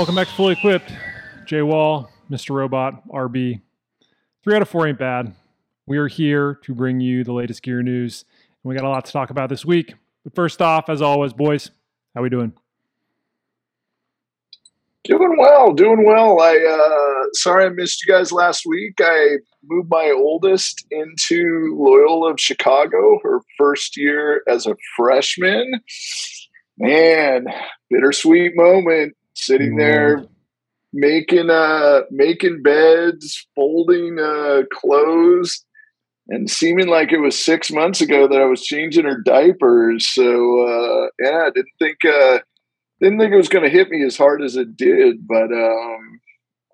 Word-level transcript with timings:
welcome 0.00 0.14
back 0.14 0.28
to 0.28 0.32
Fully 0.32 0.54
Equipped. 0.54 0.90
Jay 1.44 1.60
Wall, 1.60 2.10
Mr. 2.30 2.54
Robot, 2.54 3.06
RB. 3.10 3.60
Three 4.42 4.56
out 4.56 4.62
of 4.62 4.68
four 4.70 4.88
ain't 4.88 4.98
bad. 4.98 5.34
We 5.84 5.98
are 5.98 6.08
here 6.08 6.58
to 6.62 6.74
bring 6.74 7.00
you 7.00 7.22
the 7.22 7.34
latest 7.34 7.62
gear 7.62 7.82
news, 7.82 8.24
and 8.64 8.70
we 8.70 8.74
got 8.74 8.86
a 8.86 8.88
lot 8.88 9.04
to 9.04 9.12
talk 9.12 9.28
about 9.28 9.50
this 9.50 9.62
week. 9.62 9.92
But 10.24 10.34
first 10.34 10.62
off, 10.62 10.88
as 10.88 11.02
always, 11.02 11.34
boys, 11.34 11.70
how 12.14 12.22
we 12.22 12.30
doing? 12.30 12.54
Doing 15.04 15.36
well, 15.38 15.74
doing 15.74 16.06
well. 16.06 16.40
I 16.40 16.56
uh 16.56 17.24
sorry 17.34 17.66
I 17.66 17.68
missed 17.68 18.02
you 18.06 18.10
guys 18.10 18.32
last 18.32 18.64
week. 18.64 18.94
I 19.02 19.36
moved 19.64 19.90
my 19.90 20.14
oldest 20.16 20.86
into 20.90 21.76
Loyola 21.78 22.32
of 22.32 22.40
Chicago, 22.40 23.20
her 23.22 23.40
first 23.58 23.98
year 23.98 24.44
as 24.48 24.64
a 24.64 24.76
freshman. 24.96 25.70
Man, 26.78 27.44
bittersweet 27.90 28.52
moment 28.56 29.14
sitting 29.44 29.76
there 29.76 30.24
making 30.92 31.50
uh 31.50 32.00
making 32.10 32.62
beds, 32.62 33.46
folding 33.54 34.18
uh 34.18 34.62
clothes 34.72 35.64
and 36.28 36.48
seeming 36.48 36.88
like 36.88 37.12
it 37.12 37.18
was 37.18 37.38
six 37.38 37.70
months 37.70 38.00
ago 38.00 38.28
that 38.28 38.40
I 38.40 38.44
was 38.44 38.62
changing 38.62 39.04
her 39.04 39.20
diapers. 39.24 40.06
So 40.06 40.22
uh 40.22 41.08
yeah, 41.20 41.46
I 41.46 41.50
didn't 41.54 41.74
think 41.78 41.98
uh 42.04 42.40
didn't 43.00 43.18
think 43.18 43.32
it 43.32 43.36
was 43.36 43.48
going 43.48 43.64
to 43.64 43.70
hit 43.70 43.88
me 43.90 44.04
as 44.04 44.16
hard 44.16 44.42
as 44.42 44.56
it 44.56 44.76
did, 44.76 45.26
but 45.26 45.50
um, 45.52 46.20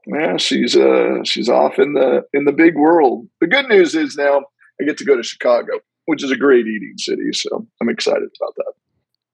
yeah, 0.07 0.37
she's 0.37 0.77
uh, 0.77 1.23
she's 1.25 1.49
off 1.49 1.79
in 1.79 1.95
the 1.95 2.25
in 2.33 2.45
the 2.45 2.53
big 2.53 2.77
world. 2.77 3.29
The 3.41 3.47
good 3.47 3.69
news 3.69 3.95
is 3.95 4.17
now 4.17 4.43
I 4.81 4.85
get 4.85 4.99
to 4.99 5.05
go 5.05 5.17
to 5.17 5.23
Chicago, 5.23 5.81
which 6.07 6.25
is 6.25 6.31
a 6.31 6.37
great 6.37 6.67
eating 6.67 6.95
city, 6.99 7.33
so 7.33 7.67
I'm 7.81 7.89
excited 7.89 8.29
about 8.41 8.55
that. 8.57 8.73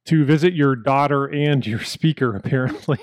To 0.07 0.25
visit 0.25 0.53
your 0.53 0.75
daughter 0.75 1.27
and 1.27 1.65
your 1.65 1.83
speaker, 1.83 2.35
apparently. 2.37 2.99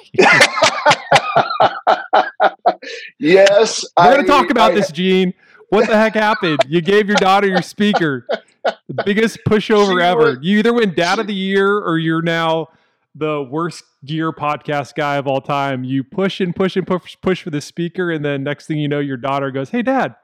yes, 3.19 3.85
we're 3.97 4.13
going 4.15 4.25
to 4.25 4.27
talk 4.27 4.49
about 4.49 4.71
I, 4.71 4.75
this, 4.75 4.91
Gene. 4.91 5.33
What 5.69 5.87
the 5.87 5.95
heck 5.95 6.15
happened? 6.15 6.59
You 6.67 6.81
gave 6.81 7.07
your 7.07 7.15
daughter 7.17 7.47
your 7.47 7.61
speaker. 7.61 8.27
The 8.63 9.03
biggest 9.05 9.39
pushover 9.47 10.01
ever. 10.01 10.37
You 10.41 10.59
either 10.59 10.73
win 10.73 10.93
Dad 10.93 11.19
of 11.19 11.27
the 11.27 11.33
Year 11.33 11.77
or 11.77 11.97
you're 11.97 12.21
now 12.21 12.69
the 13.15 13.41
worst 13.43 13.83
gear 14.05 14.31
podcast 14.31 14.95
guy 14.95 15.15
of 15.15 15.27
all 15.27 15.41
time. 15.41 15.83
You 15.83 16.03
push 16.03 16.39
and 16.39 16.55
push 16.55 16.75
and 16.75 16.85
push 16.85 17.17
push 17.21 17.41
for 17.43 17.49
the 17.49 17.61
speaker, 17.61 18.11
and 18.11 18.23
then 18.23 18.43
next 18.43 18.67
thing 18.67 18.77
you 18.77 18.87
know, 18.87 18.99
your 18.99 19.17
daughter 19.17 19.51
goes, 19.51 19.69
"Hey, 19.69 19.81
Dad, 19.81 20.15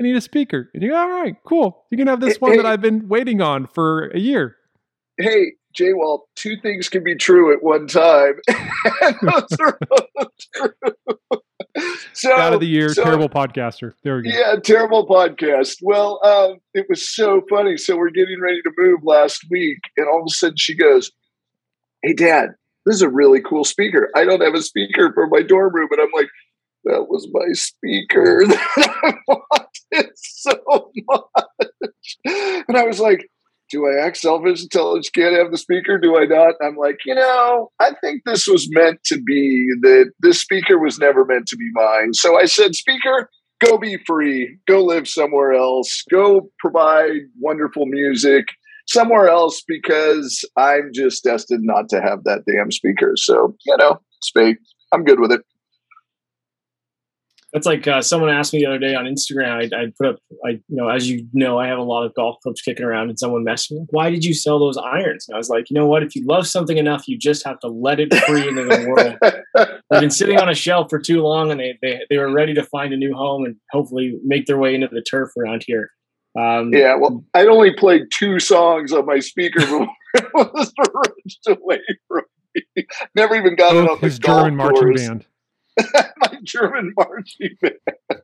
I 0.00 0.02
need 0.02 0.16
a 0.16 0.20
speaker." 0.20 0.70
And 0.74 0.82
you 0.82 0.90
go, 0.90 0.96
"All 0.96 1.08
right, 1.08 1.36
cool. 1.44 1.84
You 1.90 1.98
can 1.98 2.06
have 2.06 2.20
this 2.20 2.40
one 2.40 2.56
that 2.56 2.66
I've 2.66 2.80
been 2.80 3.08
waiting 3.08 3.40
on 3.40 3.66
for 3.66 4.08
a 4.08 4.18
year." 4.18 4.56
Hey, 5.16 5.54
Jay, 5.78 5.92
well, 5.92 6.26
two 6.34 6.56
things 6.60 6.88
can 6.88 7.04
be 7.04 7.14
true 7.14 7.52
at 7.52 7.62
one 7.62 7.86
time. 7.86 8.34
those 9.22 9.56
are 9.60 9.78
both 9.88 10.28
true. 10.52 11.38
So, 12.12 12.36
out 12.36 12.52
of 12.52 12.58
the 12.58 12.66
year, 12.66 12.88
so, 12.88 13.04
terrible 13.04 13.28
podcaster. 13.28 13.92
There 14.02 14.16
we 14.16 14.24
go. 14.24 14.30
Yeah, 14.30 14.56
terrible 14.56 15.06
podcast. 15.06 15.76
Well, 15.80 16.18
um, 16.24 16.58
it 16.74 16.86
was 16.88 17.08
so 17.08 17.42
funny. 17.48 17.76
So 17.76 17.96
we're 17.96 18.10
getting 18.10 18.40
ready 18.40 18.60
to 18.62 18.72
move 18.76 19.04
last 19.04 19.44
week, 19.52 19.78
and 19.96 20.08
all 20.08 20.22
of 20.22 20.26
a 20.26 20.34
sudden 20.34 20.56
she 20.56 20.76
goes, 20.76 21.12
hey, 22.02 22.12
dad, 22.12 22.48
this 22.84 22.96
is 22.96 23.02
a 23.02 23.08
really 23.08 23.40
cool 23.40 23.64
speaker. 23.64 24.10
I 24.16 24.24
don't 24.24 24.42
have 24.42 24.54
a 24.54 24.62
speaker 24.62 25.12
for 25.14 25.28
my 25.28 25.42
dorm 25.42 25.72
room. 25.72 25.88
And 25.92 26.00
I'm 26.00 26.10
like, 26.12 26.28
that 26.84 27.06
was 27.08 27.28
my 27.30 27.52
speaker 27.52 28.44
that 28.48 28.96
I 29.04 29.14
wanted 29.28 30.10
so 30.16 30.90
much. 31.06 32.18
And 32.66 32.76
I 32.76 32.82
was 32.82 32.98
like, 32.98 33.28
do 33.70 33.86
I 33.86 34.04
act 34.04 34.16
selfish 34.18 34.62
and 34.62 34.70
tell 34.70 35.00
she 35.00 35.10
can't 35.10 35.36
have 35.36 35.50
the 35.50 35.58
speaker? 35.58 35.98
Do 35.98 36.16
I 36.16 36.24
not? 36.24 36.54
I'm 36.62 36.76
like, 36.76 36.98
you 37.04 37.14
know, 37.14 37.70
I 37.80 37.92
think 38.00 38.22
this 38.24 38.46
was 38.46 38.68
meant 38.70 39.02
to 39.04 39.20
be 39.20 39.68
that 39.82 40.12
this 40.20 40.40
speaker 40.40 40.78
was 40.78 40.98
never 40.98 41.24
meant 41.24 41.46
to 41.48 41.56
be 41.56 41.70
mine. 41.72 42.14
So 42.14 42.38
I 42.38 42.46
said, 42.46 42.74
speaker, 42.74 43.30
go 43.64 43.78
be 43.78 43.98
free, 44.06 44.58
go 44.66 44.84
live 44.84 45.08
somewhere 45.08 45.52
else, 45.52 46.02
go 46.10 46.50
provide 46.58 47.20
wonderful 47.38 47.86
music 47.86 48.46
somewhere 48.86 49.28
else 49.28 49.62
because 49.66 50.44
I'm 50.56 50.90
just 50.92 51.24
destined 51.24 51.64
not 51.64 51.88
to 51.90 52.00
have 52.00 52.24
that 52.24 52.44
damn 52.46 52.72
speaker. 52.72 53.12
So, 53.16 53.54
you 53.66 53.76
know, 53.76 54.00
speak. 54.22 54.58
I'm 54.92 55.04
good 55.04 55.20
with 55.20 55.32
it. 55.32 55.42
That's 57.52 57.66
like 57.66 57.86
uh, 57.86 58.02
someone 58.02 58.28
asked 58.28 58.52
me 58.52 58.60
the 58.60 58.66
other 58.66 58.78
day 58.78 58.94
on 58.94 59.06
Instagram. 59.06 59.72
I, 59.72 59.84
I 59.84 59.86
put 59.96 60.08
up, 60.08 60.16
I 60.44 60.50
you 60.50 60.62
know, 60.68 60.88
as 60.88 61.08
you 61.08 61.26
know, 61.32 61.58
I 61.58 61.66
have 61.66 61.78
a 61.78 61.82
lot 61.82 62.04
of 62.04 62.14
golf 62.14 62.36
clubs 62.42 62.60
kicking 62.60 62.84
around, 62.84 63.08
and 63.08 63.18
someone 63.18 63.44
messaged 63.44 63.72
me, 63.72 63.86
"Why 63.88 64.10
did 64.10 64.22
you 64.24 64.34
sell 64.34 64.58
those 64.58 64.76
irons?" 64.76 65.26
And 65.26 65.34
I 65.34 65.38
was 65.38 65.48
like, 65.48 65.70
you 65.70 65.74
know 65.74 65.86
what? 65.86 66.02
If 66.02 66.14
you 66.14 66.26
love 66.26 66.46
something 66.46 66.76
enough, 66.76 67.08
you 67.08 67.16
just 67.16 67.46
have 67.46 67.58
to 67.60 67.68
let 67.68 68.00
it 68.00 68.12
free 68.14 68.46
into 68.46 68.64
the 68.64 68.86
world. 68.88 69.16
They've 69.90 70.00
been 70.00 70.10
sitting 70.10 70.38
on 70.38 70.50
a 70.50 70.54
shelf 70.54 70.88
for 70.90 70.98
too 70.98 71.22
long, 71.22 71.50
and 71.50 71.58
they, 71.58 71.78
they 71.80 72.00
they 72.10 72.18
were 72.18 72.30
ready 72.30 72.52
to 72.52 72.62
find 72.64 72.92
a 72.92 72.96
new 72.98 73.14
home 73.14 73.46
and 73.46 73.56
hopefully 73.70 74.18
make 74.24 74.44
their 74.44 74.58
way 74.58 74.74
into 74.74 74.88
the 74.88 75.02
turf 75.02 75.30
around 75.38 75.64
here. 75.66 75.90
Um, 76.38 76.72
yeah, 76.72 76.96
well, 76.96 77.24
I 77.34 77.46
only 77.46 77.72
played 77.72 78.02
two 78.12 78.38
songs 78.38 78.92
on 78.92 79.06
my 79.06 79.20
speaker 79.20 79.60
before 79.60 79.88
it 80.14 80.30
was 80.34 80.72
ripped 80.94 81.60
away 81.60 81.80
from 82.06 82.22
me. 82.54 82.86
Never 83.14 83.36
even 83.36 83.56
got 83.56 83.74
it 83.74 83.88
on 83.88 83.98
his 83.98 84.18
German 84.18 84.56
marching 84.56 84.94
band. 84.94 85.26
my 86.18 86.38
German 86.42 86.92
marching 86.96 87.56
band. 87.60 88.22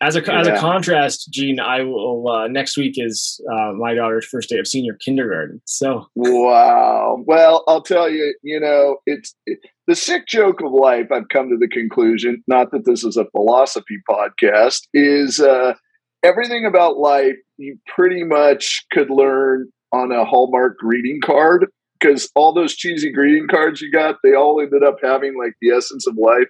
As 0.00 0.16
a 0.16 0.22
yeah. 0.22 0.40
as 0.40 0.46
a 0.46 0.58
contrast, 0.58 1.30
Gene, 1.30 1.60
I 1.60 1.82
will 1.82 2.28
uh, 2.28 2.48
next 2.48 2.76
week 2.76 2.94
is 2.96 3.40
uh, 3.50 3.72
my 3.72 3.94
daughter's 3.94 4.26
first 4.26 4.48
day 4.48 4.58
of 4.58 4.66
senior 4.66 4.96
kindergarten. 5.04 5.60
So 5.64 6.06
wow. 6.14 7.22
Well, 7.26 7.64
I'll 7.66 7.82
tell 7.82 8.10
you, 8.10 8.34
you 8.42 8.60
know, 8.60 8.98
it's 9.06 9.34
it, 9.46 9.60
the 9.86 9.94
sick 9.94 10.26
joke 10.26 10.60
of 10.62 10.72
life. 10.72 11.06
I've 11.12 11.28
come 11.28 11.48
to 11.50 11.56
the 11.56 11.68
conclusion, 11.68 12.42
not 12.46 12.70
that 12.72 12.84
this 12.84 13.04
is 13.04 13.16
a 13.16 13.26
philosophy 13.30 13.98
podcast, 14.08 14.80
is 14.92 15.40
uh, 15.40 15.74
everything 16.22 16.66
about 16.66 16.98
life 16.98 17.36
you 17.56 17.78
pretty 17.86 18.24
much 18.24 18.84
could 18.92 19.10
learn 19.10 19.70
on 19.92 20.10
a 20.10 20.24
Hallmark 20.24 20.78
greeting 20.78 21.20
card 21.22 21.66
because 22.04 22.30
all 22.34 22.52
those 22.52 22.74
cheesy 22.74 23.10
greeting 23.10 23.48
cards 23.48 23.80
you 23.80 23.90
got, 23.90 24.16
they 24.22 24.34
all 24.34 24.60
ended 24.60 24.82
up 24.82 24.96
having 25.02 25.38
like 25.38 25.54
the 25.60 25.70
essence 25.70 26.06
of 26.06 26.16
life. 26.16 26.48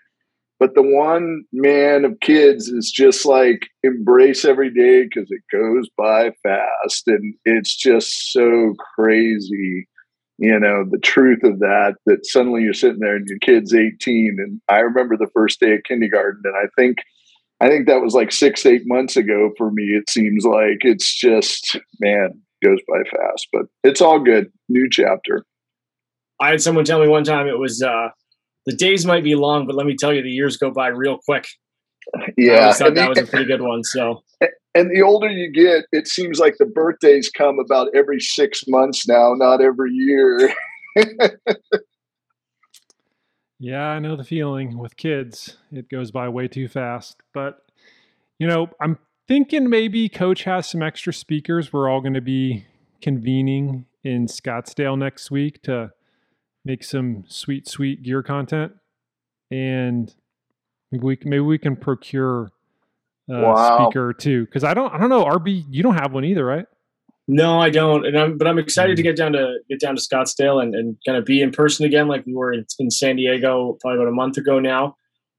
But 0.60 0.74
the 0.74 0.82
one 0.82 1.44
man 1.52 2.04
of 2.04 2.20
kids 2.20 2.68
is 2.68 2.90
just 2.90 3.26
like 3.26 3.66
embrace 3.82 4.44
every 4.44 4.72
day 4.72 5.04
because 5.04 5.30
it 5.30 5.42
goes 5.52 5.88
by 5.96 6.30
fast. 6.42 7.04
And 7.06 7.34
it's 7.44 7.76
just 7.76 8.32
so 8.32 8.74
crazy, 8.94 9.88
you 10.38 10.58
know, 10.58 10.84
the 10.88 10.98
truth 10.98 11.42
of 11.42 11.58
that, 11.58 11.94
that 12.06 12.24
suddenly 12.24 12.62
you're 12.62 12.72
sitting 12.72 13.00
there 13.00 13.16
and 13.16 13.26
your 13.26 13.38
kid's 13.40 13.74
18. 13.74 14.36
And 14.38 14.60
I 14.68 14.80
remember 14.80 15.16
the 15.16 15.30
first 15.34 15.60
day 15.60 15.74
of 15.74 15.82
kindergarten, 15.86 16.42
and 16.44 16.56
I 16.56 16.68
think 16.78 16.98
I 17.60 17.68
think 17.68 17.86
that 17.86 18.02
was 18.02 18.14
like 18.14 18.32
six, 18.32 18.66
eight 18.66 18.82
months 18.84 19.16
ago 19.16 19.52
for 19.56 19.70
me. 19.70 19.84
It 19.84 20.10
seems 20.10 20.44
like 20.44 20.78
it's 20.80 21.14
just, 21.14 21.78
man, 22.00 22.42
goes 22.64 22.78
by 22.88 22.98
fast, 23.10 23.48
but 23.52 23.62
it's 23.82 24.00
all 24.00 24.18
good. 24.18 24.50
New 24.68 24.88
chapter. 24.90 25.44
I 26.40 26.50
had 26.50 26.62
someone 26.62 26.84
tell 26.84 27.00
me 27.00 27.08
one 27.08 27.24
time 27.24 27.46
it 27.46 27.58
was, 27.58 27.82
uh, 27.82 28.08
the 28.66 28.74
days 28.74 29.04
might 29.06 29.22
be 29.22 29.34
long, 29.34 29.66
but 29.66 29.76
let 29.76 29.86
me 29.86 29.94
tell 29.96 30.12
you, 30.12 30.22
the 30.22 30.30
years 30.30 30.56
go 30.56 30.70
by 30.70 30.88
real 30.88 31.18
quick. 31.26 31.46
Yeah. 32.36 32.70
I 32.70 32.72
thought 32.72 32.94
that 32.94 33.08
was 33.08 33.18
a 33.18 33.26
pretty 33.26 33.44
good 33.46 33.62
one. 33.62 33.84
So, 33.84 34.22
and 34.74 34.90
the 34.90 35.02
older 35.02 35.28
you 35.28 35.52
get, 35.52 35.84
it 35.92 36.08
seems 36.08 36.38
like 36.38 36.56
the 36.58 36.66
birthdays 36.66 37.30
come 37.30 37.58
about 37.58 37.88
every 37.94 38.20
six 38.20 38.64
months 38.66 39.06
now, 39.06 39.34
not 39.36 39.60
every 39.60 39.92
year. 39.92 40.54
Yeah, 43.64 43.86
I 43.86 43.98
know 43.98 44.14
the 44.14 44.24
feeling 44.24 44.76
with 44.76 44.94
kids. 44.98 45.56
It 45.72 45.88
goes 45.88 46.10
by 46.10 46.28
way 46.28 46.48
too 46.48 46.68
fast. 46.68 47.16
But, 47.32 47.62
you 48.38 48.46
know, 48.46 48.68
I'm 48.78 48.98
thinking 49.28 49.68
maybe 49.68 50.08
coach 50.08 50.44
has 50.44 50.68
some 50.68 50.82
extra 50.82 51.12
speakers. 51.12 51.72
We're 51.72 51.88
all 51.88 52.00
going 52.00 52.14
to 52.14 52.20
be 52.20 52.66
convening 53.00 53.86
in 54.02 54.26
Scottsdale 54.26 54.98
next 54.98 55.30
week 55.30 55.62
to 55.62 55.92
make 56.64 56.84
some 56.84 57.24
sweet, 57.28 57.68
sweet 57.68 58.02
gear 58.02 58.22
content. 58.22 58.72
And 59.50 60.14
maybe 60.90 61.04
we 61.04 61.16
can, 61.16 61.30
maybe 61.30 61.40
we 61.40 61.58
can 61.58 61.76
procure 61.76 62.50
a 63.30 63.40
wow. 63.40 63.88
speaker 63.88 64.12
too. 64.12 64.46
Cause 64.46 64.64
I 64.64 64.74
don't, 64.74 64.92
I 64.92 64.98
don't 64.98 65.08
know, 65.08 65.24
RB, 65.24 65.64
you 65.70 65.82
don't 65.82 65.94
have 65.94 66.12
one 66.12 66.24
either, 66.24 66.44
right? 66.44 66.66
No, 67.26 67.58
I 67.58 67.70
don't. 67.70 68.06
And 68.06 68.18
I'm, 68.18 68.38
but 68.38 68.46
I'm 68.46 68.58
excited 68.58 68.96
to 68.96 69.02
mm. 69.02 69.06
get 69.06 69.16
down 69.16 69.32
to 69.32 69.58
get 69.68 69.80
down 69.80 69.96
to 69.96 70.02
Scottsdale 70.02 70.62
and, 70.62 70.74
and 70.74 70.96
kind 71.06 71.16
of 71.16 71.24
be 71.24 71.40
in 71.40 71.52
person 71.52 71.86
again, 71.86 72.06
like 72.06 72.26
we 72.26 72.34
were 72.34 72.52
in, 72.52 72.66
in 72.78 72.90
San 72.90 73.16
Diego 73.16 73.78
probably 73.80 73.98
about 73.98 74.08
a 74.08 74.14
month 74.14 74.36
ago 74.36 74.58
now. 74.60 74.96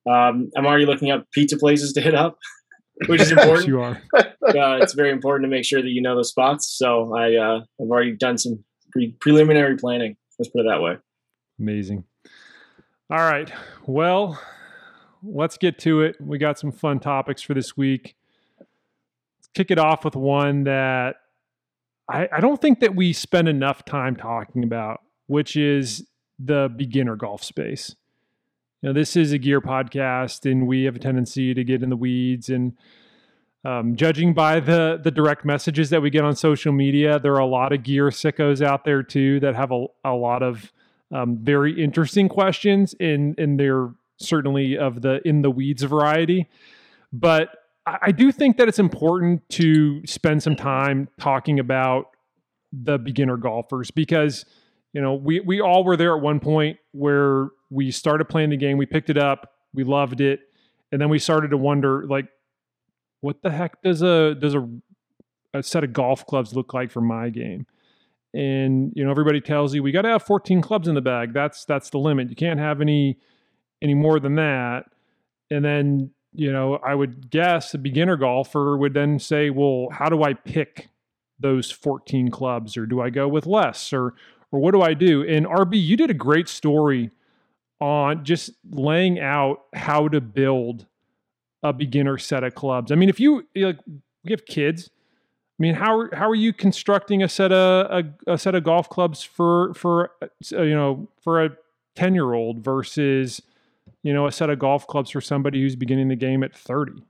Um, 0.09 0.49
I'm 0.55 0.65
already 0.65 0.85
looking 0.85 1.11
up 1.11 1.29
pizza 1.31 1.57
places 1.57 1.93
to 1.93 2.01
hit 2.01 2.15
up, 2.15 2.37
which 3.07 3.21
is 3.21 3.31
important. 3.37 3.67
you 3.67 3.81
are. 3.81 4.01
Uh, 4.45 4.77
it's 4.79 4.93
very 4.93 5.09
important 5.09 5.43
to 5.43 5.49
make 5.49 5.65
sure 5.65 5.81
that 5.81 5.89
you 5.89 6.03
know 6.03 6.15
the 6.15 6.23
spots. 6.23 6.67
So 6.67 7.15
I, 7.15 7.35
uh, 7.35 7.61
I've 7.81 7.89
already 7.89 8.15
done 8.15 8.37
some 8.37 8.63
pre- 8.91 9.15
preliminary 9.19 9.75
planning. 9.75 10.15
Let's 10.37 10.49
put 10.49 10.59
it 10.59 10.67
that 10.69 10.83
way. 10.83 10.97
Amazing. 11.59 12.03
All 13.09 13.17
right. 13.17 13.51
Well, 13.87 14.39
let's 15.23 15.57
get 15.57 15.79
to 15.79 16.01
it. 16.01 16.15
We 16.21 16.37
got 16.37 16.59
some 16.59 16.71
fun 16.71 16.99
topics 16.99 17.41
for 17.41 17.55
this 17.55 17.75
week. 17.75 18.15
Let's 18.59 19.49
kick 19.55 19.71
it 19.71 19.79
off 19.79 20.05
with 20.05 20.15
one 20.15 20.65
that 20.65 21.15
I, 22.07 22.29
I 22.31 22.39
don't 22.39 22.61
think 22.61 22.81
that 22.81 22.95
we 22.95 23.13
spend 23.13 23.47
enough 23.49 23.83
time 23.83 24.15
talking 24.15 24.63
about, 24.63 25.01
which 25.25 25.55
is 25.55 26.07
the 26.37 26.71
beginner 26.75 27.15
golf 27.15 27.43
space. 27.43 27.95
You 28.81 28.89
know, 28.89 28.93
this 28.93 29.15
is 29.15 29.31
a 29.31 29.37
gear 29.37 29.61
podcast, 29.61 30.49
and 30.49 30.67
we 30.67 30.83
have 30.83 30.95
a 30.95 30.99
tendency 30.99 31.53
to 31.53 31.63
get 31.63 31.81
in 31.83 31.89
the 31.89 31.95
weeds. 31.95 32.49
And 32.49 32.73
um, 33.63 33.95
judging 33.95 34.33
by 34.33 34.59
the 34.59 34.99
the 35.03 35.11
direct 35.11 35.43
messages 35.43 35.89
that 35.89 36.01
we 36.01 36.09
get 36.09 36.23
on 36.23 36.35
social 36.35 36.71
media, 36.71 37.19
there 37.19 37.33
are 37.33 37.39
a 37.39 37.47
lot 37.47 37.73
of 37.73 37.83
gear 37.83 38.09
sickos 38.09 38.61
out 38.61 38.85
there 38.85 39.01
too 39.01 39.39
that 39.39 39.55
have 39.55 39.71
a, 39.71 39.85
a 40.03 40.13
lot 40.13 40.43
of 40.43 40.71
um, 41.11 41.37
very 41.41 41.81
interesting 41.83 42.29
questions, 42.29 42.93
and 42.99 43.37
and 43.39 43.59
they're 43.59 43.89
certainly 44.17 44.77
of 44.77 45.01
the 45.01 45.19
in 45.27 45.41
the 45.41 45.49
weeds 45.49 45.83
variety. 45.83 46.47
But 47.11 47.49
I 47.85 48.11
do 48.11 48.31
think 48.31 48.57
that 48.57 48.67
it's 48.67 48.79
important 48.79 49.47
to 49.49 50.05
spend 50.07 50.41
some 50.41 50.55
time 50.55 51.07
talking 51.19 51.59
about 51.59 52.07
the 52.73 52.97
beginner 52.97 53.37
golfers 53.37 53.91
because 53.91 54.45
you 54.93 55.01
know 55.01 55.13
we 55.13 55.39
we 55.39 55.61
all 55.61 55.83
were 55.83 55.95
there 55.95 56.15
at 56.15 56.21
one 56.21 56.39
point 56.39 56.77
where 56.91 57.49
we 57.69 57.91
started 57.91 58.25
playing 58.25 58.49
the 58.49 58.57
game 58.57 58.77
we 58.77 58.85
picked 58.85 59.09
it 59.09 59.17
up 59.17 59.53
we 59.73 59.83
loved 59.83 60.21
it 60.21 60.41
and 60.91 61.01
then 61.01 61.09
we 61.09 61.19
started 61.19 61.49
to 61.49 61.57
wonder 61.57 62.05
like 62.07 62.27
what 63.25 63.41
the 63.41 63.49
heck 63.49 63.81
does 63.81 64.01
a 64.01 64.35
does 64.35 64.55
a, 64.55 64.69
a 65.53 65.63
set 65.63 65.83
of 65.83 65.93
golf 65.93 66.25
clubs 66.25 66.55
look 66.55 66.73
like 66.73 66.91
for 66.91 67.01
my 67.01 67.29
game? 67.29 67.65
And 68.33 68.93
you 68.95 69.03
know 69.03 69.11
everybody 69.11 69.41
tells 69.41 69.73
you 69.73 69.81
we 69.81 69.91
got 69.91 70.03
to 70.03 70.09
have 70.09 70.23
14 70.23 70.61
clubs 70.61 70.87
in 70.87 70.95
the 70.95 71.01
bag. 71.01 71.33
That's 71.33 71.65
that's 71.65 71.89
the 71.89 71.97
limit. 71.97 72.29
You 72.29 72.35
can't 72.35 72.59
have 72.59 72.81
any 72.81 73.17
any 73.81 73.93
more 73.93 74.19
than 74.19 74.35
that. 74.35 74.85
And 75.49 75.65
then 75.65 76.11
you 76.37 76.51
know 76.51 76.75
i 76.85 76.93
would 76.93 77.29
guess 77.29 77.73
a 77.73 77.77
beginner 77.77 78.17
golfer 78.17 78.75
would 78.75 78.93
then 78.93 79.17
say 79.19 79.49
well 79.49 79.87
how 79.89 80.09
do 80.09 80.21
i 80.21 80.33
pick 80.33 80.89
those 81.39 81.71
14 81.71 82.29
clubs? 82.29 82.77
Or 82.77 82.85
do 82.85 83.01
I 83.01 83.09
go 83.09 83.27
with 83.27 83.45
less? 83.45 83.91
Or 83.91 84.13
or 84.51 84.59
what 84.59 84.73
do 84.73 84.81
I 84.81 84.93
do? 84.93 85.25
And 85.27 85.45
RB, 85.45 85.81
you 85.81 85.97
did 85.97 86.09
a 86.09 86.13
great 86.13 86.47
story 86.47 87.11
on 87.85 88.25
just 88.25 88.49
laying 88.71 89.19
out 89.19 89.61
how 89.75 90.07
to 90.07 90.19
build 90.19 90.87
a 91.61 91.71
beginner 91.71 92.17
set 92.17 92.43
of 92.43 92.55
clubs. 92.55 92.91
I 92.91 92.95
mean, 92.95 93.09
if 93.09 93.19
you 93.19 93.45
like 93.55 93.77
we 94.23 94.31
have 94.31 94.47
kids, 94.47 94.89
I 95.59 95.59
mean, 95.59 95.75
how 95.75 96.09
how 96.11 96.27
are 96.27 96.35
you 96.35 96.51
constructing 96.51 97.21
a 97.21 97.29
set 97.29 97.51
of 97.51 98.05
a, 98.27 98.33
a 98.33 98.37
set 98.39 98.55
of 98.55 98.63
golf 98.63 98.89
clubs 98.89 99.21
for 99.21 99.71
for 99.75 100.09
uh, 100.23 100.63
you 100.63 100.73
know 100.73 101.07
for 101.21 101.45
a 101.45 101.51
10-year-old 101.95 102.63
versus 102.63 103.39
you 104.01 104.11
know 104.11 104.25
a 104.25 104.31
set 104.31 104.49
of 104.49 104.57
golf 104.57 104.87
clubs 104.87 105.11
for 105.11 105.21
somebody 105.21 105.61
who's 105.61 105.75
beginning 105.75 106.07
the 106.07 106.15
game 106.15 106.41
at 106.41 106.55
30? 106.55 107.03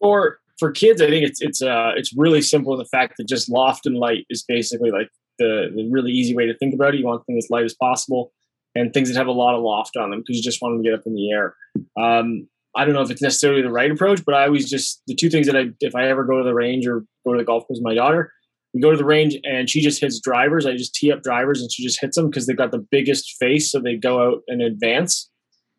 For 0.00 0.38
for 0.58 0.70
kids, 0.70 1.00
I 1.00 1.08
think 1.08 1.26
it's 1.26 1.40
it's 1.40 1.62
uh 1.62 1.92
it's 1.96 2.14
really 2.14 2.42
simple 2.42 2.76
the 2.76 2.84
fact 2.84 3.14
that 3.16 3.26
just 3.26 3.48
loft 3.48 3.86
and 3.86 3.96
light 3.96 4.26
is 4.28 4.44
basically 4.46 4.90
like 4.90 5.08
the, 5.38 5.72
the 5.74 5.88
really 5.90 6.12
easy 6.12 6.36
way 6.36 6.46
to 6.46 6.54
think 6.58 6.74
about 6.74 6.94
it. 6.94 6.98
You 6.98 7.06
want 7.06 7.24
things 7.24 7.46
as 7.46 7.50
light 7.50 7.64
as 7.64 7.74
possible 7.74 8.30
and 8.74 8.92
things 8.92 9.08
that 9.08 9.16
have 9.16 9.26
a 9.26 9.32
lot 9.32 9.54
of 9.54 9.62
loft 9.62 9.96
on 9.96 10.10
them 10.10 10.20
because 10.20 10.36
you 10.36 10.42
just 10.42 10.60
want 10.60 10.74
them 10.74 10.82
to 10.82 10.90
get 10.90 10.98
up 10.98 11.06
in 11.06 11.14
the 11.14 11.30
air. 11.30 11.54
Um, 11.96 12.48
I 12.76 12.84
don't 12.84 12.94
know 12.94 13.02
if 13.02 13.10
it's 13.10 13.22
necessarily 13.22 13.62
the 13.62 13.70
right 13.70 13.90
approach, 13.90 14.24
but 14.24 14.34
I 14.34 14.46
always 14.46 14.68
just 14.68 15.02
the 15.06 15.14
two 15.14 15.30
things 15.30 15.46
that 15.46 15.56
I 15.56 15.66
if 15.80 15.94
I 15.94 16.08
ever 16.08 16.24
go 16.24 16.38
to 16.38 16.44
the 16.44 16.54
range 16.54 16.86
or 16.86 17.04
go 17.24 17.32
to 17.32 17.38
the 17.38 17.44
golf 17.44 17.66
course 17.66 17.78
with 17.78 17.84
my 17.84 17.94
daughter, 17.94 18.32
we 18.72 18.80
go 18.80 18.90
to 18.90 18.96
the 18.96 19.04
range 19.04 19.36
and 19.44 19.70
she 19.70 19.80
just 19.80 20.00
hits 20.00 20.18
drivers. 20.18 20.66
I 20.66 20.72
just 20.72 20.94
tee 20.94 21.12
up 21.12 21.22
drivers 21.22 21.60
and 21.60 21.70
she 21.70 21.84
just 21.84 22.00
hits 22.00 22.16
them 22.16 22.28
because 22.28 22.46
they've 22.46 22.56
got 22.56 22.72
the 22.72 22.84
biggest 22.90 23.36
face, 23.38 23.70
so 23.70 23.80
they 23.80 23.96
go 23.96 24.28
out 24.28 24.42
and 24.48 24.60
advance. 24.60 25.30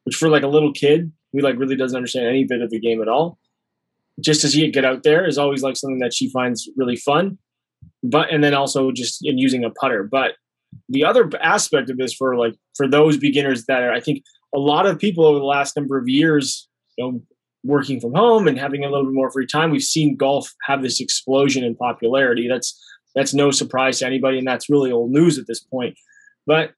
Which 0.06 0.16
for 0.16 0.30
like 0.30 0.44
a 0.44 0.48
little 0.48 0.72
kid 0.72 1.12
who 1.34 1.40
like 1.40 1.58
really 1.58 1.76
doesn't 1.76 1.98
understand 1.98 2.28
any 2.28 2.46
bit 2.46 2.62
of 2.62 2.70
the 2.70 2.80
game 2.80 3.02
at 3.02 3.10
all, 3.10 3.40
just 4.22 4.40
to 4.42 4.48
see 4.48 4.64
it 4.64 4.72
get 4.72 4.86
out 4.86 5.04
there 5.04 5.28
is 5.28 5.38
always 5.38 5.64
like 5.64 5.76
something 5.76 6.00
that 6.00 6.14
she 6.14 6.30
finds 6.30 6.70
really 6.78 6.96
fun. 6.96 7.38
But 8.04 8.32
and 8.32 8.44
then 8.44 8.54
also 8.54 8.92
just 8.92 9.20
in 9.24 9.38
using 9.38 9.66
a 9.66 9.70
putter. 9.70 10.08
But 10.10 10.34
the 10.90 11.04
other 11.04 11.30
aspect 11.42 11.90
of 11.90 11.98
this 11.98 12.14
for 12.14 12.36
like 12.36 12.56
for 12.76 12.88
those 12.88 13.18
beginners 13.18 13.66
that 13.66 13.82
are, 13.82 13.92
I 13.92 14.00
think 14.00 14.24
a 14.54 14.60
lot 14.60 14.86
of 14.86 15.00
people 15.00 15.26
over 15.26 15.40
the 15.40 15.46
last 15.46 15.76
number 15.76 15.98
of 15.98 16.08
years, 16.08 16.68
you 16.98 17.04
know, 17.04 17.22
working 17.64 18.00
from 18.00 18.14
home 18.14 18.48
and 18.48 18.60
having 18.60 18.84
a 18.84 18.90
little 18.90 19.06
bit 19.06 19.14
more 19.14 19.32
free 19.32 19.48
time, 19.48 19.72
we've 19.72 19.82
seen 19.82 20.16
golf 20.16 20.54
have 20.64 20.82
this 20.82 21.02
explosion 21.02 21.64
in 21.64 21.76
popularity. 21.76 22.48
That's 22.48 22.80
that's 23.16 23.34
no 23.34 23.50
surprise 23.50 24.00
to 24.00 24.06
anybody, 24.06 24.38
and 24.38 24.48
that's 24.48 24.70
really 24.70 24.92
old 24.92 25.12
news 25.12 25.38
at 25.40 25.48
this 25.48 25.62
point. 25.62 25.98
But 26.46 26.74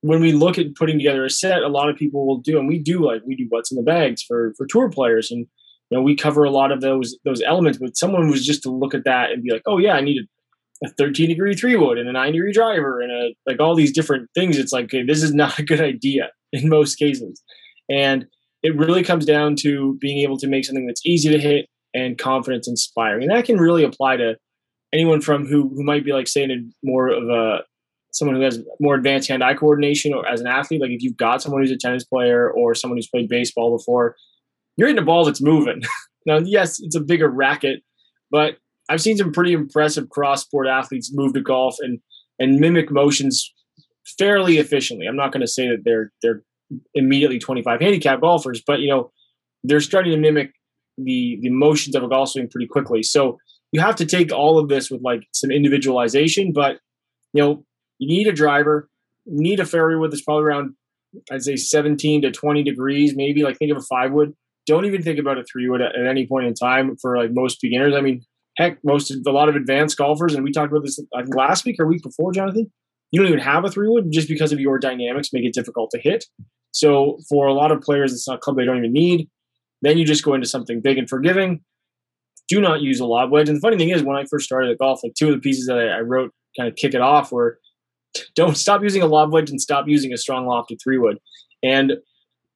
when 0.00 0.20
we 0.20 0.32
look 0.32 0.58
at 0.58 0.74
putting 0.74 0.98
together 0.98 1.24
a 1.24 1.30
set, 1.30 1.62
a 1.62 1.68
lot 1.68 1.88
of 1.88 1.96
people 1.96 2.26
will 2.26 2.38
do, 2.38 2.58
and 2.58 2.68
we 2.68 2.78
do 2.78 3.04
like 3.04 3.22
we 3.26 3.36
do 3.36 3.46
what's 3.48 3.70
in 3.70 3.76
the 3.76 3.82
bags 3.82 4.22
for 4.22 4.54
for 4.56 4.66
tour 4.66 4.90
players, 4.90 5.30
and 5.30 5.46
you 5.90 5.98
know, 5.98 6.02
we 6.02 6.16
cover 6.16 6.44
a 6.44 6.50
lot 6.50 6.72
of 6.72 6.80
those 6.80 7.16
those 7.24 7.42
elements. 7.42 7.78
But 7.78 7.96
someone 7.96 8.30
was 8.30 8.44
just 8.44 8.62
to 8.64 8.70
look 8.70 8.94
at 8.94 9.04
that 9.04 9.30
and 9.30 9.42
be 9.42 9.52
like, 9.52 9.62
oh 9.66 9.78
yeah, 9.78 9.94
I 9.94 10.00
need 10.00 10.22
a, 10.22 10.26
a 10.84 10.88
13 10.90 11.28
degree 11.28 11.54
three 11.54 11.76
wood 11.76 11.98
and 11.98 12.08
a 12.08 12.12
nine 12.12 12.32
degree 12.32 12.52
driver 12.52 13.00
and 13.00 13.10
a 13.10 13.34
like 13.46 13.60
all 13.60 13.74
these 13.74 13.92
different 13.92 14.28
things. 14.34 14.58
It's 14.58 14.72
like 14.72 14.86
okay, 14.86 15.02
this 15.02 15.22
is 15.22 15.34
not 15.42 15.58
a 15.58 15.64
good 15.64 15.80
idea 15.80 16.30
in 16.52 16.68
most 16.68 16.96
cases, 16.96 17.42
and 17.90 18.26
it 18.62 18.76
really 18.76 19.02
comes 19.02 19.24
down 19.24 19.56
to 19.56 19.96
being 20.00 20.18
able 20.18 20.38
to 20.38 20.46
make 20.46 20.64
something 20.64 20.86
that's 20.86 21.04
easy 21.04 21.30
to 21.30 21.38
hit 21.38 21.66
and 21.94 22.18
confidence 22.18 22.68
inspiring, 22.68 23.22
and 23.22 23.30
that 23.30 23.44
can 23.44 23.58
really 23.58 23.84
apply 23.84 24.16
to 24.16 24.36
anyone 24.92 25.20
from 25.20 25.46
who 25.46 25.68
who 25.68 25.82
might 25.82 26.04
be 26.04 26.12
like 26.12 26.28
saying 26.28 26.72
more 26.82 27.08
of 27.08 27.28
a 27.28 27.62
someone 28.12 28.36
who 28.36 28.42
has 28.42 28.62
more 28.80 28.94
advanced 28.94 29.28
hand-eye 29.28 29.52
coordination 29.52 30.14
or 30.14 30.26
as 30.26 30.40
an 30.40 30.46
athlete 30.46 30.80
like 30.80 30.90
if 30.90 31.02
you've 31.02 31.18
got 31.18 31.42
someone 31.42 31.60
who's 31.60 31.70
a 31.70 31.76
tennis 31.76 32.02
player 32.02 32.50
or 32.50 32.74
someone 32.74 32.96
who's 32.96 33.08
played 33.08 33.28
baseball 33.28 33.76
before 33.76 34.16
you're 34.76 34.88
hitting 34.88 35.02
a 35.02 35.06
ball 35.06 35.24
that's 35.24 35.42
moving. 35.42 35.82
now, 36.26 36.38
yes, 36.38 36.80
it's 36.80 36.96
a 36.96 37.00
bigger 37.00 37.28
racket, 37.28 37.82
but 38.30 38.56
I've 38.88 39.00
seen 39.00 39.16
some 39.16 39.32
pretty 39.32 39.52
impressive 39.52 40.08
cross 40.10 40.42
sport 40.42 40.66
athletes 40.66 41.10
move 41.12 41.34
to 41.34 41.40
golf 41.40 41.76
and 41.80 42.00
and 42.38 42.60
mimic 42.60 42.90
motions 42.90 43.52
fairly 44.18 44.58
efficiently. 44.58 45.06
I'm 45.06 45.16
not 45.16 45.32
going 45.32 45.40
to 45.40 45.46
say 45.46 45.68
that 45.68 45.82
they're 45.84 46.12
they're 46.22 46.42
immediately 46.94 47.38
25 47.38 47.80
handicap 47.80 48.20
golfers, 48.20 48.62
but 48.66 48.80
you 48.80 48.88
know 48.88 49.10
they're 49.64 49.80
starting 49.80 50.12
to 50.12 50.18
mimic 50.18 50.52
the 50.98 51.38
the 51.40 51.50
motions 51.50 51.96
of 51.96 52.02
a 52.02 52.08
golf 52.08 52.30
swing 52.30 52.48
pretty 52.48 52.66
quickly. 52.66 53.02
So 53.02 53.38
you 53.72 53.80
have 53.80 53.96
to 53.96 54.06
take 54.06 54.32
all 54.32 54.58
of 54.58 54.68
this 54.68 54.90
with 54.90 55.02
like 55.02 55.22
some 55.32 55.50
individualization, 55.50 56.52
but 56.52 56.78
you 57.32 57.42
know 57.42 57.64
you 57.98 58.08
need 58.08 58.28
a 58.28 58.32
driver, 58.32 58.88
you 59.24 59.40
need 59.40 59.60
a 59.60 59.66
fairway 59.66 59.96
wood 59.96 60.12
that's 60.12 60.22
probably 60.22 60.44
around 60.44 60.74
I'd 61.30 61.42
say 61.42 61.56
17 61.56 62.22
to 62.22 62.30
20 62.30 62.62
degrees, 62.62 63.16
maybe 63.16 63.42
like 63.42 63.56
think 63.56 63.72
of 63.72 63.78
a 63.78 63.82
five 63.82 64.12
wood 64.12 64.34
don't 64.66 64.84
even 64.84 65.02
think 65.02 65.18
about 65.18 65.38
a 65.38 65.44
three 65.44 65.68
wood 65.68 65.80
at, 65.80 65.96
at, 65.96 66.06
any 66.06 66.26
point 66.26 66.46
in 66.46 66.54
time 66.54 66.96
for 66.96 67.16
like 67.16 67.30
most 67.32 67.60
beginners. 67.62 67.94
I 67.94 68.00
mean, 68.00 68.24
heck, 68.56 68.78
most 68.84 69.10
of 69.10 69.18
a 69.26 69.30
lot 69.30 69.48
of 69.48 69.56
advanced 69.56 69.96
golfers, 69.96 70.34
and 70.34 70.44
we 70.44 70.52
talked 70.52 70.72
about 70.72 70.84
this 70.84 70.98
last 71.34 71.64
week 71.64 71.76
or 71.78 71.86
week 71.86 72.02
before, 72.02 72.32
Jonathan. 72.32 72.70
You 73.12 73.20
don't 73.20 73.28
even 73.28 73.40
have 73.40 73.64
a 73.64 73.70
three 73.70 73.88
wood 73.88 74.06
just 74.10 74.28
because 74.28 74.52
of 74.52 74.60
your 74.60 74.78
dynamics 74.78 75.30
make 75.32 75.44
it 75.44 75.54
difficult 75.54 75.90
to 75.92 75.98
hit. 75.98 76.24
So 76.72 77.18
for 77.28 77.46
a 77.46 77.54
lot 77.54 77.70
of 77.70 77.80
players, 77.80 78.12
it's 78.12 78.28
not 78.28 78.36
a 78.36 78.40
club 78.40 78.56
they 78.56 78.64
don't 78.64 78.78
even 78.78 78.92
need. 78.92 79.30
Then 79.82 79.96
you 79.96 80.04
just 80.04 80.24
go 80.24 80.34
into 80.34 80.46
something 80.46 80.80
big 80.80 80.98
and 80.98 81.08
forgiving. 81.08 81.60
Do 82.48 82.60
not 82.60 82.80
use 82.80 83.00
a 83.00 83.06
lob 83.06 83.30
wedge. 83.30 83.48
And 83.48 83.56
the 83.56 83.60
funny 83.60 83.76
thing 83.76 83.90
is, 83.90 84.02
when 84.02 84.16
I 84.16 84.24
first 84.30 84.44
started 84.44 84.70
at 84.70 84.78
golf, 84.78 85.00
like 85.02 85.14
two 85.14 85.28
of 85.28 85.34
the 85.34 85.40
pieces 85.40 85.66
that 85.66 85.78
I, 85.78 85.98
I 85.98 86.00
wrote 86.00 86.32
kind 86.56 86.68
of 86.68 86.76
kick 86.76 86.94
it 86.94 87.00
off 87.00 87.32
were 87.32 87.58
don't 88.34 88.56
stop 88.56 88.82
using 88.82 89.02
a 89.02 89.06
lob 89.06 89.32
wedge 89.32 89.50
and 89.50 89.60
stop 89.60 89.86
using 89.88 90.12
a 90.12 90.16
strong 90.16 90.46
lofted 90.46 90.78
three 90.82 90.98
wood. 90.98 91.18
And 91.62 91.94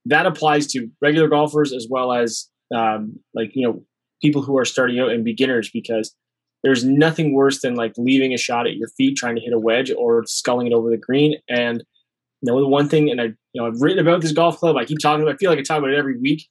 that 0.07 0.27
applies 0.27 0.67
to 0.69 0.89
regular 1.03 1.29
golfers 1.29 1.73
as 1.73 1.87
well 1.89 2.13
as 2.13 2.49
um, 2.75 3.19
like 3.35 3.51
you 3.55 3.67
know 3.67 3.85
people 4.21 4.43
who 4.43 4.57
are 4.59 4.65
starting 4.65 4.99
out 5.01 5.11
and 5.11 5.25
beginners 5.25 5.71
because 5.71 6.15
there's 6.63 6.85
nothing 6.85 7.33
worse 7.33 7.61
than 7.63 7.75
like 7.75 7.93
leaving 7.97 8.35
a 8.35 8.39
shot 8.39 8.67
at 8.67 8.77
your 8.77 8.89
feet 8.89 9.17
trying 9.17 9.37
to 9.37 9.41
hit 9.41 9.53
a 9.53 9.59
wedge 9.59 9.91
or 9.97 10.25
sculling 10.27 10.67
it 10.67 10.73
over 10.73 10.91
the 10.91 10.99
green. 10.99 11.37
And 11.49 11.83
you 12.43 12.51
know 12.51 12.61
the 12.61 12.69
one 12.69 12.89
thing 12.89 13.11
and 13.11 13.21
i 13.21 13.25
you 13.25 13.37
know 13.57 13.67
i've 13.67 13.81
written 13.81 13.99
about 13.99 14.23
this 14.23 14.33
golf 14.33 14.57
club 14.59 14.77
i 14.77 14.85
keep 14.85 14.99
talking 14.99 15.23
about 15.23 15.35
i 15.35 15.37
feel 15.37 15.51
like 15.51 15.59
i 15.59 15.63
talk 15.63 15.79
about 15.79 15.91
it 15.91 15.99
every 15.99 16.19
week 16.19 16.47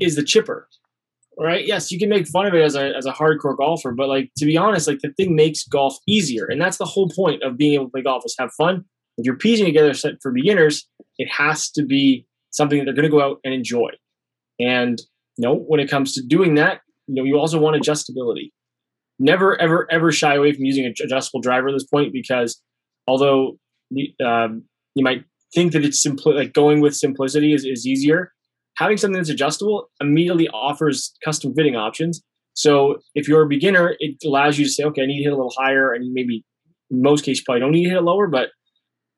is 0.00 0.16
the 0.16 0.24
chipper 0.24 0.68
right? 1.38 1.66
Yes 1.66 1.90
you 1.90 1.98
can 1.98 2.10
make 2.10 2.28
fun 2.28 2.46
of 2.46 2.54
it 2.54 2.62
as 2.62 2.74
a, 2.74 2.94
as 2.94 3.06
a 3.06 3.12
hardcore 3.12 3.56
golfer 3.56 3.92
but 3.92 4.08
like 4.08 4.30
to 4.36 4.44
be 4.44 4.56
honest 4.56 4.86
like 4.86 4.98
the 5.00 5.12
thing 5.12 5.34
makes 5.34 5.64
golf 5.64 5.96
easier. 6.06 6.46
And 6.46 6.60
that's 6.60 6.76
the 6.76 6.84
whole 6.84 7.08
point 7.08 7.42
of 7.42 7.56
being 7.56 7.74
able 7.74 7.86
to 7.86 7.90
play 7.90 8.02
golf 8.02 8.24
is 8.26 8.34
have 8.38 8.52
fun. 8.52 8.84
If 9.16 9.24
you're 9.24 9.36
piecing 9.36 9.64
together 9.64 9.94
set 9.94 10.14
for 10.20 10.32
beginners 10.32 10.86
it 11.18 11.28
has 11.30 11.70
to 11.70 11.84
be 11.84 12.26
something 12.50 12.78
that 12.78 12.84
they're 12.84 12.94
going 12.94 13.04
to 13.04 13.10
go 13.10 13.22
out 13.22 13.38
and 13.44 13.54
enjoy. 13.54 13.90
And 14.58 15.00
you 15.36 15.48
know, 15.48 15.54
when 15.54 15.80
it 15.80 15.90
comes 15.90 16.12
to 16.14 16.22
doing 16.22 16.54
that, 16.54 16.80
you 17.06 17.14
know, 17.14 17.24
you 17.24 17.38
also 17.38 17.58
want 17.58 17.80
adjustability. 17.80 18.50
Never, 19.18 19.60
ever, 19.60 19.86
ever 19.90 20.12
shy 20.12 20.34
away 20.34 20.52
from 20.52 20.64
using 20.64 20.86
an 20.86 20.94
adjustable 21.02 21.40
driver 21.40 21.68
at 21.68 21.72
this 21.72 21.84
point 21.84 22.12
because 22.12 22.60
although 23.06 23.58
um, 24.24 24.64
you 24.94 25.04
might 25.04 25.24
think 25.54 25.72
that 25.72 25.84
it's 25.84 26.00
simple, 26.00 26.34
like 26.34 26.52
going 26.52 26.80
with 26.80 26.96
simplicity 26.96 27.52
is, 27.52 27.64
is 27.64 27.86
easier, 27.86 28.32
having 28.76 28.96
something 28.96 29.18
that's 29.18 29.28
adjustable 29.28 29.90
immediately 30.00 30.48
offers 30.48 31.14
custom 31.24 31.54
fitting 31.54 31.76
options. 31.76 32.22
So 32.54 32.98
if 33.14 33.28
you're 33.28 33.42
a 33.42 33.48
beginner, 33.48 33.94
it 33.98 34.16
allows 34.24 34.58
you 34.58 34.64
to 34.64 34.70
say, 34.70 34.84
okay, 34.84 35.02
I 35.02 35.06
need 35.06 35.18
to 35.18 35.24
hit 35.24 35.32
a 35.32 35.36
little 35.36 35.54
higher, 35.56 35.92
and 35.92 36.12
maybe 36.12 36.44
most 36.90 37.24
cases 37.24 37.44
probably 37.44 37.60
don't 37.60 37.72
need 37.72 37.84
to 37.84 37.90
hit 37.90 37.98
it 37.98 38.02
lower, 38.02 38.26
but 38.26 38.50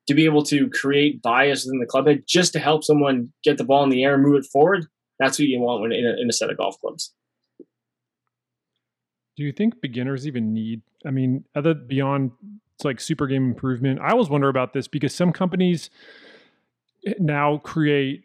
to 0.07 0.13
be 0.13 0.25
able 0.25 0.43
to 0.43 0.69
create 0.69 1.21
bias 1.21 1.65
within 1.65 1.79
the 1.79 1.85
club 1.85 2.07
head 2.07 2.23
just 2.27 2.53
to 2.53 2.59
help 2.59 2.83
someone 2.83 3.31
get 3.43 3.57
the 3.57 3.63
ball 3.63 3.83
in 3.83 3.89
the 3.89 4.03
air 4.03 4.15
and 4.15 4.23
move 4.23 4.35
it 4.35 4.45
forward. 4.51 4.85
That's 5.19 5.39
what 5.39 5.47
you 5.47 5.59
want 5.59 5.81
when 5.81 5.91
in 5.91 6.05
a, 6.05 6.21
in 6.21 6.29
a 6.29 6.33
set 6.33 6.49
of 6.49 6.57
golf 6.57 6.79
clubs. 6.79 7.13
Do 9.35 9.43
you 9.43 9.51
think 9.51 9.81
beginners 9.81 10.27
even 10.27 10.53
need? 10.53 10.81
I 11.05 11.11
mean, 11.11 11.45
other 11.55 11.73
beyond 11.73 12.31
it's 12.75 12.85
like 12.85 12.99
super 12.99 13.27
game 13.27 13.45
improvement. 13.45 13.99
I 13.99 14.11
always 14.11 14.29
wonder 14.29 14.49
about 14.49 14.73
this 14.73 14.87
because 14.87 15.13
some 15.13 15.31
companies, 15.31 15.89
now 17.19 17.57
create 17.57 18.23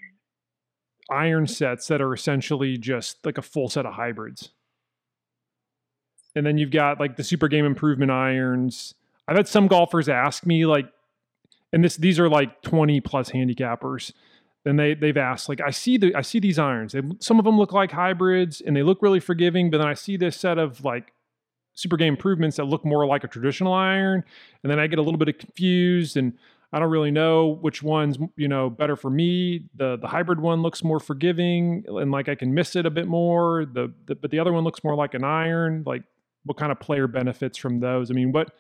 iron 1.11 1.47
sets 1.47 1.89
that 1.89 2.01
are 2.01 2.13
essentially 2.13 2.77
just 2.77 3.25
like 3.25 3.39
a 3.39 3.43
full 3.43 3.69
set 3.69 3.87
of 3.87 3.95
hybrids. 3.95 4.51
And 6.35 6.47
then 6.47 6.59
you've 6.59 6.71
got 6.71 7.01
like 7.01 7.17
the 7.17 7.25
super 7.25 7.49
game 7.49 7.65
improvement 7.65 8.11
irons. 8.11 8.95
I've 9.27 9.37
had 9.37 9.49
some 9.49 9.67
golfers 9.67 10.09
ask 10.09 10.47
me 10.47 10.67
like, 10.67 10.87
and 11.73 11.85
this 11.85 11.97
these 11.97 12.19
are 12.19 12.29
like 12.29 12.63
20 12.63 13.01
plus 13.01 13.31
handicappers. 13.31 14.13
Then 14.65 14.77
they 14.77 14.95
they've 14.95 15.17
asked 15.17 15.49
like 15.49 15.61
I 15.61 15.71
see 15.71 15.97
the 15.97 16.15
I 16.15 16.23
see 16.23 16.41
these 16.41 16.59
irons. 16.59 16.93
They, 16.93 17.03
some 17.21 17.39
of 17.39 17.45
them 17.45 17.59
look 17.59 17.73
like 17.73 17.93
hybrids 17.93 18.61
and 18.61 18.77
they 18.77 18.83
look 18.83 19.01
really 19.01 19.21
forgiving, 19.21 19.71
but 19.71 19.79
then 19.79 19.87
I 19.87 19.95
see 19.95 20.17
this 20.17 20.37
set 20.37 20.59
of 20.59 20.85
like 20.85 21.13
super 21.75 21.97
game 21.97 22.15
improvements 22.15 22.57
that 22.57 22.65
look 22.65 22.85
more 22.85 23.07
like 23.07 23.25
a 23.25 23.29
traditional 23.29 23.73
iron, 23.73 24.25
and 24.63 24.71
then 24.71 24.79
I 24.81 24.87
get 24.89 24.99
a 24.99 25.03
little 25.03 25.19
bit 25.19 25.39
confused 25.39 26.17
and 26.17 26.35
I 26.73 26.79
don't 26.81 26.91
really 26.91 27.11
know 27.11 27.59
which 27.61 27.83
one's 27.83 28.19
you 28.37 28.49
know 28.49 28.69
better 28.69 28.97
for 28.97 29.11
me. 29.11 29.69
The 29.75 29.97
the 29.97 30.09
hybrid 30.09 30.41
one 30.41 30.61
looks 30.63 30.85
more 30.85 31.01
forgiving 31.01 31.85
and 31.87 32.11
like 32.11 32.29
I 32.29 32.35
can 32.35 32.53
miss 32.53 32.77
it 32.77 32.85
a 32.85 32.91
bit 32.91 33.07
more. 33.07 33.65
The, 33.65 33.93
the 34.07 34.17
but 34.17 34.31
the 34.31 34.39
other 34.39 34.53
one 34.53 34.65
looks 34.65 34.85
more 34.85 34.95
like 34.95 35.15
an 35.15 35.25
iron. 35.25 35.83
Like 35.87 36.03
what 36.45 36.59
kind 36.59 36.71
of 36.71 36.79
player 36.81 37.07
benefits 37.07 37.57
from 37.57 37.81
those? 37.81 38.11
I 38.11 38.15
mean, 38.15 38.33
what 38.33 38.51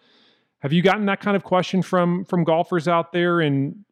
have 0.61 0.73
you 0.73 0.83
gotten 0.83 1.07
that 1.07 1.21
kind 1.21 1.37
of 1.37 1.45
question 1.45 1.83
from 1.83 2.25
from 2.25 2.45
golfers 2.45 2.88
out 2.88 3.12
there? 3.12 3.40
And 3.40 3.85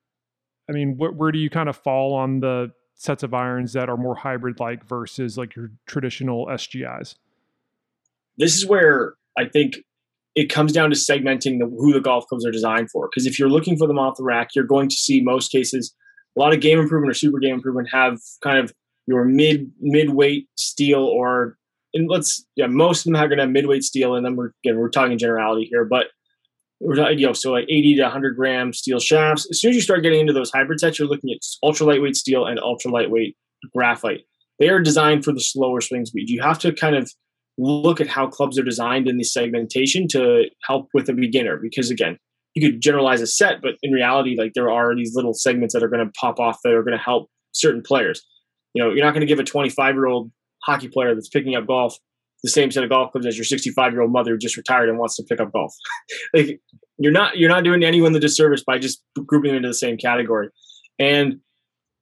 I 0.68 0.72
mean, 0.72 0.96
wh- 0.96 1.16
where 1.16 1.32
do 1.32 1.38
you 1.38 1.50
kind 1.50 1.68
of 1.68 1.76
fall 1.76 2.14
on 2.14 2.40
the 2.40 2.72
sets 2.94 3.22
of 3.22 3.34
irons 3.34 3.72
that 3.74 3.88
are 3.88 3.96
more 3.96 4.14
hybrid 4.14 4.58
like 4.58 4.84
versus 4.84 5.36
like 5.36 5.54
your 5.54 5.70
traditional 5.86 6.46
SGIs? 6.46 7.14
This 8.38 8.56
is 8.56 8.66
where 8.66 9.14
I 9.38 9.46
think 9.46 9.76
it 10.34 10.50
comes 10.50 10.72
down 10.72 10.90
to 10.90 10.96
segmenting 10.96 11.58
the, 11.58 11.66
who 11.66 11.92
the 11.92 12.00
golf 12.00 12.26
clubs 12.26 12.44
are 12.44 12.50
designed 12.50 12.90
for. 12.90 13.08
Because 13.08 13.26
if 13.26 13.38
you're 13.38 13.48
looking 13.48 13.76
for 13.76 13.86
them 13.86 13.98
off 13.98 14.16
the 14.16 14.24
rack, 14.24 14.54
you're 14.54 14.64
going 14.64 14.88
to 14.88 14.96
see 14.96 15.20
most 15.20 15.50
cases 15.50 15.94
a 16.36 16.40
lot 16.40 16.52
of 16.52 16.60
game 16.60 16.78
improvement 16.78 17.10
or 17.10 17.14
super 17.14 17.38
game 17.38 17.54
improvement 17.54 17.88
have 17.90 18.18
kind 18.42 18.58
of 18.58 18.72
your 19.06 19.24
mid 19.24 19.70
mid 19.80 20.10
weight 20.10 20.48
steel 20.56 21.00
or 21.00 21.56
and 21.94 22.08
let's 22.10 22.44
yeah 22.56 22.66
most 22.66 23.00
of 23.00 23.04
them 23.04 23.16
are 23.16 23.28
going 23.28 23.38
to 23.38 23.44
have 23.44 23.50
mid 23.50 23.66
weight 23.66 23.84
steel 23.84 24.14
and 24.14 24.24
then 24.24 24.36
we're 24.36 24.50
again 24.64 24.76
we're 24.76 24.90
talking 24.90 25.16
generality 25.16 25.66
here 25.70 25.84
but 25.84 26.08
you 26.80 27.26
know 27.26 27.32
so 27.32 27.52
like 27.52 27.64
80 27.64 27.96
to 27.96 28.02
100 28.02 28.36
gram 28.36 28.72
steel 28.72 28.98
shafts. 28.98 29.46
As 29.50 29.60
soon 29.60 29.70
as 29.70 29.76
you 29.76 29.82
start 29.82 30.02
getting 30.02 30.20
into 30.20 30.32
those 30.32 30.50
hybrid 30.50 30.80
sets 30.80 30.98
you're 30.98 31.08
looking 31.08 31.30
at 31.30 31.38
ultra 31.62 31.86
lightweight 31.86 32.16
steel 32.16 32.46
and 32.46 32.58
ultra 32.58 32.90
lightweight 32.90 33.36
graphite. 33.74 34.22
They 34.58 34.68
are 34.68 34.80
designed 34.80 35.24
for 35.24 35.32
the 35.32 35.40
slower 35.40 35.80
swing 35.80 36.06
speed. 36.06 36.30
You 36.30 36.42
have 36.42 36.58
to 36.60 36.72
kind 36.72 36.96
of 36.96 37.10
look 37.58 38.00
at 38.00 38.06
how 38.06 38.26
clubs 38.26 38.58
are 38.58 38.62
designed 38.62 39.08
in 39.08 39.16
the 39.16 39.24
segmentation 39.24 40.06
to 40.08 40.44
help 40.64 40.88
with 40.92 41.08
a 41.08 41.14
beginner 41.14 41.56
because 41.56 41.90
again 41.90 42.18
you 42.54 42.70
could 42.70 42.82
generalize 42.82 43.22
a 43.22 43.26
set 43.26 43.62
but 43.62 43.76
in 43.82 43.92
reality 43.92 44.36
like 44.38 44.52
there 44.54 44.70
are 44.70 44.94
these 44.94 45.14
little 45.14 45.32
segments 45.32 45.72
that 45.72 45.82
are 45.82 45.88
going 45.88 46.04
to 46.04 46.12
pop 46.20 46.38
off 46.38 46.58
that 46.62 46.74
are 46.74 46.82
going 46.82 46.96
to 46.96 47.02
help 47.02 47.30
certain 47.52 47.82
players. 47.82 48.22
You 48.74 48.82
know 48.82 48.92
you're 48.92 49.04
not 49.04 49.12
going 49.12 49.22
to 49.22 49.26
give 49.26 49.38
a 49.38 49.44
25 49.44 49.94
year 49.94 50.06
old 50.06 50.30
hockey 50.64 50.88
player 50.88 51.14
that's 51.14 51.28
picking 51.28 51.54
up 51.54 51.66
golf 51.66 51.96
the 52.42 52.50
same 52.50 52.70
set 52.70 52.84
of 52.84 52.90
golf 52.90 53.12
clubs 53.12 53.26
as 53.26 53.36
your 53.36 53.44
65 53.44 53.92
year 53.92 54.02
old 54.02 54.12
mother 54.12 54.32
who 54.32 54.38
just 54.38 54.56
retired 54.56 54.88
and 54.88 54.98
wants 54.98 55.16
to 55.16 55.22
pick 55.24 55.40
up 55.40 55.52
golf 55.52 55.74
like 56.34 56.60
you're 56.98 57.12
not 57.12 57.36
you're 57.36 57.50
not 57.50 57.64
doing 57.64 57.82
anyone 57.84 58.12
the 58.12 58.20
disservice 58.20 58.62
by 58.64 58.78
just 58.78 59.02
grouping 59.26 59.50
them 59.50 59.58
into 59.58 59.68
the 59.68 59.74
same 59.74 59.96
category 59.96 60.48
and 60.98 61.40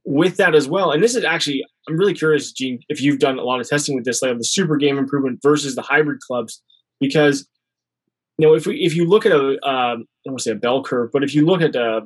with 0.04 0.36
that 0.36 0.54
as 0.54 0.68
well 0.68 0.90
and 0.90 1.02
this 1.02 1.14
is 1.14 1.24
actually 1.24 1.64
I'm 1.88 1.96
really 1.96 2.14
curious, 2.14 2.52
Gene, 2.52 2.80
if 2.88 3.00
you've 3.00 3.18
done 3.18 3.38
a 3.38 3.42
lot 3.42 3.60
of 3.60 3.68
testing 3.68 3.94
with 3.94 4.04
this, 4.04 4.22
like 4.22 4.36
the 4.38 4.44
super 4.44 4.76
game 4.76 4.96
improvement 4.96 5.40
versus 5.42 5.74
the 5.74 5.82
hybrid 5.82 6.20
clubs, 6.20 6.62
because 7.00 7.46
you 8.38 8.46
know 8.46 8.54
if 8.54 8.66
we 8.66 8.76
if 8.78 8.96
you 8.96 9.06
look 9.06 9.26
at 9.26 9.32
a 9.32 9.58
um, 9.68 10.06
I 10.06 10.24
don't 10.24 10.32
want 10.32 10.38
to 10.38 10.44
say 10.44 10.50
a 10.52 10.56
bell 10.56 10.82
curve, 10.82 11.10
but 11.12 11.22
if 11.22 11.34
you 11.34 11.44
look 11.44 11.60
at 11.60 11.76
a 11.76 12.02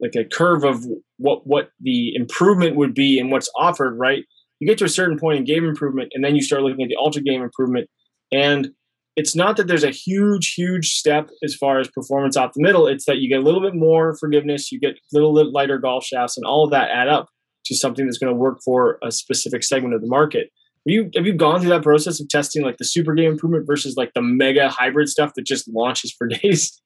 like 0.00 0.14
a 0.14 0.24
curve 0.24 0.64
of 0.64 0.84
what 1.16 1.46
what 1.46 1.70
the 1.80 2.14
improvement 2.14 2.76
would 2.76 2.94
be 2.94 3.18
and 3.18 3.30
what's 3.30 3.50
offered, 3.56 3.96
right? 3.98 4.24
You 4.60 4.68
get 4.68 4.78
to 4.78 4.84
a 4.84 4.88
certain 4.88 5.18
point 5.18 5.38
in 5.38 5.44
game 5.44 5.64
improvement, 5.64 6.12
and 6.14 6.24
then 6.24 6.34
you 6.34 6.42
start 6.42 6.62
looking 6.62 6.82
at 6.82 6.88
the 6.88 6.96
ultra 6.96 7.22
game 7.22 7.42
improvement, 7.42 7.88
and 8.32 8.70
it's 9.16 9.34
not 9.34 9.56
that 9.56 9.66
there's 9.66 9.84
a 9.84 9.90
huge, 9.90 10.54
huge 10.54 10.92
step 10.92 11.28
as 11.42 11.54
far 11.54 11.80
as 11.80 11.88
performance 11.88 12.36
off 12.36 12.52
the 12.54 12.62
middle. 12.62 12.86
It's 12.86 13.04
that 13.06 13.18
you 13.18 13.28
get 13.28 13.40
a 13.40 13.42
little 13.42 13.60
bit 13.60 13.74
more 13.74 14.16
forgiveness, 14.16 14.70
you 14.70 14.78
get 14.78 14.92
a 14.92 14.98
little 15.12 15.34
bit 15.34 15.52
lighter 15.52 15.78
golf 15.78 16.04
shafts, 16.04 16.36
and 16.36 16.46
all 16.46 16.64
of 16.64 16.70
that 16.70 16.90
add 16.90 17.08
up 17.08 17.28
to 17.66 17.74
something 17.74 18.06
that's 18.06 18.18
going 18.18 18.32
to 18.32 18.38
work 18.38 18.60
for 18.64 18.98
a 19.02 19.10
specific 19.10 19.64
segment 19.64 19.94
of 19.94 20.00
the 20.00 20.06
market. 20.06 20.50
Have 20.86 20.92
you 20.92 21.10
have 21.16 21.26
you 21.26 21.34
gone 21.34 21.60
through 21.60 21.70
that 21.70 21.82
process 21.82 22.20
of 22.20 22.28
testing 22.28 22.62
like 22.62 22.78
the 22.78 22.84
super 22.84 23.12
game 23.12 23.32
improvement 23.32 23.66
versus 23.66 23.96
like 23.96 24.12
the 24.14 24.22
mega 24.22 24.68
hybrid 24.68 25.08
stuff 25.08 25.34
that 25.34 25.46
just 25.46 25.68
launches 25.68 26.14
for 26.16 26.26
days? 26.42 26.80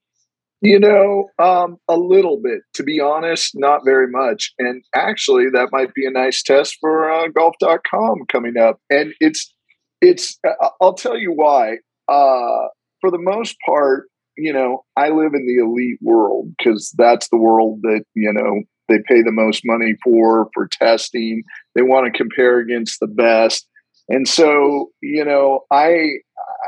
You 0.63 0.79
know, 0.79 1.25
um, 1.39 1.75
a 1.89 1.97
little 1.97 2.39
bit. 2.41 2.61
To 2.75 2.83
be 2.83 3.01
honest, 3.01 3.51
not 3.53 3.81
very 3.83 4.07
much. 4.09 4.53
And 4.57 4.81
actually, 4.95 5.47
that 5.53 5.73
might 5.73 5.93
be 5.93 6.05
a 6.05 6.09
nice 6.09 6.41
test 6.41 6.77
for 6.79 7.11
uh, 7.11 7.27
golf.com 7.27 8.19
coming 8.31 8.55
up. 8.57 8.79
And 8.89 9.13
it's 9.19 9.53
it's. 9.99 10.39
Uh, 10.47 10.69
I'll 10.79 10.93
tell 10.93 11.17
you 11.17 11.33
why. 11.33 11.79
Uh, 12.07 12.69
for 13.01 13.11
the 13.11 13.19
most 13.19 13.57
part, 13.67 14.07
you 14.37 14.53
know, 14.53 14.85
I 14.95 15.09
live 15.09 15.33
in 15.33 15.45
the 15.45 15.61
elite 15.61 15.99
world 16.01 16.53
because 16.57 16.95
that's 16.97 17.27
the 17.27 17.37
world 17.37 17.79
that 17.81 18.05
you 18.15 18.31
know 18.31 18.61
they 18.87 18.99
pay 19.05 19.21
the 19.21 19.33
most 19.33 19.63
money 19.65 19.95
for 20.01 20.49
for 20.53 20.69
testing. 20.69 21.43
They 21.75 21.81
want 21.81 22.05
to 22.05 22.17
compare 22.17 22.59
against 22.59 23.01
the 23.01 23.07
best. 23.07 23.67
And 24.07 24.27
so, 24.27 24.91
you 25.01 25.25
know, 25.25 25.65
I 25.71 26.19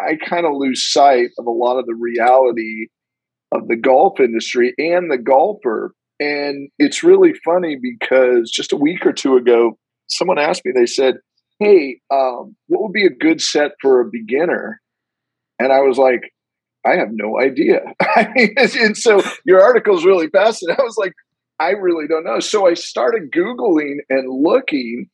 I 0.02 0.18
kind 0.28 0.46
of 0.46 0.52
lose 0.56 0.84
sight 0.84 1.30
of 1.40 1.46
a 1.46 1.52
lot 1.52 1.80
of 1.80 1.86
the 1.86 1.96
reality 1.96 2.88
of 3.56 3.68
the 3.68 3.76
golf 3.76 4.20
industry 4.20 4.74
and 4.78 5.12
the 5.12 5.18
golfer. 5.18 5.94
And 6.20 6.70
it's 6.80 7.04
really 7.04 7.34
funny 7.44 7.78
because 7.82 8.52
just 8.52 8.74
a 8.74 8.78
week 8.78 9.06
or 9.06 9.14
two 9.14 9.36
ago, 9.36 9.78
someone 10.08 10.40
asked 10.40 10.64
me, 10.66 10.72
they 10.74 10.86
said, 10.86 11.16
Hey, 11.60 12.00
um, 12.12 12.56
what 12.68 12.84
would 12.84 12.94
be 12.94 13.06
a 13.06 13.10
good 13.10 13.42
set 13.42 13.72
for 13.82 14.02
a 14.02 14.10
beginner? 14.12 14.82
And 15.60 15.72
I 15.72 15.80
was 15.80 15.98
like, 15.98 16.22
I 16.86 16.96
have 16.96 17.10
no 17.12 17.40
idea. 17.40 17.82
and 18.16 18.96
so 18.96 19.22
your 19.46 19.62
article 19.62 19.98
is 19.98 20.06
really 20.06 20.28
fascinating. 20.28 20.80
I 20.80 20.84
was 20.84 20.98
like, 20.98 21.14
I 21.60 21.70
really 21.70 22.08
don't 22.08 22.26
know. 22.26 22.40
So 22.40 22.68
I 22.68 22.74
started 22.74 23.32
Googling 23.32 23.98
and 24.10 24.30
looking, 24.30 25.08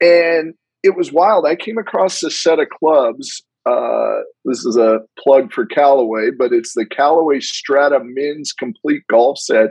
and 0.00 0.54
it 0.82 0.96
was 0.96 1.12
wild. 1.12 1.46
I 1.46 1.54
came 1.54 1.78
across 1.78 2.22
a 2.22 2.30
set 2.30 2.58
of 2.58 2.68
clubs. 2.70 3.42
Uh, 3.64 4.22
this 4.44 4.64
is 4.64 4.76
a 4.76 5.00
plug 5.18 5.52
for 5.52 5.66
Callaway, 5.66 6.30
but 6.36 6.52
it's 6.52 6.74
the 6.74 6.86
Callaway 6.86 7.40
Strata 7.40 8.00
Men's 8.02 8.52
Complete 8.52 9.02
Golf 9.08 9.38
Set 9.38 9.70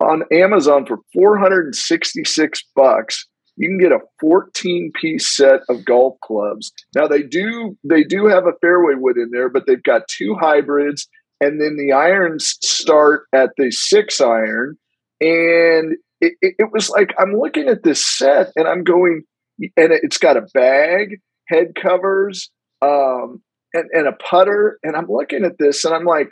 on 0.00 0.24
Amazon 0.30 0.84
for 0.84 0.98
466 1.12 2.62
bucks. 2.76 3.26
You 3.56 3.68
can 3.68 3.78
get 3.78 3.92
a 3.92 4.00
14 4.20 4.92
piece 5.00 5.28
set 5.28 5.60
of 5.68 5.84
golf 5.84 6.16
clubs. 6.22 6.72
Now 6.94 7.06
they 7.06 7.22
do 7.22 7.78
they 7.88 8.02
do 8.02 8.26
have 8.26 8.46
a 8.46 8.58
fairway 8.60 8.94
wood 8.96 9.16
in 9.16 9.30
there, 9.30 9.48
but 9.48 9.66
they've 9.66 9.82
got 9.82 10.08
two 10.08 10.34
hybrids, 10.38 11.06
and 11.40 11.60
then 11.60 11.76
the 11.76 11.92
irons 11.92 12.56
start 12.60 13.26
at 13.32 13.50
the 13.56 13.70
six 13.70 14.20
iron 14.20 14.76
and 15.20 15.96
it, 16.20 16.34
it, 16.40 16.54
it, 16.58 16.72
was 16.72 16.90
like 16.90 17.14
I'm 17.18 17.34
looking 17.34 17.68
at 17.68 17.82
this 17.82 18.04
set 18.04 18.52
and 18.56 18.66
I'm 18.66 18.84
going, 18.84 19.22
and 19.58 19.92
it's 19.92 20.18
got 20.18 20.36
a 20.36 20.46
bag, 20.52 21.20
head 21.48 21.74
covers, 21.80 22.50
um, 22.84 23.42
and, 23.72 23.88
and 23.92 24.06
a 24.06 24.12
putter, 24.12 24.78
and 24.82 24.96
I'm 24.96 25.08
looking 25.08 25.44
at 25.44 25.58
this 25.58 25.84
and 25.84 25.94
I'm 25.94 26.04
like, 26.04 26.28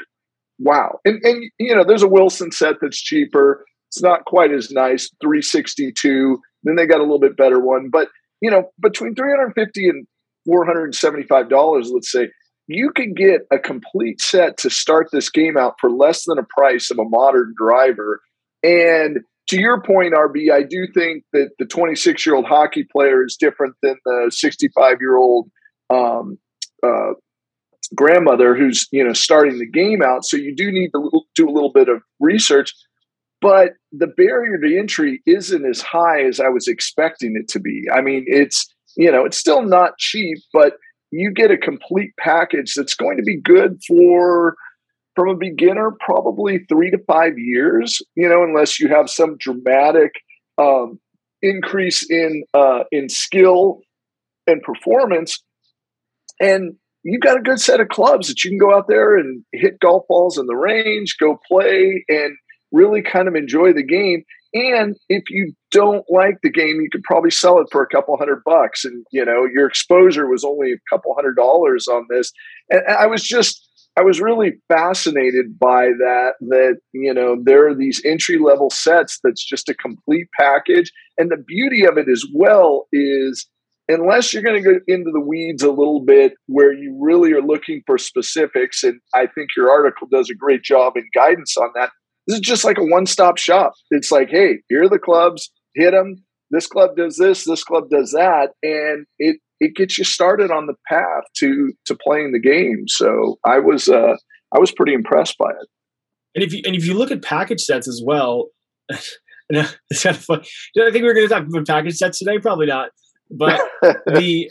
wow. 0.58 1.00
And 1.04 1.20
and 1.24 1.44
you 1.58 1.74
know, 1.74 1.84
there's 1.84 2.02
a 2.02 2.08
Wilson 2.08 2.52
set 2.52 2.76
that's 2.80 3.00
cheaper. 3.00 3.64
It's 3.88 4.02
not 4.02 4.24
quite 4.24 4.52
as 4.52 4.70
nice, 4.70 5.10
362. 5.20 6.38
Then 6.64 6.76
they 6.76 6.86
got 6.86 6.98
a 6.98 7.02
little 7.02 7.18
bit 7.18 7.36
better 7.36 7.60
one, 7.60 7.88
but 7.90 8.08
you 8.40 8.50
know, 8.50 8.70
between 8.80 9.14
350 9.14 9.88
and 9.88 10.06
475 10.46 11.48
dollars, 11.48 11.90
let's 11.92 12.10
say, 12.10 12.28
you 12.66 12.90
can 12.90 13.14
get 13.14 13.46
a 13.50 13.58
complete 13.58 14.20
set 14.20 14.56
to 14.58 14.70
start 14.70 15.08
this 15.12 15.30
game 15.30 15.56
out 15.56 15.74
for 15.80 15.90
less 15.90 16.24
than 16.24 16.38
a 16.38 16.44
price 16.44 16.90
of 16.90 16.98
a 16.98 17.04
modern 17.04 17.54
driver 17.56 18.20
and 18.62 19.20
to 19.48 19.60
your 19.60 19.82
point, 19.82 20.14
RB, 20.14 20.52
I 20.52 20.62
do 20.62 20.86
think 20.94 21.24
that 21.32 21.50
the 21.58 21.66
26 21.66 22.24
year 22.24 22.34
old 22.36 22.46
hockey 22.46 22.84
player 22.84 23.24
is 23.24 23.36
different 23.36 23.74
than 23.82 23.96
the 24.04 24.30
65 24.32 24.98
year 25.00 25.16
old 25.16 25.50
um, 25.90 26.38
uh, 26.82 27.12
grandmother 27.94 28.54
who's 28.54 28.86
you 28.92 29.04
know 29.04 29.12
starting 29.12 29.58
the 29.58 29.68
game 29.68 30.02
out. 30.02 30.24
So 30.24 30.36
you 30.36 30.54
do 30.54 30.70
need 30.70 30.90
to 30.90 31.22
do 31.34 31.48
a 31.48 31.52
little 31.52 31.72
bit 31.72 31.88
of 31.88 32.02
research, 32.20 32.72
but 33.40 33.72
the 33.92 34.06
barrier 34.06 34.58
to 34.58 34.78
entry 34.78 35.22
isn't 35.26 35.64
as 35.64 35.80
high 35.80 36.22
as 36.22 36.40
I 36.40 36.48
was 36.48 36.68
expecting 36.68 37.34
it 37.36 37.48
to 37.48 37.60
be. 37.60 37.86
I 37.92 38.00
mean, 38.00 38.24
it's 38.26 38.66
you 38.96 39.10
know 39.10 39.24
it's 39.24 39.38
still 39.38 39.62
not 39.62 39.98
cheap, 39.98 40.38
but 40.52 40.74
you 41.10 41.30
get 41.30 41.50
a 41.50 41.58
complete 41.58 42.12
package 42.18 42.74
that's 42.74 42.94
going 42.94 43.18
to 43.18 43.22
be 43.22 43.40
good 43.40 43.78
for 43.86 44.56
from 45.14 45.28
a 45.28 45.36
beginner, 45.36 45.92
probably 46.00 46.64
three 46.68 46.90
to 46.90 46.98
five 47.06 47.38
years, 47.38 48.00
you 48.14 48.28
know, 48.28 48.42
unless 48.42 48.80
you 48.80 48.88
have 48.88 49.10
some 49.10 49.36
dramatic 49.38 50.12
um, 50.58 50.98
increase 51.42 52.08
in 52.10 52.44
uh, 52.54 52.84
in 52.90 53.08
skill 53.08 53.80
and 54.46 54.62
performance. 54.62 55.42
And 56.42 56.74
you've 57.04 57.22
got 57.22 57.38
a 57.38 57.42
good 57.42 57.60
set 57.60 57.80
of 57.80 57.88
clubs 57.88 58.28
that 58.28 58.42
you 58.42 58.50
can 58.50 58.58
go 58.58 58.76
out 58.76 58.88
there 58.88 59.16
and 59.16 59.44
hit 59.52 59.80
golf 59.80 60.02
balls 60.08 60.38
in 60.38 60.46
the 60.46 60.56
range, 60.56 61.16
go 61.18 61.38
play, 61.48 62.04
and 62.08 62.36
really 62.72 63.02
kind 63.02 63.28
of 63.28 63.34
enjoy 63.34 63.72
the 63.72 63.84
game. 63.84 64.24
And 64.54 64.96
if 65.08 65.24
you 65.30 65.54
don't 65.70 66.04
like 66.10 66.38
the 66.42 66.50
game, 66.50 66.80
you 66.80 66.88
could 66.90 67.04
probably 67.04 67.30
sell 67.30 67.58
it 67.58 67.68
for 67.72 67.82
a 67.82 67.88
couple 67.88 68.16
hundred 68.18 68.42
bucks. 68.44 68.84
And, 68.84 69.06
you 69.10 69.24
know, 69.24 69.46
your 69.54 69.66
exposure 69.66 70.28
was 70.28 70.44
only 70.44 70.72
a 70.72 70.94
couple 70.94 71.14
hundred 71.14 71.36
dollars 71.36 71.86
on 71.88 72.06
this. 72.10 72.32
And 72.68 72.82
I 72.86 73.06
was 73.06 73.22
just, 73.22 73.66
I 73.96 74.02
was 74.02 74.20
really 74.20 74.52
fascinated 74.68 75.58
by 75.58 75.86
that, 75.98 76.32
that, 76.40 76.80
you 76.92 77.14
know, 77.14 77.36
there 77.42 77.68
are 77.68 77.74
these 77.74 78.02
entry 78.04 78.38
level 78.38 78.68
sets 78.68 79.20
that's 79.22 79.44
just 79.44 79.68
a 79.68 79.74
complete 79.74 80.28
package. 80.38 80.90
And 81.18 81.30
the 81.30 81.42
beauty 81.46 81.86
of 81.86 81.96
it 81.98 82.08
as 82.10 82.24
well 82.34 82.88
is, 82.92 83.46
unless 83.92 84.32
you're 84.32 84.42
going 84.42 84.62
to 84.62 84.68
go 84.68 84.80
into 84.86 85.10
the 85.12 85.20
weeds 85.20 85.62
a 85.62 85.70
little 85.70 86.04
bit 86.04 86.34
where 86.46 86.72
you 86.72 86.98
really 87.00 87.32
are 87.32 87.42
looking 87.42 87.82
for 87.86 87.98
specifics, 87.98 88.82
and 88.82 89.00
I 89.14 89.26
think 89.26 89.50
your 89.56 89.70
article 89.70 90.08
does 90.10 90.30
a 90.30 90.34
great 90.34 90.62
job 90.62 90.96
in 90.96 91.04
guidance 91.14 91.56
on 91.56 91.70
that, 91.74 91.90
this 92.26 92.36
is 92.36 92.40
just 92.40 92.64
like 92.64 92.78
a 92.78 92.84
one 92.84 93.06
stop 93.06 93.38
shop. 93.38 93.72
It's 93.90 94.12
like, 94.12 94.28
hey, 94.30 94.58
here 94.68 94.84
are 94.84 94.88
the 94.88 94.98
clubs, 94.98 95.50
hit 95.74 95.92
them. 95.92 96.16
This 96.50 96.66
club 96.66 96.96
does 96.96 97.16
this, 97.16 97.44
this 97.44 97.64
club 97.64 97.84
does 97.90 98.12
that, 98.12 98.50
and 98.62 99.06
it 99.18 99.38
it 99.58 99.76
gets 99.76 99.96
you 99.96 100.04
started 100.04 100.50
on 100.50 100.66
the 100.66 100.74
path 100.88 101.24
to 101.38 101.72
to 101.86 101.96
playing 101.96 102.32
the 102.32 102.40
game. 102.40 102.84
So 102.88 103.38
I 103.44 103.58
was 103.58 103.88
uh, 103.88 104.16
I 104.54 104.58
was 104.58 104.70
pretty 104.70 104.92
impressed 104.92 105.38
by 105.38 105.50
it. 105.50 105.68
And 106.34 106.44
if 106.44 106.52
you 106.52 106.62
and 106.66 106.76
if 106.76 106.86
you 106.86 106.94
look 106.94 107.10
at 107.10 107.22
package 107.22 107.62
sets 107.62 107.88
as 107.88 108.02
well, 108.04 108.48
it's 108.90 110.02
kind 110.02 110.16
of 110.16 110.22
fun. 110.22 110.40
I 110.40 110.90
think 110.90 111.04
we're 111.04 111.14
going 111.14 111.28
to 111.28 111.34
talk 111.34 111.46
about 111.46 111.66
package 111.66 111.96
sets 111.96 112.18
today. 112.18 112.38
Probably 112.38 112.66
not, 112.66 112.90
but 113.32 113.60
the 114.06 114.50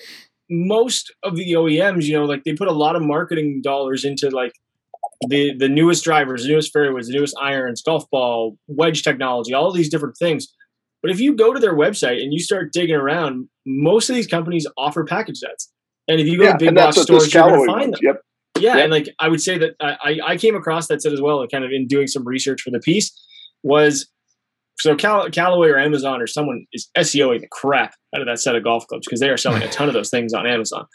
most 0.49 1.13
of 1.23 1.35
the 1.35 1.53
OEMs, 1.53 2.03
you 2.03 2.13
know, 2.13 2.25
like 2.25 2.43
they 2.43 2.53
put 2.53 2.67
a 2.67 2.73
lot 2.73 2.95
of 2.95 3.01
marketing 3.01 3.61
dollars 3.63 4.03
into 4.03 4.29
like 4.29 4.53
the 5.27 5.55
the 5.57 5.69
newest 5.69 6.03
drivers, 6.03 6.43
the 6.43 6.49
newest 6.49 6.73
fairways, 6.73 7.07
the 7.07 7.13
newest 7.13 7.35
irons, 7.39 7.81
golf 7.81 8.09
ball, 8.09 8.57
wedge 8.67 9.03
technology, 9.03 9.53
all 9.53 9.71
these 9.71 9.89
different 9.89 10.17
things. 10.17 10.47
But 11.01 11.11
if 11.11 11.19
you 11.19 11.35
go 11.35 11.53
to 11.53 11.59
their 11.59 11.75
website 11.75 12.21
and 12.21 12.31
you 12.31 12.39
start 12.39 12.73
digging 12.73 12.95
around, 12.95 13.47
most 13.65 14.09
of 14.09 14.15
these 14.15 14.27
companies 14.27 14.67
offer 14.77 15.03
package 15.03 15.37
sets. 15.37 15.71
And 16.07 16.19
if 16.19 16.27
you 16.27 16.37
go 16.37 16.43
yeah, 16.43 16.53
to 16.53 16.57
big 16.57 16.75
box 16.75 17.01
stores, 17.01 17.33
you're 17.33 17.43
going 17.43 17.65
to 17.65 17.73
find 17.73 17.93
them. 17.93 17.99
Yep. 18.03 18.21
Yeah, 18.59 18.75
yep. 18.75 18.83
and 18.83 18.91
like 18.91 19.09
I 19.17 19.27
would 19.27 19.41
say 19.41 19.57
that 19.57 19.75
I, 19.79 20.19
I 20.23 20.37
came 20.37 20.55
across 20.55 20.87
that 20.87 21.01
set 21.01 21.13
as 21.13 21.21
well, 21.21 21.45
kind 21.47 21.63
of 21.63 21.71
in 21.71 21.87
doing 21.87 22.07
some 22.07 22.27
research 22.27 22.61
for 22.61 22.69
the 22.69 22.79
piece, 22.79 23.11
was 23.63 24.07
so 24.79 24.95
Cal- 24.95 25.29
Callaway 25.29 25.69
or 25.69 25.77
Amazon 25.77 26.21
or 26.21 26.27
someone 26.27 26.65
is 26.73 26.89
SEOing 26.97 27.41
the 27.41 27.47
crap 27.47 27.93
out 28.15 28.21
of 28.21 28.27
that 28.27 28.39
set 28.39 28.55
of 28.55 28.63
golf 28.63 28.87
clubs 28.87 29.05
because 29.05 29.19
they 29.19 29.29
are 29.29 29.37
selling 29.37 29.61
a 29.61 29.69
ton 29.69 29.87
of 29.87 29.93
those 29.93 30.09
things 30.09 30.33
on 30.33 30.47
Amazon. 30.47 30.85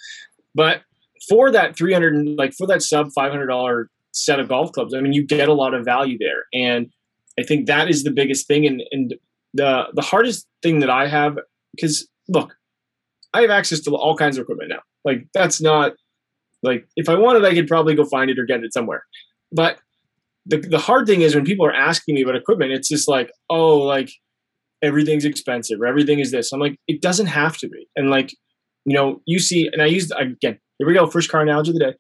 But 0.55 0.83
for 1.29 1.51
that 1.51 1.77
three 1.77 1.93
hundred, 1.93 2.27
like 2.37 2.53
for 2.55 2.67
that 2.67 2.83
sub 2.83 3.11
five 3.13 3.31
hundred 3.31 3.47
dollar 3.47 3.91
set 4.13 4.41
of 4.41 4.49
golf 4.49 4.73
clubs, 4.73 4.95
I 4.95 5.01
mean, 5.01 5.13
you 5.13 5.25
get 5.25 5.49
a 5.49 5.55
lot 5.55 5.75
of 5.75 5.85
value 5.85 6.19
there, 6.19 6.45
and 6.53 6.89
I 7.39 7.43
think 7.43 7.67
that 7.67 7.89
is 7.89 8.05
the 8.05 8.11
biggest 8.11 8.47
thing. 8.47 8.67
And 8.67 8.83
and 8.91 9.15
the 9.55 9.85
the 9.95 10.03
hardest 10.03 10.47
thing 10.63 10.81
that 10.81 10.91
I 10.91 11.07
have 11.07 11.39
because 11.75 12.09
look, 12.29 12.57
I 13.35 13.43
have 13.43 13.51
access 13.51 13.81
to 13.81 13.95
all 13.95 14.17
kinds 14.17 14.39
of 14.39 14.43
equipment 14.43 14.71
now. 14.71 14.81
Like 15.05 15.27
that's 15.33 15.61
not 15.61 15.93
like 16.63 16.87
if 16.97 17.09
I 17.09 17.15
wanted, 17.15 17.45
I 17.45 17.55
could 17.55 17.69
probably 17.69 17.95
go 17.95 18.05
find 18.05 18.31
it 18.31 18.39
or 18.39 18.45
get 18.45 18.65
it 18.65 18.73
somewhere. 18.73 19.05
But 19.53 19.79
the 20.47 20.79
hard 20.79 21.07
thing 21.07 21.23
is 21.23 21.35
when 21.35 21.45
people 21.45 21.67
are 21.67 21.75
asking 21.75 22.15
me 22.15 22.23
about 22.23 22.37
equipment, 22.37 22.73
it's 22.73 22.89
just 22.89 23.09
like, 23.09 23.31
oh, 23.51 23.79
like 23.79 24.11
everything's 24.83 25.25
expensive 25.25 25.81
or 25.81 25.87
everything 25.87 26.21
is 26.21 26.31
this. 26.31 26.53
I'm 26.53 26.61
like, 26.61 26.79
it 26.87 27.03
doesn't 27.03 27.27
have 27.27 27.57
to 27.59 27.69
be. 27.69 27.89
And 27.97 28.11
like, 28.11 28.33
you 28.85 28.95
know, 28.95 29.21
you 29.27 29.39
see, 29.39 29.69
and 29.73 29.83
I 29.83 29.87
used 29.87 30.13
again, 30.19 30.59
here 30.79 30.87
we 30.87 30.95
go, 30.95 31.07
first 31.07 31.31
car 31.31 31.41
analogy 31.43 31.71
of 31.71 31.75
the 31.75 31.85
day. 31.87 31.95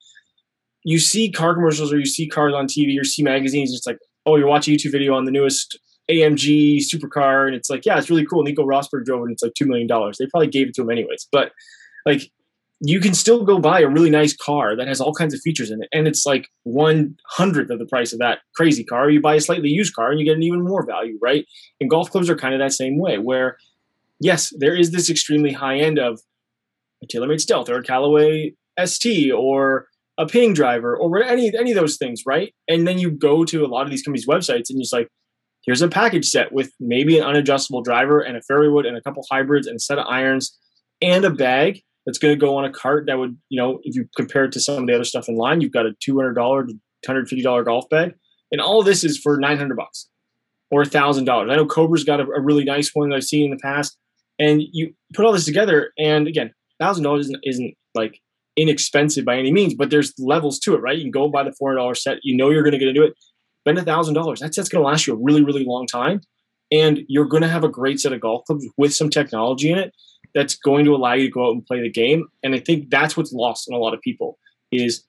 You 0.85 1.00
see 1.00 1.31
car 1.33 1.55
commercials 1.55 1.93
or 1.93 1.99
you 1.99 2.07
see 2.07 2.29
cars 2.29 2.55
on 2.55 2.67
TV 2.67 3.00
or 3.00 3.05
see 3.05 3.23
magazines, 3.23 3.73
it's 3.75 3.87
like, 3.87 3.99
oh, 4.25 4.37
you're 4.37 4.47
watching 4.47 4.75
a 4.75 4.76
YouTube 4.76 4.93
video 4.93 5.15
on 5.15 5.25
the 5.25 5.33
newest 5.33 5.79
AMG 6.09 6.78
supercar, 6.78 7.47
and 7.47 7.56
it's 7.56 7.69
like, 7.69 7.85
yeah, 7.85 7.99
it's 7.99 8.09
really 8.09 8.25
cool. 8.25 8.45
Nico 8.45 8.65
Rosberg 8.65 9.04
drove 9.04 9.21
it, 9.21 9.25
and 9.25 9.32
it's 9.32 9.43
like 9.43 9.54
two 9.54 9.67
million 9.67 9.89
dollars. 9.89 10.19
They 10.19 10.26
probably 10.26 10.49
gave 10.49 10.69
it 10.69 10.75
to 10.75 10.82
him 10.82 10.91
anyways, 10.91 11.26
but 11.32 11.50
like 12.04 12.30
you 12.80 13.00
can 13.00 13.15
still 13.15 13.45
go 13.45 13.58
buy 13.58 13.80
a 13.80 13.89
really 13.89 14.10
nice 14.10 14.36
car 14.36 14.76
that 14.76 14.86
has 14.86 15.00
all 15.00 15.15
kinds 15.15 15.32
of 15.32 15.41
features 15.41 15.71
in 15.71 15.82
it, 15.82 15.89
and 15.93 16.06
it's 16.06 16.26
like 16.26 16.49
one 16.65 17.17
hundredth 17.26 17.71
of 17.71 17.78
the 17.78 17.86
price 17.86 18.12
of 18.12 18.19
that 18.19 18.41
crazy 18.54 18.84
car. 18.84 19.08
You 19.08 19.21
buy 19.21 19.36
a 19.36 19.41
slightly 19.41 19.71
used 19.71 19.95
car, 19.95 20.10
and 20.10 20.21
you 20.21 20.26
get 20.26 20.36
an 20.36 20.43
even 20.43 20.62
more 20.62 20.84
value, 20.84 21.19
right? 21.23 21.47
And 21.80 21.89
golf 21.89 22.10
clubs 22.10 22.28
are 22.28 22.36
kind 22.36 22.54
of 22.54 22.60
that 22.60 22.73
same 22.73 22.99
way, 22.99 23.19
where 23.19 23.56
yes, 24.21 24.52
there 24.58 24.76
is 24.76 24.91
this 24.91 25.08
extremely 25.08 25.52
high 25.52 25.78
end 25.78 25.99
of 25.99 26.21
a 27.02 27.06
TaylorMade 27.06 27.41
Stealth 27.41 27.69
or 27.69 27.78
a 27.78 27.82
Callaway 27.82 28.54
ST 28.84 29.32
or 29.32 29.89
a 30.19 30.26
Ping 30.26 30.52
driver 30.52 30.97
or 30.97 31.23
any 31.23 31.56
any 31.56 31.71
of 31.73 31.76
those 31.76 31.97
things, 31.97 32.25
right? 32.26 32.54
And 32.69 32.86
then 32.86 32.99
you 32.99 33.10
go 33.10 33.45
to 33.45 33.65
a 33.65 33.69
lot 33.69 33.84
of 33.84 33.91
these 33.91 34.02
companies' 34.02 34.26
websites, 34.26 34.69
and 34.69 34.80
it's 34.80 34.93
like 34.93 35.08
here's 35.62 35.82
a 35.82 35.89
package 35.89 36.28
set 36.28 36.52
with 36.52 36.73
maybe 36.78 37.19
an 37.19 37.25
unadjustable 37.25 37.82
driver 37.82 38.21
and 38.21 38.36
a 38.36 38.43
fairway 38.43 38.69
wood 38.69 38.86
and 38.86 38.97
a 38.97 39.02
couple 39.02 39.25
hybrids 39.30 39.67
and 39.67 39.76
a 39.76 39.80
set 39.80 39.99
of 39.99 40.06
irons 40.06 40.56
and 41.02 41.25
a 41.25 41.30
bag 41.30 41.82
that's 42.06 42.19
going 42.19 42.32
to 42.32 42.40
go 42.40 42.56
on 42.56 42.64
a 42.64 42.73
cart 42.73 43.04
that 43.06 43.19
would, 43.19 43.36
you 43.49 43.60
know, 43.60 43.80
if 43.82 43.97
you 43.97 44.08
compare 44.16 44.45
it 44.45 44.52
to 44.52 44.60
some 44.60 44.78
of 44.78 44.86
the 44.86 44.95
other 44.95 45.04
stuff 45.04 45.28
in 45.28 45.36
line, 45.36 45.60
you've 45.60 45.73
got 45.73 45.86
a 45.86 45.90
$200 46.08 46.69
to 46.69 46.78
$150 47.06 47.64
golf 47.64 47.88
bag. 47.90 48.14
And 48.52 48.60
all 48.60 48.82
this 48.82 49.02
is 49.04 49.19
for 49.19 49.38
900 49.38 49.76
bucks 49.76 50.08
or 50.71 50.82
$1,000. 50.84 51.50
I 51.50 51.56
know 51.56 51.66
Cobra's 51.66 52.04
got 52.04 52.21
a, 52.21 52.25
a, 52.25 52.40
really 52.40 52.64
nice 52.64 52.90
one 52.95 53.08
that 53.08 53.16
I've 53.16 53.25
seen 53.25 53.47
in 53.47 53.50
the 53.50 53.60
past. 53.60 53.97
And 54.38 54.62
you 54.73 54.95
put 55.14 55.25
all 55.25 55.32
this 55.32 55.45
together, 55.45 55.92
and 55.99 56.28
again, 56.28 56.52
$1,000 56.80 57.21
isn't, 57.21 57.38
isn't 57.42 57.75
like 57.95 58.21
inexpensive 58.56 59.25
by 59.25 59.36
any 59.36 59.50
means, 59.50 59.75
but 59.75 59.90
there's 59.90 60.12
levels 60.19 60.58
to 60.60 60.75
it, 60.75 60.78
right? 60.78 60.97
You 60.97 61.04
can 61.04 61.10
go 61.10 61.28
buy 61.28 61.42
the 61.42 61.54
$400 61.60 61.97
set. 61.97 62.19
You 62.23 62.36
know 62.36 62.50
you're 62.50 62.62
going 62.62 62.73
to 62.73 62.78
get 62.78 62.88
into 62.88 63.02
it 63.02 63.14
spend 63.66 63.78
a 63.78 63.82
thousand 63.82 64.14
dollars. 64.14 64.40
That 64.40 64.54
set's 64.54 64.69
going 64.69 64.82
to 64.82 64.88
last 64.88 65.06
you 65.06 65.14
a 65.14 65.16
really, 65.21 65.42
really 65.42 65.64
long 65.64 65.86
time, 65.88 66.21
and 66.71 67.00
you're 67.08 67.25
going 67.25 67.42
to 67.42 67.49
have 67.49 67.64
a 67.64 67.69
great 67.69 67.99
set 67.99 68.12
of 68.12 68.21
golf 68.21 68.45
clubs 68.45 68.64
with 68.76 68.95
some 68.95 69.10
technology 69.10 69.73
in 69.73 69.78
it 69.78 69.92
that's 70.37 70.55
going 70.55 70.85
to 70.85 70.95
allow 70.95 71.15
you 71.15 71.25
to 71.25 71.33
go 71.33 71.49
out 71.49 71.55
and 71.55 71.65
play 71.65 71.81
the 71.81 71.91
game. 71.91 72.29
And 72.43 72.55
I 72.55 72.61
think 72.61 72.91
that's 72.91 73.17
what's 73.17 73.33
lost 73.33 73.69
in 73.69 73.75
a 73.75 73.79
lot 73.79 73.95
of 73.95 74.03
people 74.03 74.39
is 74.71 75.03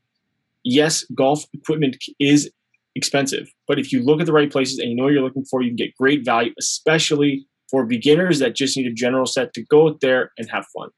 yes, 0.64 1.04
golf 1.14 1.44
equipment 1.54 1.98
is 2.20 2.50
expensive, 2.96 3.48
but 3.68 3.78
if 3.78 3.92
you 3.92 4.02
look 4.02 4.22
at 4.22 4.26
the 4.26 4.34
right 4.34 4.52
places 4.52 4.80
and 4.80 4.90
you 4.90 4.96
know 4.96 5.04
what 5.04 5.14
you're 5.14 5.22
looking 5.22 5.46
for, 5.46 5.62
you 5.62 5.70
can 5.70 5.76
get 5.76 5.96
great 5.96 6.26
value, 6.26 6.54
especially 6.58 7.46
for 7.70 7.86
beginners 7.86 8.40
that 8.40 8.56
just 8.56 8.78
need 8.78 8.88
a 8.88 8.94
general 8.94 9.26
set 9.26 9.54
to 9.54 9.64
go 9.66 9.90
out 9.90 10.00
there 10.00 10.32
and 10.38 10.50
have 10.50 10.66
fun. 10.76 10.90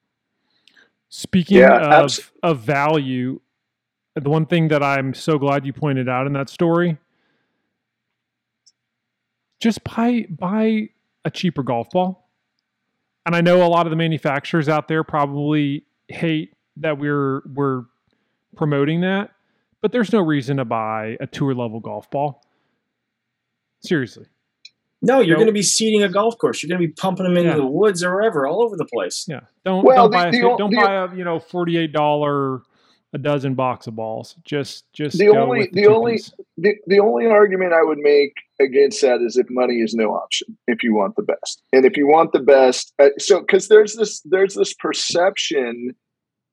Speaking 1.09 1.57
yeah, 1.57 2.03
of, 2.03 2.31
of 2.43 2.59
value, 2.59 3.41
the 4.15 4.29
one 4.29 4.45
thing 4.45 4.67
that 4.67 4.83
I'm 4.83 5.15
so 5.15 5.39
glad 5.39 5.65
you 5.65 5.73
pointed 5.73 6.07
out 6.07 6.27
in 6.27 6.33
that 6.33 6.49
story 6.49 6.97
just 9.59 9.83
buy 9.83 10.25
buy 10.29 10.89
a 11.25 11.31
cheaper 11.31 11.63
golf 11.63 11.89
ball. 11.89 12.28
And 13.25 13.35
I 13.35 13.41
know 13.41 13.65
a 13.65 13.67
lot 13.67 13.85
of 13.85 13.89
the 13.91 13.95
manufacturers 13.95 14.69
out 14.69 14.87
there 14.87 15.03
probably 15.03 15.85
hate 16.07 16.53
that 16.77 16.97
we're 16.97 17.41
we're 17.53 17.83
promoting 18.55 19.01
that, 19.01 19.31
but 19.81 19.91
there's 19.91 20.11
no 20.11 20.21
reason 20.21 20.57
to 20.57 20.65
buy 20.65 21.17
a 21.19 21.27
tour 21.27 21.53
level 21.53 21.79
golf 21.79 22.09
ball. 22.09 22.43
Seriously. 23.81 24.25
No, 25.01 25.19
you're 25.19 25.27
you 25.27 25.35
going 25.35 25.47
to 25.47 25.53
be 25.53 25.63
seeding 25.63 26.03
a 26.03 26.09
golf 26.09 26.37
course. 26.37 26.61
You're 26.61 26.67
going 26.75 26.81
to 26.81 26.87
be 26.87 26.93
pumping 26.93 27.23
them 27.23 27.37
into 27.37 27.51
yeah. 27.51 27.55
the 27.55 27.65
woods 27.65 28.03
or 28.03 28.13
wherever, 28.13 28.45
all 28.45 28.61
over 28.61 28.75
the 28.75 28.85
place. 28.85 29.25
Yeah. 29.29 29.41
Don't 29.63 29.85
well, 29.85 30.09
don't 30.09 30.11
the, 30.11 30.17
buy 30.17 30.27
a, 30.27 30.31
the, 30.31 30.55
don't 30.57 30.71
the, 30.71 30.75
buy 30.75 30.93
a 30.93 31.15
you 31.15 31.23
know 31.23 31.39
forty 31.39 31.77
eight 31.77 31.93
dollar 31.93 32.61
a 33.13 33.17
dozen 33.17 33.55
box 33.55 33.87
of 33.87 33.95
balls. 33.95 34.35
Just 34.43 34.91
just 34.91 35.17
the 35.17 35.29
only 35.29 35.69
the, 35.71 35.83
the 35.83 35.87
only 35.87 36.19
the, 36.57 36.75
the 36.87 36.99
only 36.99 37.27
argument 37.27 37.73
I 37.73 37.83
would 37.83 37.99
make 37.99 38.33
against 38.59 39.01
that 39.01 39.21
is 39.21 39.37
if 39.37 39.47
money 39.49 39.75
is 39.75 39.93
no 39.93 40.11
option 40.11 40.57
if 40.67 40.83
you 40.83 40.93
want 40.93 41.15
the 41.15 41.23
best. 41.23 41.61
And 41.73 41.85
if 41.85 41.97
you 41.97 42.07
want 42.07 42.31
the 42.33 42.39
best 42.39 42.93
uh, 42.99 43.09
so 43.17 43.39
because 43.41 43.67
there's 43.67 43.95
this 43.95 44.21
there's 44.25 44.55
this 44.55 44.73
perception 44.73 45.95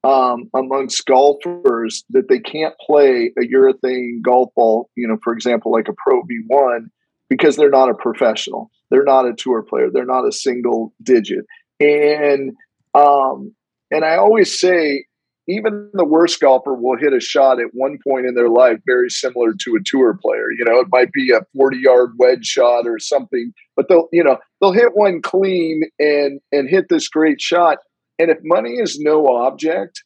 um, 0.05 0.49
amongst 0.55 1.05
golfers 1.07 2.05
that 2.11 2.29
they 2.29 2.39
can't 2.39 2.75
play 2.79 3.33
a 3.39 3.43
urethane 3.43 4.23
golf 4.23 4.51
ball 4.55 4.91
you 4.97 5.07
know 5.07 5.19
for 5.23 5.33
example 5.33 5.73
like 5.73 5.89
a 5.89 5.95
pro 5.97 6.23
v1 6.23 6.87
because 7.29 7.57
they're 7.57 7.71
not 7.71 7.91
a 7.91 7.95
professional. 7.95 8.71
They're 8.91 9.03
not 9.03 9.27
a 9.27 9.35
tour 9.35 9.63
player. 9.63 9.89
They're 9.93 10.05
not 10.05 10.29
a 10.29 10.33
single 10.33 10.95
digit. 11.03 11.45
And 11.81 12.53
um, 12.95 13.53
and 13.91 14.05
i 14.05 14.17
always 14.17 14.59
say 14.59 15.05
even 15.49 15.91
the 15.93 16.05
worst 16.05 16.41
golfer 16.41 16.75
will 16.75 16.99
hit 16.99 17.13
a 17.13 17.21
shot 17.21 17.61
at 17.61 17.69
one 17.73 17.99
point 18.07 18.27
in 18.27 18.35
their 18.35 18.49
life 18.49 18.79
very 18.87 19.11
similar 19.11 19.53
to 19.53 19.77
a 19.77 19.85
tour 19.85 20.19
player. 20.21 20.51
You 20.59 20.65
know, 20.65 20.81
it 20.81 20.89
might 20.91 21.13
be 21.13 21.33
a 21.33 21.41
40 21.57 21.79
yard 21.79 22.13
wedge 22.19 22.45
shot 22.45 22.87
or 22.87 22.99
something, 22.99 23.53
but 23.77 23.89
they'll, 23.89 24.09
you 24.13 24.25
know, 24.25 24.39
they'll 24.61 24.73
hit 24.73 24.95
one 24.97 25.23
clean 25.23 25.83
and 25.99 26.41
and 26.53 26.69
hit 26.69 26.89
this 26.89 27.09
great 27.09 27.41
shot. 27.41 27.79
And 28.19 28.31
if 28.31 28.39
money 28.43 28.73
is 28.73 28.99
no 28.99 29.27
object, 29.27 30.03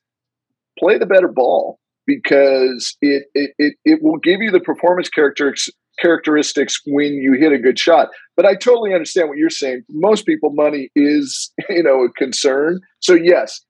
play 0.79 0.99
the 0.99 1.07
better 1.07 1.29
ball 1.29 1.79
because 2.07 2.97
it 3.01 3.25
it 3.35 3.53
it, 3.59 3.75
it 3.85 4.03
will 4.03 4.19
give 4.19 4.41
you 4.41 4.51
the 4.51 4.61
performance 4.61 5.09
characteristics 5.09 5.71
characteristics 6.01 6.81
when 6.87 7.15
you 7.15 7.35
hit 7.35 7.53
a 7.53 7.59
good 7.59 7.79
shot. 7.79 8.09
But 8.37 8.47
I 8.47 8.55
totally 8.55 8.95
understand 8.95 9.29
what 9.29 9.39
you're 9.39 9.51
saying. 9.51 9.83
most 9.91 10.25
people, 10.25 10.51
money 10.51 10.89
is, 10.97 11.53
you 11.69 11.83
know, 11.83 12.05
a 12.05 12.13
concern. 12.13 12.81
So 13.01 13.15
yes, 13.15 13.61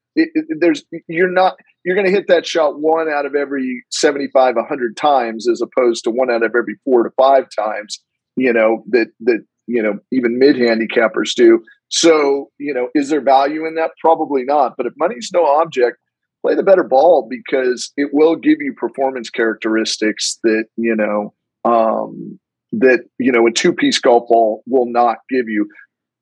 there's 0.59 0.85
you're 1.09 1.31
not 1.31 1.57
you're 1.85 1.95
going 1.95 2.07
to 2.07 2.13
hit 2.13 2.27
that 2.29 2.47
shot 2.47 2.81
one 2.81 3.09
out 3.09 3.27
of 3.27 3.35
every 3.35 3.85
75 3.91 4.57
100 4.57 4.97
times 4.97 5.49
as 5.49 5.63
opposed 5.63 6.05
to 6.05 6.11
one 6.11 6.31
out 6.31 6.45
of 6.45 6.53
every 6.57 6.75
four 6.85 7.03
to 7.05 7.11
five 7.17 7.47
times 7.57 8.01
you 8.37 8.53
know 8.53 8.85
that 8.89 9.09
that 9.21 9.45
you 9.67 9.83
know 9.83 9.99
even 10.13 10.39
mid 10.39 10.57
handicappers 10.57 11.35
do. 11.35 11.63
So 11.89 12.51
you 12.59 12.75
know, 12.75 12.89
is 12.95 13.09
there 13.09 13.21
value 13.21 13.67
in 13.67 13.75
that? 13.77 13.93
Probably 14.01 14.45
not. 14.45 14.75
But 14.77 14.87
if 14.87 14.93
money's 14.97 15.31
no 15.33 15.45
object, 15.45 15.99
play 16.43 16.55
the 16.55 16.63
better 16.63 16.85
ball 16.85 17.29
because 17.29 17.93
it 17.97 18.11
will 18.13 18.37
give 18.37 18.59
you 18.61 18.75
performance 18.77 19.31
characteristics 19.31 20.39
that 20.43 20.65
you 20.77 20.97
know 20.97 21.35
um, 21.65 22.39
that 22.73 23.05
you 23.19 23.33
know 23.33 23.47
a 23.47 23.53
two 23.53 23.73
piece 23.73 24.01
golf 24.01 24.29
ball 24.29 24.63
will 24.67 24.91
not 24.91 25.19
give 25.29 25.49
you. 25.49 25.69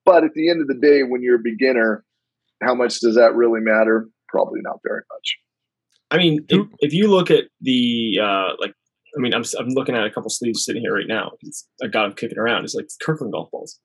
But 0.05 0.25
at 0.25 0.33
the 0.35 0.51
end 0.51 0.63
of 0.63 0.69
the 0.69 0.75
day, 0.75 1.03
when 1.03 1.23
you're 1.23 1.37
a 1.37 1.43
beginner, 1.43 2.03
how 2.63 2.75
much 2.75 3.01
does 3.01 3.15
that 3.15 3.35
really 3.35 3.61
matter? 3.61 4.09
Probably 4.29 4.61
not 4.63 4.81
very 4.87 5.03
much. 5.13 5.39
I 6.11 6.17
mean, 6.17 6.45
if, 6.49 6.67
if 6.81 6.93
you 6.93 7.09
look 7.09 7.31
at 7.31 7.45
the 7.61 8.19
uh, 8.23 8.51
like, 8.61 8.73
I 9.17 9.21
mean, 9.21 9.35
I'm 9.35 9.45
I'm 9.59 9.69
looking 9.69 9.95
at 9.95 10.05
a 10.05 10.11
couple 10.11 10.31
sleeves 10.31 10.65
sitting 10.65 10.83
here 10.83 10.95
right 10.95 11.07
now. 11.07 11.33
It's, 11.43 11.69
I 11.83 11.87
got 11.89 12.05
them 12.05 12.15
kicking 12.15 12.39
around. 12.39 12.65
It's 12.65 12.75
like 12.75 12.89
Kirkland 13.03 13.33
golf 13.33 13.51
balls, 13.51 13.79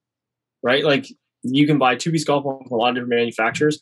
right? 0.62 0.84
Like 0.84 1.08
you 1.44 1.68
can 1.68 1.78
buy 1.78 1.96
two 1.96 2.12
piece 2.12 2.24
golf 2.24 2.44
balls 2.44 2.64
from 2.68 2.78
a 2.78 2.82
lot 2.82 2.90
of 2.90 2.96
different 2.96 3.10
manufacturers, 3.10 3.82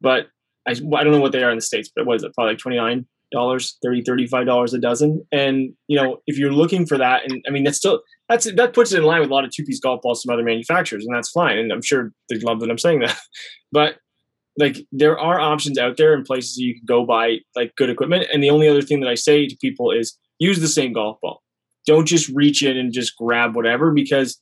but 0.00 0.28
I, 0.66 0.72
I 0.72 1.04
don't 1.04 1.12
know 1.12 1.20
what 1.20 1.32
they 1.32 1.42
are 1.42 1.50
in 1.50 1.56
the 1.56 1.62
states, 1.62 1.90
but 1.94 2.06
what 2.06 2.16
is 2.16 2.24
it? 2.24 2.34
Probably 2.34 2.52
like 2.52 2.60
twenty 2.60 2.78
nine 2.78 3.06
dollars, 3.32 3.78
30 3.82 4.02
35 4.02 4.46
dollars 4.46 4.74
a 4.74 4.78
dozen. 4.78 5.26
And 5.32 5.72
you 5.88 5.96
know, 5.96 6.18
if 6.26 6.38
you're 6.38 6.52
looking 6.52 6.86
for 6.86 6.98
that, 6.98 7.22
and 7.28 7.42
I 7.48 7.50
mean, 7.50 7.64
that's 7.64 7.78
still 7.78 8.02
that's 8.28 8.44
that 8.52 8.74
puts 8.74 8.92
it 8.92 8.98
in 8.98 9.04
line 9.04 9.20
with 9.20 9.30
a 9.30 9.34
lot 9.34 9.44
of 9.44 9.50
two 9.50 9.64
piece 9.64 9.80
golf 9.80 10.02
balls 10.02 10.22
from 10.22 10.32
other 10.32 10.44
manufacturers, 10.44 11.04
and 11.04 11.14
that's 11.14 11.30
fine. 11.30 11.58
And 11.58 11.72
I'm 11.72 11.82
sure 11.82 12.12
they 12.28 12.36
love 12.38 12.60
that 12.60 12.70
I'm 12.70 12.78
saying 12.78 13.00
that, 13.00 13.18
but 13.72 13.96
like 14.58 14.76
there 14.92 15.18
are 15.18 15.40
options 15.40 15.78
out 15.78 15.96
there 15.96 16.14
and 16.14 16.24
places 16.24 16.58
you 16.58 16.74
can 16.74 16.84
go 16.84 17.06
buy 17.06 17.38
like 17.56 17.74
good 17.76 17.90
equipment. 17.90 18.26
And 18.32 18.42
the 18.42 18.50
only 18.50 18.68
other 18.68 18.82
thing 18.82 19.00
that 19.00 19.08
I 19.08 19.14
say 19.14 19.46
to 19.46 19.56
people 19.56 19.90
is 19.90 20.18
use 20.38 20.60
the 20.60 20.68
same 20.68 20.92
golf 20.92 21.18
ball. 21.20 21.42
Don't 21.86 22.06
just 22.06 22.28
reach 22.28 22.62
in 22.62 22.76
and 22.76 22.92
just 22.92 23.16
grab 23.16 23.56
whatever 23.56 23.90
because 23.92 24.40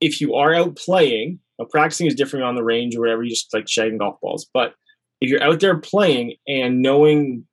if 0.00 0.20
you 0.20 0.34
are 0.34 0.54
out 0.54 0.76
playing, 0.76 1.38
practicing 1.70 2.06
is 2.06 2.14
different 2.14 2.44
on 2.44 2.54
the 2.54 2.64
range 2.64 2.96
or 2.96 3.00
whatever, 3.00 3.22
you 3.22 3.30
just 3.30 3.52
like 3.52 3.66
shagging 3.66 3.98
golf 3.98 4.16
balls. 4.22 4.48
But 4.52 4.74
if 5.20 5.28
you're 5.28 5.42
out 5.42 5.60
there 5.60 5.76
playing 5.76 6.36
and 6.48 6.80
knowing 6.80 7.44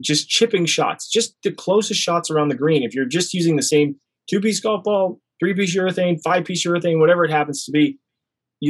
just 0.00 0.28
chipping 0.28 0.64
shots, 0.64 1.10
just 1.10 1.36
the 1.44 1.52
closest 1.52 2.00
shots 2.00 2.30
around 2.30 2.48
the 2.48 2.56
green, 2.56 2.82
if 2.82 2.94
you're 2.94 3.04
just 3.04 3.34
using 3.34 3.56
the 3.56 3.62
same 3.62 3.96
two 4.28 4.40
piece 4.40 4.60
golf 4.60 4.82
ball, 4.84 5.20
three 5.38 5.54
piece 5.54 5.76
urethane, 5.76 6.18
five 6.24 6.44
piece 6.44 6.66
urethane, 6.66 6.98
whatever 6.98 7.24
it 7.24 7.30
happens 7.30 7.64
to 7.64 7.72
be, 7.72 7.98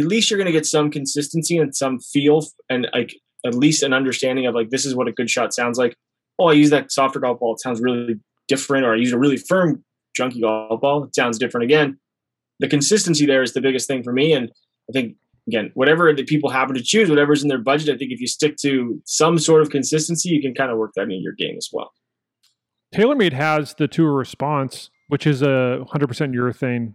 at 0.01 0.07
least 0.07 0.31
you're 0.31 0.39
going 0.39 0.47
to 0.47 0.53
get 0.53 0.67
some 0.67 0.91
consistency 0.91 1.59
and 1.59 1.75
some 1.75 1.99
feel 2.01 2.47
and 2.71 2.89
like 2.95 3.15
at 3.45 3.55
least 3.55 3.83
an 3.83 3.93
understanding 3.93 4.47
of 4.47 4.55
like 4.55 4.71
this 4.71 4.87
is 4.87 4.95
what 4.95 5.09
a 5.09 5.13
good 5.13 5.29
shot 5.29 5.53
sounds 5.53 5.79
like. 5.79 5.97
Oh, 6.39 6.49
I 6.49 6.53
use 6.55 6.71
that 6.71 6.91
softer 6.91 7.21
golf 7.21 7.41
ball. 7.41 7.55
It 7.55 7.61
sounds 7.61 7.81
really 7.81 8.19
different. 8.49 8.87
Or 8.87 8.95
I 8.95 8.97
use 8.97 9.13
a 9.13 9.19
really 9.19 9.37
firm, 9.37 9.85
junky 10.19 10.41
golf 10.41 10.81
ball. 10.81 11.05
It 11.05 11.15
sounds 11.15 11.39
different 11.39 11.65
again. 11.65 11.99
The 12.61 12.69
consistency 12.69 13.27
there 13.27 13.43
is 13.43 13.53
the 13.53 13.61
biggest 13.61 13.87
thing 13.87 14.03
for 14.03 14.13
me. 14.13 14.33
And 14.33 14.51
I 14.89 14.93
think 14.93 15.17
again, 15.47 15.71
whatever 15.75 16.13
the 16.13 16.25
people 16.25 16.51
happen 16.51 16.75
to 16.75 16.83
choose, 16.83 17.11
whatever's 17.11 17.43
in 17.43 17.49
their 17.49 17.59
budget, 17.59 17.95
I 17.95 17.99
think 17.99 18.13
if 18.13 18.21
you 18.21 18.27
stick 18.27 18.57
to 18.59 19.01
some 19.05 19.39
sort 19.39 19.63
of 19.63 19.71
consistency, 19.71 20.31
you 20.31 20.41
can 20.41 20.55
kind 20.55 20.71
of 20.71 20.79
work 20.79 20.93
that 20.95 21.03
into 21.03 21.17
your 21.17 21.33
game 21.33 21.57
as 21.57 21.69
well. 21.73 21.93
TaylorMade 22.95 23.33
has 23.33 23.75
the 23.75 23.89
Tour 23.89 24.13
Response, 24.13 24.91
which 25.09 25.27
is 25.27 25.43
a 25.43 25.85
100% 25.93 26.35
urethane 26.35 26.95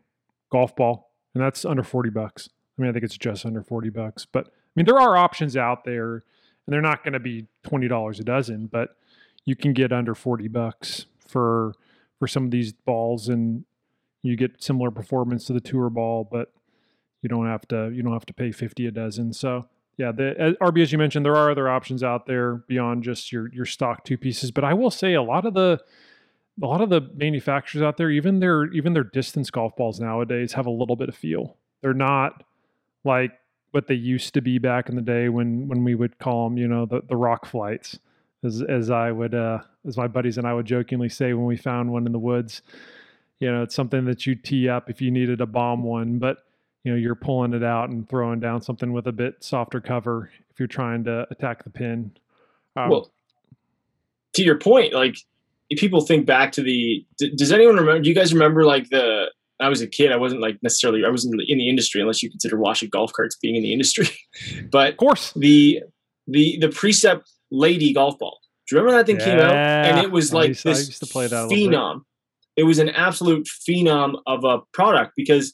golf 0.51 0.75
ball, 0.75 1.11
and 1.33 1.43
that's 1.43 1.65
under 1.65 1.83
40 1.83 2.11
bucks. 2.11 2.49
I 2.77 2.81
mean, 2.81 2.89
I 2.89 2.93
think 2.93 3.05
it's 3.05 3.17
just 3.17 3.45
under 3.45 3.61
40 3.61 3.89
bucks, 3.89 4.25
but 4.25 4.47
I 4.47 4.51
mean, 4.75 4.85
there 4.85 4.99
are 4.99 5.17
options 5.17 5.57
out 5.57 5.83
there 5.83 6.23
and 6.67 6.73
they're 6.73 6.81
not 6.81 7.03
going 7.03 7.13
to 7.13 7.19
be 7.19 7.47
$20 7.65 8.19
a 8.19 8.23
dozen, 8.23 8.67
but 8.67 8.89
you 9.45 9.55
can 9.55 9.73
get 9.73 9.91
under 9.91 10.13
40 10.13 10.47
bucks 10.49 11.05
for, 11.27 11.73
for 12.19 12.27
some 12.27 12.45
of 12.45 12.51
these 12.51 12.73
balls 12.73 13.29
and 13.29 13.65
you 14.21 14.35
get 14.35 14.61
similar 14.61 14.91
performance 14.91 15.45
to 15.45 15.53
the 15.53 15.61
tour 15.61 15.89
ball, 15.89 16.27
but 16.29 16.53
you 17.21 17.29
don't 17.29 17.47
have 17.47 17.67
to, 17.69 17.89
you 17.93 18.03
don't 18.03 18.13
have 18.13 18.25
to 18.25 18.33
pay 18.33 18.51
50 18.51 18.85
a 18.85 18.91
dozen. 18.91 19.33
So 19.33 19.67
yeah, 19.97 20.11
the 20.11 20.55
uh, 20.61 20.65
RB, 20.65 20.83
as 20.83 20.91
you 20.91 20.97
mentioned, 20.97 21.25
there 21.25 21.35
are 21.35 21.49
other 21.49 21.69
options 21.69 22.03
out 22.03 22.27
there 22.27 22.57
beyond 22.67 23.03
just 23.03 23.31
your, 23.31 23.51
your 23.53 23.65
stock 23.65 24.03
two 24.03 24.17
pieces, 24.17 24.51
but 24.51 24.63
I 24.63 24.73
will 24.73 24.91
say 24.91 25.13
a 25.13 25.23
lot 25.23 25.45
of 25.45 25.53
the, 25.53 25.79
a 26.61 26.65
lot 26.65 26.81
of 26.81 26.89
the 26.89 27.01
manufacturers 27.15 27.81
out 27.81 27.97
there, 27.97 28.11
even 28.11 28.39
their, 28.39 28.65
even 28.73 28.93
their 28.93 29.03
distance 29.03 29.49
golf 29.49 29.75
balls 29.75 29.99
nowadays 29.99 30.53
have 30.53 30.65
a 30.65 30.71
little 30.71 30.95
bit 30.95 31.09
of 31.09 31.15
feel. 31.15 31.57
They're 31.81 31.93
not, 31.93 32.43
like 33.07 33.31
what 33.71 33.87
they 33.87 33.95
used 33.95 34.33
to 34.35 34.41
be 34.41 34.59
back 34.59 34.89
in 34.89 34.95
the 34.95 35.01
day 35.01 35.29
when 35.29 35.67
when 35.67 35.83
we 35.83 35.95
would 35.95 36.19
call 36.19 36.47
them, 36.47 36.57
you 36.57 36.67
know, 36.67 36.85
the 36.85 37.01
the 37.07 37.15
rock 37.15 37.45
flights, 37.45 37.97
as 38.43 38.61
as 38.61 38.91
I 38.91 39.11
would 39.11 39.33
uh, 39.33 39.59
as 39.87 39.97
my 39.97 40.07
buddies 40.07 40.37
and 40.37 40.45
I 40.45 40.53
would 40.53 40.65
jokingly 40.65 41.09
say 41.09 41.33
when 41.33 41.45
we 41.45 41.57
found 41.57 41.91
one 41.91 42.05
in 42.05 42.11
the 42.11 42.19
woods. 42.19 42.61
You 43.39 43.51
know, 43.51 43.63
it's 43.63 43.75
something 43.75 44.05
that 44.05 44.25
you 44.25 44.35
tee 44.35 44.67
up 44.67 44.89
if 44.89 45.01
you 45.01 45.11
needed 45.11 45.41
a 45.41 45.45
bomb 45.45 45.83
one, 45.83 46.19
but 46.19 46.45
you 46.83 46.91
know 46.91 46.97
you're 46.97 47.15
pulling 47.15 47.53
it 47.53 47.63
out 47.63 47.89
and 47.89 48.07
throwing 48.07 48.39
down 48.39 48.61
something 48.61 48.93
with 48.93 49.07
a 49.07 49.11
bit 49.11 49.43
softer 49.43 49.81
cover 49.81 50.31
if 50.49 50.59
you're 50.59 50.67
trying 50.67 51.03
to 51.03 51.27
attack 51.29 51.63
the 51.63 51.69
pin. 51.69 52.11
Um, 52.75 52.89
well, 52.89 53.11
to 54.33 54.43
your 54.43 54.57
point, 54.57 54.93
like 54.93 55.17
if 55.69 55.79
people 55.79 56.01
think 56.01 56.25
back 56.25 56.51
to 56.53 56.61
the, 56.61 57.05
does 57.35 57.51
anyone 57.51 57.75
remember? 57.75 58.01
Do 58.01 58.09
you 58.09 58.15
guys 58.15 58.33
remember 58.33 58.65
like 58.65 58.89
the 58.89 59.31
I 59.59 59.69
was 59.69 59.81
a 59.81 59.87
kid, 59.87 60.11
I 60.11 60.17
wasn't 60.17 60.41
like 60.41 60.57
necessarily 60.61 61.03
I 61.05 61.09
wasn't 61.09 61.41
in 61.47 61.57
the 61.57 61.69
industry 61.69 62.01
unless 62.01 62.21
you 62.21 62.29
consider 62.29 62.57
washing 62.57 62.89
golf 62.89 63.11
carts 63.13 63.35
being 63.35 63.55
in 63.55 63.63
the 63.63 63.73
industry. 63.73 64.07
but 64.71 64.91
of 64.91 64.97
course, 64.97 65.33
the 65.35 65.81
the 66.27 66.57
the 66.59 66.69
Precept 66.69 67.29
Laddie 67.51 67.93
golf 67.93 68.19
ball. 68.19 68.39
Do 68.67 68.75
you 68.75 68.81
remember 68.81 68.97
that 68.97 69.05
thing 69.05 69.19
yeah. 69.19 69.25
came 69.25 69.39
out 69.39 69.55
and 69.55 70.05
it 70.05 70.11
was 70.11 70.33
like 70.33 70.59
this 70.61 70.99
phenom. 70.99 72.01
It 72.55 72.63
was 72.63 72.79
an 72.79 72.89
absolute 72.89 73.47
phenom 73.67 74.19
of 74.25 74.43
a 74.43 74.59
product 74.73 75.13
because 75.15 75.53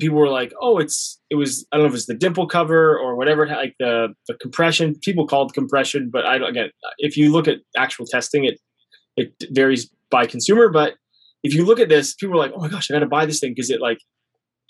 people 0.00 0.18
were 0.18 0.28
like, 0.28 0.52
"Oh, 0.60 0.78
it's 0.78 1.20
it 1.30 1.36
was 1.36 1.66
I 1.70 1.76
don't 1.76 1.84
know 1.84 1.90
if 1.90 1.94
it's 1.94 2.06
the 2.06 2.14
dimple 2.14 2.46
cover 2.46 2.98
or 2.98 3.16
whatever, 3.16 3.46
like 3.46 3.74
the 3.78 4.14
the 4.28 4.34
compression. 4.34 4.96
People 5.02 5.26
called 5.26 5.54
compression, 5.54 6.10
but 6.10 6.26
I 6.26 6.38
don't 6.38 6.50
again. 6.50 6.70
If 6.98 7.16
you 7.16 7.30
look 7.30 7.48
at 7.48 7.58
actual 7.76 8.06
testing, 8.06 8.44
it 8.44 8.58
it 9.16 9.32
varies 9.50 9.90
by 10.10 10.26
consumer, 10.26 10.68
but 10.68 10.94
if 11.42 11.54
you 11.54 11.64
look 11.64 11.80
at 11.80 11.88
this, 11.88 12.14
people 12.14 12.34
are 12.34 12.38
like, 12.38 12.52
oh 12.54 12.60
my 12.60 12.68
gosh, 12.68 12.90
I 12.90 12.94
got 12.94 13.00
to 13.00 13.06
buy 13.06 13.26
this 13.26 13.40
thing 13.40 13.52
because 13.52 13.70
it 13.70 13.80
like 13.80 13.98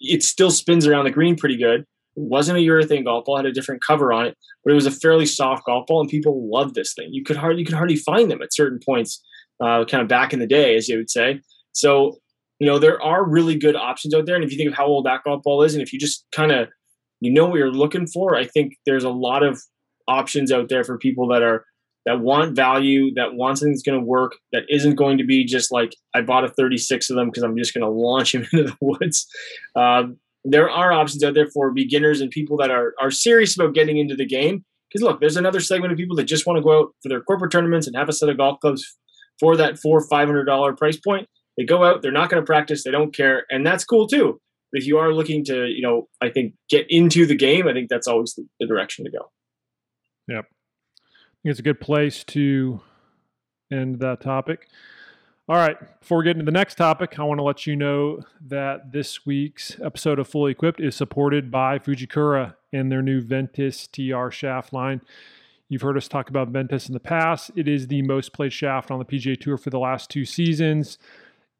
it 0.00 0.22
still 0.22 0.50
spins 0.50 0.86
around 0.86 1.04
the 1.04 1.10
green 1.10 1.36
pretty 1.36 1.56
good. 1.56 1.80
It 1.80 2.22
wasn't 2.22 2.58
a 2.58 2.60
urethane 2.60 3.04
golf 3.04 3.24
ball, 3.24 3.36
had 3.36 3.46
a 3.46 3.52
different 3.52 3.82
cover 3.86 4.12
on 4.12 4.26
it, 4.26 4.36
but 4.64 4.72
it 4.72 4.74
was 4.74 4.86
a 4.86 4.90
fairly 4.90 5.26
soft 5.26 5.64
golf 5.64 5.86
ball, 5.86 6.00
and 6.00 6.10
people 6.10 6.50
loved 6.50 6.74
this 6.74 6.94
thing. 6.94 7.08
You 7.10 7.24
could 7.24 7.36
hardly 7.36 7.60
you 7.60 7.66
could 7.66 7.76
hardly 7.76 7.96
find 7.96 8.30
them 8.30 8.42
at 8.42 8.52
certain 8.52 8.80
points, 8.84 9.22
uh, 9.60 9.84
kind 9.84 10.02
of 10.02 10.08
back 10.08 10.32
in 10.32 10.38
the 10.38 10.46
day, 10.46 10.76
as 10.76 10.88
you 10.88 10.98
would 10.98 11.10
say. 11.10 11.40
So 11.72 12.18
you 12.58 12.66
know 12.66 12.78
there 12.78 13.00
are 13.02 13.24
really 13.24 13.56
good 13.56 13.76
options 13.76 14.14
out 14.14 14.26
there, 14.26 14.34
and 14.34 14.44
if 14.44 14.50
you 14.50 14.58
think 14.58 14.70
of 14.70 14.76
how 14.76 14.86
old 14.86 15.06
that 15.06 15.24
golf 15.24 15.42
ball 15.42 15.62
is, 15.62 15.74
and 15.74 15.82
if 15.82 15.92
you 15.92 15.98
just 15.98 16.26
kind 16.32 16.52
of 16.52 16.68
you 17.20 17.32
know 17.32 17.46
what 17.46 17.58
you're 17.58 17.70
looking 17.70 18.06
for, 18.06 18.36
I 18.36 18.44
think 18.44 18.74
there's 18.84 19.04
a 19.04 19.10
lot 19.10 19.42
of 19.42 19.60
options 20.08 20.50
out 20.50 20.68
there 20.68 20.84
for 20.84 20.98
people 20.98 21.28
that 21.28 21.42
are 21.42 21.64
that 22.06 22.20
want 22.20 22.56
value, 22.56 23.12
that 23.14 23.34
want 23.34 23.58
something 23.58 23.72
that's 23.72 23.82
going 23.82 23.98
to 23.98 24.04
work, 24.04 24.36
that 24.52 24.64
isn't 24.68 24.96
going 24.96 25.18
to 25.18 25.24
be 25.24 25.44
just 25.44 25.70
like 25.70 25.94
I 26.14 26.20
bought 26.20 26.44
a 26.44 26.48
36 26.48 27.10
of 27.10 27.16
them 27.16 27.28
because 27.28 27.42
I'm 27.42 27.56
just 27.56 27.74
going 27.74 27.84
to 27.84 27.90
launch 27.90 28.32
them 28.32 28.46
into 28.52 28.64
the 28.64 28.76
woods. 28.80 29.26
Um, 29.76 30.18
there 30.44 30.68
are 30.68 30.92
options 30.92 31.22
out 31.22 31.34
there 31.34 31.46
for 31.46 31.70
beginners 31.70 32.20
and 32.20 32.30
people 32.30 32.56
that 32.56 32.70
are 32.70 32.94
are 33.00 33.10
serious 33.10 33.54
about 33.54 33.74
getting 33.74 33.98
into 33.98 34.16
the 34.16 34.26
game. 34.26 34.64
Because 34.88 35.02
look, 35.02 35.20
there's 35.20 35.36
another 35.36 35.60
segment 35.60 35.92
of 35.92 35.98
people 35.98 36.16
that 36.16 36.24
just 36.24 36.46
want 36.46 36.58
to 36.58 36.62
go 36.62 36.80
out 36.80 36.94
for 37.02 37.08
their 37.08 37.22
corporate 37.22 37.52
tournaments 37.52 37.86
and 37.86 37.96
have 37.96 38.08
a 38.08 38.12
set 38.12 38.28
of 38.28 38.36
golf 38.36 38.60
clubs 38.60 38.84
for 39.38 39.56
that 39.56 39.78
four 39.78 40.06
five 40.08 40.28
hundred 40.28 40.44
dollar 40.44 40.74
price 40.74 40.98
point. 40.98 41.28
They 41.56 41.64
go 41.64 41.84
out, 41.84 42.02
they're 42.02 42.12
not 42.12 42.30
going 42.30 42.42
to 42.42 42.46
practice, 42.46 42.82
they 42.82 42.90
don't 42.90 43.14
care, 43.14 43.44
and 43.50 43.64
that's 43.64 43.84
cool 43.84 44.08
too. 44.08 44.40
But 44.72 44.80
if 44.80 44.86
you 44.86 44.98
are 44.98 45.12
looking 45.12 45.44
to, 45.44 45.66
you 45.66 45.82
know, 45.82 46.08
I 46.22 46.30
think 46.30 46.54
get 46.70 46.86
into 46.88 47.26
the 47.26 47.36
game, 47.36 47.68
I 47.68 47.74
think 47.74 47.90
that's 47.90 48.08
always 48.08 48.34
the, 48.34 48.46
the 48.58 48.66
direction 48.66 49.04
to 49.04 49.10
go. 49.10 49.30
Yep 50.28 50.46
it's 51.44 51.58
a 51.58 51.62
good 51.62 51.80
place 51.80 52.22
to 52.24 52.80
end 53.70 53.98
that 54.00 54.20
topic. 54.20 54.68
All 55.48 55.56
right, 55.56 55.76
before 56.00 56.18
we 56.18 56.24
get 56.24 56.36
into 56.36 56.44
the 56.44 56.52
next 56.52 56.76
topic, 56.76 57.18
I 57.18 57.24
want 57.24 57.38
to 57.38 57.42
let 57.42 57.66
you 57.66 57.74
know 57.74 58.22
that 58.46 58.92
this 58.92 59.26
week's 59.26 59.78
episode 59.80 60.20
of 60.20 60.28
Fully 60.28 60.52
Equipped 60.52 60.80
is 60.80 60.94
supported 60.94 61.50
by 61.50 61.80
Fujikura 61.80 62.54
and 62.72 62.92
their 62.92 63.02
new 63.02 63.20
Ventus 63.20 63.88
TR 63.88 64.30
shaft 64.30 64.72
line. 64.72 65.00
You've 65.68 65.82
heard 65.82 65.96
us 65.96 66.06
talk 66.06 66.28
about 66.28 66.48
Ventus 66.48 66.86
in 66.86 66.92
the 66.94 67.00
past. 67.00 67.50
It 67.56 67.66
is 67.66 67.88
the 67.88 68.02
most 68.02 68.32
played 68.32 68.52
shaft 68.52 68.90
on 68.90 69.00
the 69.00 69.04
PGA 69.04 69.40
Tour 69.40 69.56
for 69.56 69.70
the 69.70 69.80
last 69.80 70.10
two 70.10 70.24
seasons. 70.24 70.96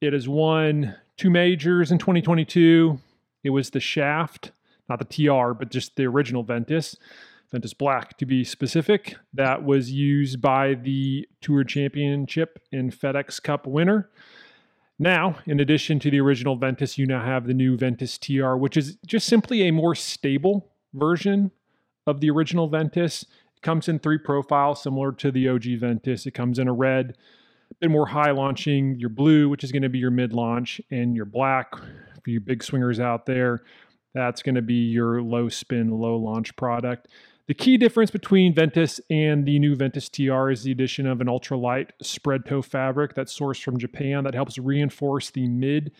It 0.01 0.13
has 0.13 0.29
won 0.29 0.95
two 1.17 1.31
majors 1.31 1.91
in 1.91 1.99
2022. 1.99 3.01
It 3.43 3.51
was 3.51 3.71
the 3.71 3.81
shaft, 3.81 4.53
not 4.89 5.01
the 5.01 5.05
TR, 5.05 5.55
but 5.55 5.71
just 5.71 5.97
the 5.97 6.05
original 6.05 6.45
Ventus. 6.45 6.97
Ventus 7.53 7.75
Black 7.75 8.17
to 8.17 8.27
be 8.27 8.45
specific, 8.45 9.17
that 9.35 9.63
was 9.63 9.93
used 9.93 10.41
by 10.41 10.75
the 10.75 11.29
Tour 11.43 11.65
Championship 11.65 12.59
and 12.73 12.91
FedEx 12.91 13.43
Cup 13.43 13.67
winner. 13.67 14.11
Now, 14.99 15.37
in 15.47 15.61
addition 15.61 15.99
to 16.01 16.11
the 16.11 16.21
original 16.21 16.57
Ventus, 16.57 16.97
you 16.97 17.07
now 17.07 17.25
have 17.25 17.47
the 17.47 17.55
new 17.55 17.77
Ventus 17.77 18.17
TR, 18.17 18.55
which 18.55 18.77
is 18.77 18.97
just 19.07 19.27
simply 19.27 19.63
a 19.63 19.71
more 19.71 19.95
stable 19.95 20.71
version 20.95 21.51
of 22.07 22.21
the 22.21 22.31
original 22.31 22.69
Ventus. 22.69 23.23
It 23.23 23.63
comes 23.63 23.89
in 23.89 23.99
three 23.99 24.19
profiles, 24.19 24.83
similar 24.83 25.13
to 25.13 25.31
the 25.31 25.49
OG 25.49 25.79
Ventus. 25.79 26.25
It 26.25 26.33
comes 26.33 26.59
in 26.59 26.69
a 26.69 26.73
red, 26.73 27.17
a 27.71 27.75
bit 27.81 27.91
more 27.91 28.07
high 28.07 28.31
launching, 28.31 28.99
your 28.99 29.11
blue, 29.11 29.49
which 29.49 29.65
is 29.65 29.73
going 29.73 29.83
to 29.83 29.89
be 29.89 29.99
your 29.99 30.11
mid 30.11 30.33
launch, 30.33 30.81
and 30.91 31.15
your 31.15 31.27
black 31.27 31.75
for 31.75 32.31
you 32.31 32.41
big 32.41 32.63
swingers 32.63 33.01
out 33.01 33.27
there. 33.27 33.63
That's 34.15 34.43
going 34.43 34.55
to 34.55 34.63
be 34.63 34.75
your 34.75 35.23
low 35.23 35.49
spin, 35.49 35.91
low 35.91 36.17
launch 36.17 36.55
product. 36.57 37.09
The 37.49 37.55
key 37.55 37.77
difference 37.77 38.11
between 38.13 38.55
Ventus 38.55 39.01
and 39.11 39.45
the 39.45 39.59
new 39.59 39.75
Ventus 39.75 40.09
TR 40.09 40.51
is 40.51 40.63
the 40.63 40.71
addition 40.71 41.07
of 41.07 41.21
an 41.21 41.27
ultralight 41.27 41.91
spread 42.01 42.47
toe 42.47 42.63
fabric 42.63 43.15
that's 43.15 43.37
sourced 43.37 43.63
from 43.63 43.79
Japan 43.79 44.23
that 44.25 44.35
helps 44.35 44.59
reinforce 44.59 45.31
the 45.31 45.49
mid 45.49 45.91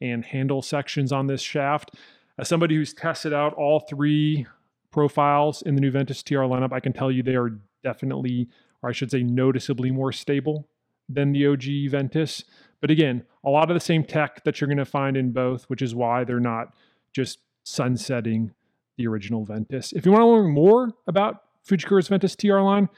and 0.00 0.24
handle 0.24 0.62
sections 0.62 1.10
on 1.10 1.26
this 1.26 1.40
shaft. 1.40 1.96
As 2.38 2.48
somebody 2.48 2.76
who's 2.76 2.94
tested 2.94 3.32
out 3.32 3.52
all 3.54 3.80
three 3.80 4.46
profiles 4.92 5.62
in 5.62 5.74
the 5.74 5.80
new 5.80 5.90
Ventus 5.90 6.22
TR 6.22 6.36
lineup, 6.36 6.72
I 6.72 6.80
can 6.80 6.92
tell 6.92 7.10
you 7.10 7.22
they 7.22 7.34
are 7.34 7.58
definitely, 7.82 8.48
or 8.80 8.90
I 8.90 8.92
should 8.92 9.10
say, 9.10 9.24
noticeably 9.24 9.90
more 9.90 10.12
stable 10.12 10.68
than 11.08 11.32
the 11.32 11.46
OG 11.48 11.90
Ventus. 11.90 12.44
But 12.80 12.92
again, 12.92 13.24
a 13.44 13.50
lot 13.50 13.70
of 13.70 13.74
the 13.74 13.80
same 13.80 14.04
tech 14.04 14.44
that 14.44 14.60
you're 14.60 14.68
going 14.68 14.78
to 14.78 14.84
find 14.84 15.16
in 15.16 15.32
both, 15.32 15.64
which 15.64 15.82
is 15.82 15.96
why 15.96 16.22
they're 16.22 16.38
not 16.38 16.74
just 17.12 17.40
sunsetting 17.64 18.54
the 18.96 19.06
original 19.06 19.44
Ventus. 19.44 19.92
If 19.92 20.04
you 20.06 20.12
want 20.12 20.22
to 20.22 20.26
learn 20.26 20.50
more 20.50 20.92
about 21.06 21.42
Fujikura's 21.68 22.08
Ventus 22.08 22.36
TR 22.36 22.60
line, 22.60 22.88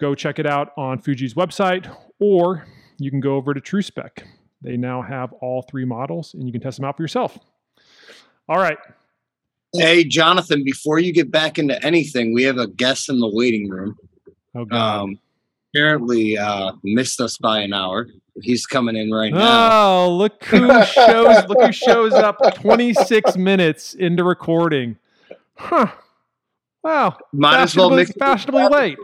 go 0.00 0.14
check 0.14 0.38
it 0.38 0.46
out 0.46 0.72
on 0.76 1.00
Fuji's 1.00 1.34
website, 1.34 1.94
or 2.20 2.66
you 2.98 3.10
can 3.10 3.20
go 3.20 3.36
over 3.36 3.54
to 3.54 3.60
TrueSpec. 3.60 4.24
They 4.62 4.76
now 4.76 5.02
have 5.02 5.32
all 5.34 5.62
three 5.62 5.84
models, 5.84 6.34
and 6.34 6.46
you 6.46 6.52
can 6.52 6.60
test 6.60 6.78
them 6.78 6.84
out 6.86 6.96
for 6.96 7.02
yourself. 7.02 7.38
All 8.48 8.58
right. 8.58 8.78
Hey, 9.74 10.04
Jonathan, 10.04 10.62
before 10.64 10.98
you 10.98 11.12
get 11.12 11.30
back 11.30 11.58
into 11.58 11.84
anything, 11.84 12.32
we 12.32 12.44
have 12.44 12.58
a 12.58 12.68
guest 12.68 13.08
in 13.08 13.18
the 13.18 13.28
waiting 13.28 13.68
room. 13.68 13.96
Oh, 14.54 14.64
God. 14.64 15.02
Um, 15.02 15.18
apparently 15.74 16.38
uh, 16.38 16.72
missed 16.84 17.20
us 17.20 17.36
by 17.36 17.60
an 17.60 17.72
hour. 17.72 18.06
He's 18.40 18.66
coming 18.66 18.96
in 18.96 19.10
right 19.10 19.32
now. 19.32 20.04
Oh, 20.04 20.16
look 20.16 20.44
who 20.44 20.66
shows 20.84 21.44
look 21.48 21.62
who 21.62 21.72
shows 21.72 22.12
up 22.12 22.36
26 22.54 23.36
minutes 23.36 23.94
into 23.94 24.24
recording. 24.24 24.96
Huh. 25.56 25.86
Wow. 26.82 27.16
Might 27.32 27.62
as 27.62 27.76
well 27.76 27.88
Fashionably, 27.90 27.96
mix 27.96 28.10
it 28.10 28.18
fashionably 28.18 28.68
late. 28.68 28.98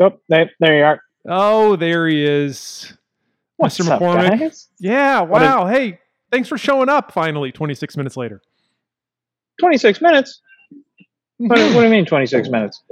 Oh, 0.00 0.12
there, 0.28 0.50
there 0.60 0.78
you 0.78 0.84
are. 0.84 1.02
Oh, 1.28 1.76
there 1.76 2.06
he 2.06 2.24
is. 2.24 2.92
What's 3.56 3.78
Mr. 3.78 3.90
up, 3.90 4.00
McCormick. 4.00 4.38
guys? 4.38 4.68
Yeah, 4.78 5.20
What 5.22 5.42
is- 5.42 5.48
wow. 5.48 5.66
hey, 5.66 5.98
thanks 6.30 6.48
for 6.48 6.56
showing 6.56 6.88
up 6.88 7.12
finally 7.12 7.50
26 7.50 7.96
minutes 7.96 8.16
later. 8.16 8.40
26 9.60 10.00
minutes? 10.00 10.40
What, 11.38 11.58
what 11.58 11.80
do 11.80 11.82
you 11.82 11.88
mean 11.88 12.04
26 12.06 12.48
minutes? 12.52 12.82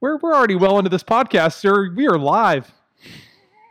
We're, 0.00 0.18
we're 0.18 0.34
already 0.34 0.54
well 0.54 0.78
into 0.78 0.90
this 0.90 1.02
podcast, 1.02 1.54
sir. 1.54 1.90
We 1.94 2.06
are 2.06 2.18
live. 2.18 2.70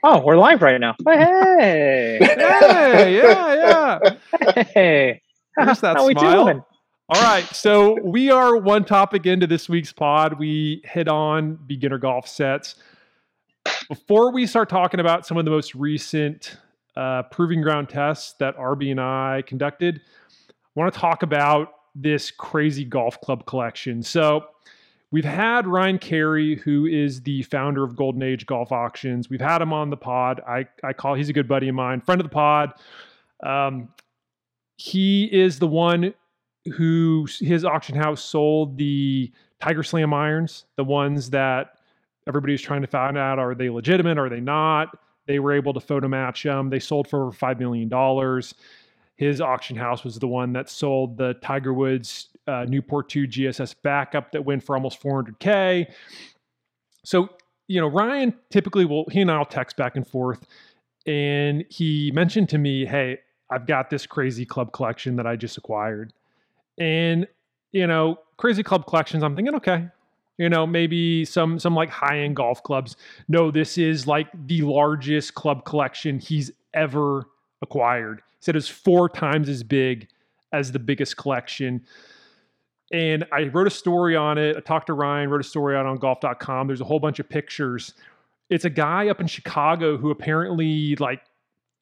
Oh, 0.03 0.21
we're 0.23 0.37
live 0.37 0.61
right 0.61 0.79
now. 0.79 0.95
Hey. 1.05 2.17
Hey, 2.21 3.17
yeah, 3.21 3.99
yeah. 4.43 4.63
hey. 4.73 5.21
There's 5.57 5.79
that 5.81 5.97
How 5.97 6.07
we 6.07 6.13
smile. 6.13 6.45
doing? 6.45 6.63
All 7.09 7.21
right, 7.21 7.45
so 7.45 7.97
we 8.03 8.31
are 8.31 8.57
one 8.57 8.83
topic 8.83 9.25
into 9.25 9.47
this 9.47 9.69
week's 9.69 9.93
pod. 9.93 10.37
We 10.37 10.81
hit 10.83 11.07
on 11.07 11.57
beginner 11.65 11.97
golf 11.97 12.27
sets. 12.27 12.75
Before 13.87 14.31
we 14.33 14.45
start 14.45 14.67
talking 14.67 14.99
about 14.99 15.25
some 15.25 15.37
of 15.37 15.45
the 15.45 15.51
most 15.51 15.73
recent 15.73 16.57
uh, 16.97 17.23
proving 17.23 17.61
ground 17.61 17.87
tests 17.87 18.33
that 18.39 18.57
RB 18.57 18.91
and 18.91 18.99
I 18.99 19.43
conducted, 19.47 20.01
I 20.49 20.51
want 20.75 20.93
to 20.93 20.99
talk 20.99 21.23
about 21.23 21.69
this 21.95 22.29
crazy 22.29 22.83
golf 22.83 23.19
club 23.21 23.45
collection. 23.45 24.03
So 24.03 24.45
we've 25.11 25.23
had 25.25 25.65
Ryan 25.65 25.99
Carey, 25.99 26.55
who 26.57 26.85
is 26.87 27.21
the 27.21 27.41
founder 27.43 27.85
of 27.85 27.95
Golden 27.95 28.21
Age 28.21 28.45
Golf 28.45 28.73
Auctions. 28.73 29.29
We've 29.29 29.39
had 29.39 29.61
him 29.61 29.71
on 29.71 29.89
the 29.89 29.97
pod. 29.97 30.41
I, 30.45 30.67
I 30.83 30.91
call 30.91 31.13
he's 31.13 31.29
a 31.29 31.33
good 31.33 31.47
buddy 31.47 31.69
of 31.69 31.75
mine, 31.75 32.01
friend 32.01 32.19
of 32.19 32.25
the 32.25 32.33
pod. 32.33 32.73
Um, 33.41 33.89
he 34.77 35.25
is 35.25 35.59
the 35.59 35.67
one 35.67 36.13
who 36.75 37.27
his 37.39 37.65
auction 37.65 37.95
house 37.95 38.23
sold 38.23 38.77
the 38.77 39.31
Tiger 39.61 39.83
Slam 39.83 40.13
irons, 40.13 40.65
the 40.75 40.83
ones 40.83 41.31
that 41.31 41.79
everybody 42.27 42.53
was 42.53 42.61
trying 42.61 42.81
to 42.81 42.87
find 42.87 43.17
out 43.17 43.39
are 43.39 43.55
they 43.55 43.69
legitimate, 43.69 44.17
are 44.17 44.29
they 44.29 44.39
not? 44.39 44.89
They 45.25 45.39
were 45.39 45.53
able 45.53 45.73
to 45.73 45.79
photo 45.79 46.07
match 46.07 46.43
them. 46.43 46.69
They 46.69 46.79
sold 46.79 47.07
for 47.09 47.23
over 47.23 47.31
five 47.31 47.59
million 47.59 47.89
dollars. 47.89 48.53
His 49.15 49.41
auction 49.41 49.75
house 49.75 50.03
was 50.03 50.19
the 50.19 50.27
one 50.27 50.53
that 50.53 50.69
sold 50.69 51.17
the 51.17 51.33
Tiger 51.41 51.73
Woods 51.73 52.29
uh, 52.45 52.65
Newport 52.65 53.09
2 53.09 53.27
GSS 53.27 53.75
backup 53.81 54.31
that 54.31 54.45
went 54.45 54.63
for 54.63 54.75
almost 54.75 55.01
400k. 55.01 55.87
So 57.03 57.29
you 57.67 57.81
know, 57.81 57.87
Ryan 57.87 58.33
typically 58.51 58.85
will 58.85 59.05
he 59.11 59.21
and 59.21 59.31
I'll 59.31 59.43
text 59.43 59.75
back 59.75 59.95
and 59.95 60.07
forth, 60.07 60.45
and 61.05 61.65
he 61.69 62.11
mentioned 62.13 62.49
to 62.49 62.57
me, 62.57 62.85
"Hey, 62.85 63.19
I've 63.49 63.65
got 63.65 63.89
this 63.89 64.05
crazy 64.05 64.45
club 64.45 64.71
collection 64.71 65.15
that 65.17 65.27
I 65.27 65.35
just 65.35 65.57
acquired." 65.57 66.13
And 66.77 67.27
you 67.71 67.85
know, 67.87 68.19
crazy 68.37 68.63
club 68.63 68.85
collections, 68.85 69.23
I'm 69.23 69.35
thinking, 69.35 69.55
okay, 69.55 69.89
you 70.37 70.49
know, 70.49 70.67
maybe 70.67 71.25
some 71.25 71.59
some 71.59 71.75
like 71.75 71.89
high-end 71.89 72.35
golf 72.35 72.63
clubs. 72.63 72.95
No, 73.27 73.51
this 73.51 73.77
is 73.77 74.07
like 74.07 74.27
the 74.47 74.61
largest 74.61 75.33
club 75.33 75.65
collection 75.65 76.19
he's 76.19 76.51
ever 76.73 77.25
acquired. 77.61 78.21
He 78.39 78.43
said 78.43 78.55
it's 78.55 78.67
four 78.67 79.09
times 79.09 79.49
as 79.49 79.63
big 79.63 80.07
as 80.53 80.71
the 80.71 80.79
biggest 80.79 81.17
collection. 81.17 81.81
And 82.93 83.25
I 83.33 83.43
wrote 83.43 83.67
a 83.67 83.71
story 83.71 84.15
on 84.15 84.37
it. 84.37 84.55
I 84.55 84.61
talked 84.61 84.87
to 84.87 84.93
Ryan, 84.93 85.29
wrote 85.29 85.41
a 85.41 85.43
story 85.43 85.75
out 85.75 85.85
on 85.85 85.97
golf.com. 85.97 86.67
There's 86.67 86.81
a 86.81 86.85
whole 86.85 86.99
bunch 86.99 87.19
of 87.19 87.27
pictures. 87.27 87.93
It's 88.49 88.63
a 88.63 88.69
guy 88.69 89.09
up 89.09 89.19
in 89.19 89.27
Chicago 89.27 89.97
who 89.97 90.09
apparently, 90.09 90.95
like 90.97 91.21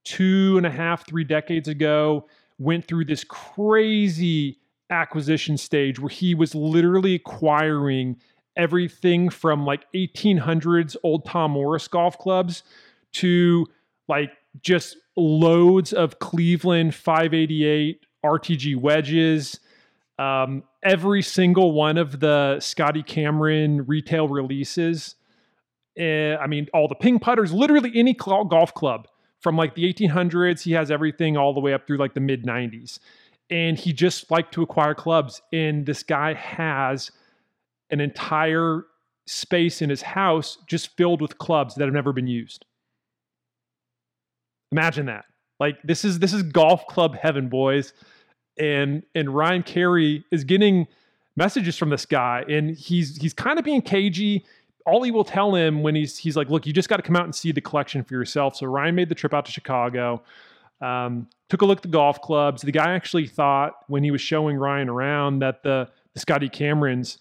two 0.05 0.55
and 0.55 0.65
a 0.65 0.71
half, 0.71 1.05
three 1.05 1.25
decades 1.25 1.67
ago, 1.67 2.27
went 2.57 2.87
through 2.87 3.05
this 3.05 3.23
crazy 3.25 4.59
acquisition 4.89 5.57
stage 5.57 5.99
where 5.99 6.09
he 6.09 6.33
was 6.33 6.55
literally 6.55 7.15
acquiring 7.15 8.15
everything 8.55 9.29
from 9.29 9.65
like 9.65 9.83
1800s 9.93 10.95
old 11.03 11.25
Tom 11.25 11.51
Morris 11.51 11.87
golf 11.87 12.17
clubs 12.17 12.63
to 13.11 13.65
like 14.07 14.31
just 14.61 14.95
loads 15.17 15.91
of 15.91 16.19
Cleveland 16.19 16.95
588 16.95 18.05
RTG 18.23 18.75
wedges. 18.77 19.59
Um, 20.17 20.63
every 20.83 21.21
single 21.21 21.73
one 21.73 21.97
of 21.97 22.19
the 22.19 22.59
Scotty 22.59 23.03
Cameron 23.03 23.85
retail 23.85 24.29
releases. 24.29 25.15
Uh, 25.99 26.35
I 26.37 26.47
mean, 26.47 26.67
all 26.73 26.87
the 26.87 26.95
ping 26.95 27.19
putters, 27.19 27.51
literally 27.51 27.91
any 27.95 28.13
golf 28.13 28.73
club 28.73 29.07
from 29.45 29.55
like 29.55 29.75
the 29.75 29.93
1800s. 29.93 30.63
He 30.63 30.71
has 30.71 30.89
everything 30.89 31.37
all 31.37 31.53
the 31.53 31.59
way 31.59 31.71
up 31.71 31.85
through 31.85 31.97
like 31.97 32.15
the 32.15 32.19
mid 32.19 32.45
90s. 32.45 32.97
And 33.51 33.77
he 33.77 33.93
just 33.93 34.31
liked 34.31 34.55
to 34.55 34.63
acquire 34.63 34.95
clubs. 34.95 35.39
And 35.53 35.85
this 35.85 36.01
guy 36.01 36.33
has 36.33 37.11
an 37.91 37.99
entire 38.01 38.85
space 39.27 39.83
in 39.83 39.91
his 39.91 40.01
house 40.01 40.57
just 40.65 40.97
filled 40.97 41.21
with 41.21 41.37
clubs 41.37 41.75
that 41.75 41.85
have 41.85 41.93
never 41.93 42.11
been 42.11 42.25
used. 42.25 42.65
Imagine 44.71 45.05
that. 45.05 45.25
Like 45.59 45.77
this 45.83 46.03
is 46.03 46.17
this 46.17 46.33
is 46.33 46.41
golf 46.41 46.87
club 46.87 47.15
heaven, 47.15 47.47
boys. 47.47 47.93
And 48.57 49.03
and 49.13 49.29
Ryan 49.29 49.61
Carey 49.61 50.25
is 50.31 50.43
getting 50.43 50.87
messages 51.35 51.77
from 51.77 51.91
this 51.91 52.07
guy, 52.07 52.43
and 52.49 52.75
he's 52.75 53.17
he's 53.17 53.35
kind 53.35 53.59
of 53.59 53.63
being 53.63 53.83
cagey. 53.83 54.43
All 54.85 55.01
he 55.03 55.11
will 55.11 55.23
tell 55.23 55.55
him 55.55 55.81
when 55.81 55.95
he's 55.95 56.17
he's 56.17 56.37
like, 56.37 56.49
look, 56.49 56.65
you 56.65 56.73
just 56.73 56.89
got 56.89 56.97
to 56.97 57.03
come 57.03 57.15
out 57.15 57.25
and 57.25 57.33
see 57.33 57.51
the 57.51 57.61
collection 57.61 58.03
for 58.03 58.13
yourself. 58.13 58.55
So 58.55 58.67
Ryan 58.67 58.95
made 58.95 59.09
the 59.09 59.15
trip 59.15 59.33
out 59.33 59.45
to 59.45 59.51
Chicago, 59.51 60.21
um, 60.81 61.27
took 61.49 61.61
a 61.61 61.65
look 61.65 61.79
at 61.79 61.83
the 61.83 61.89
golf 61.89 62.21
clubs. 62.21 62.61
The 62.61 62.71
guy 62.71 62.93
actually 62.93 63.27
thought 63.27 63.73
when 63.87 64.03
he 64.03 64.11
was 64.11 64.21
showing 64.21 64.57
Ryan 64.57 64.89
around 64.89 65.39
that 65.39 65.63
the 65.63 65.89
the 66.13 66.19
Scotty 66.19 66.49
Camerons 66.49 67.17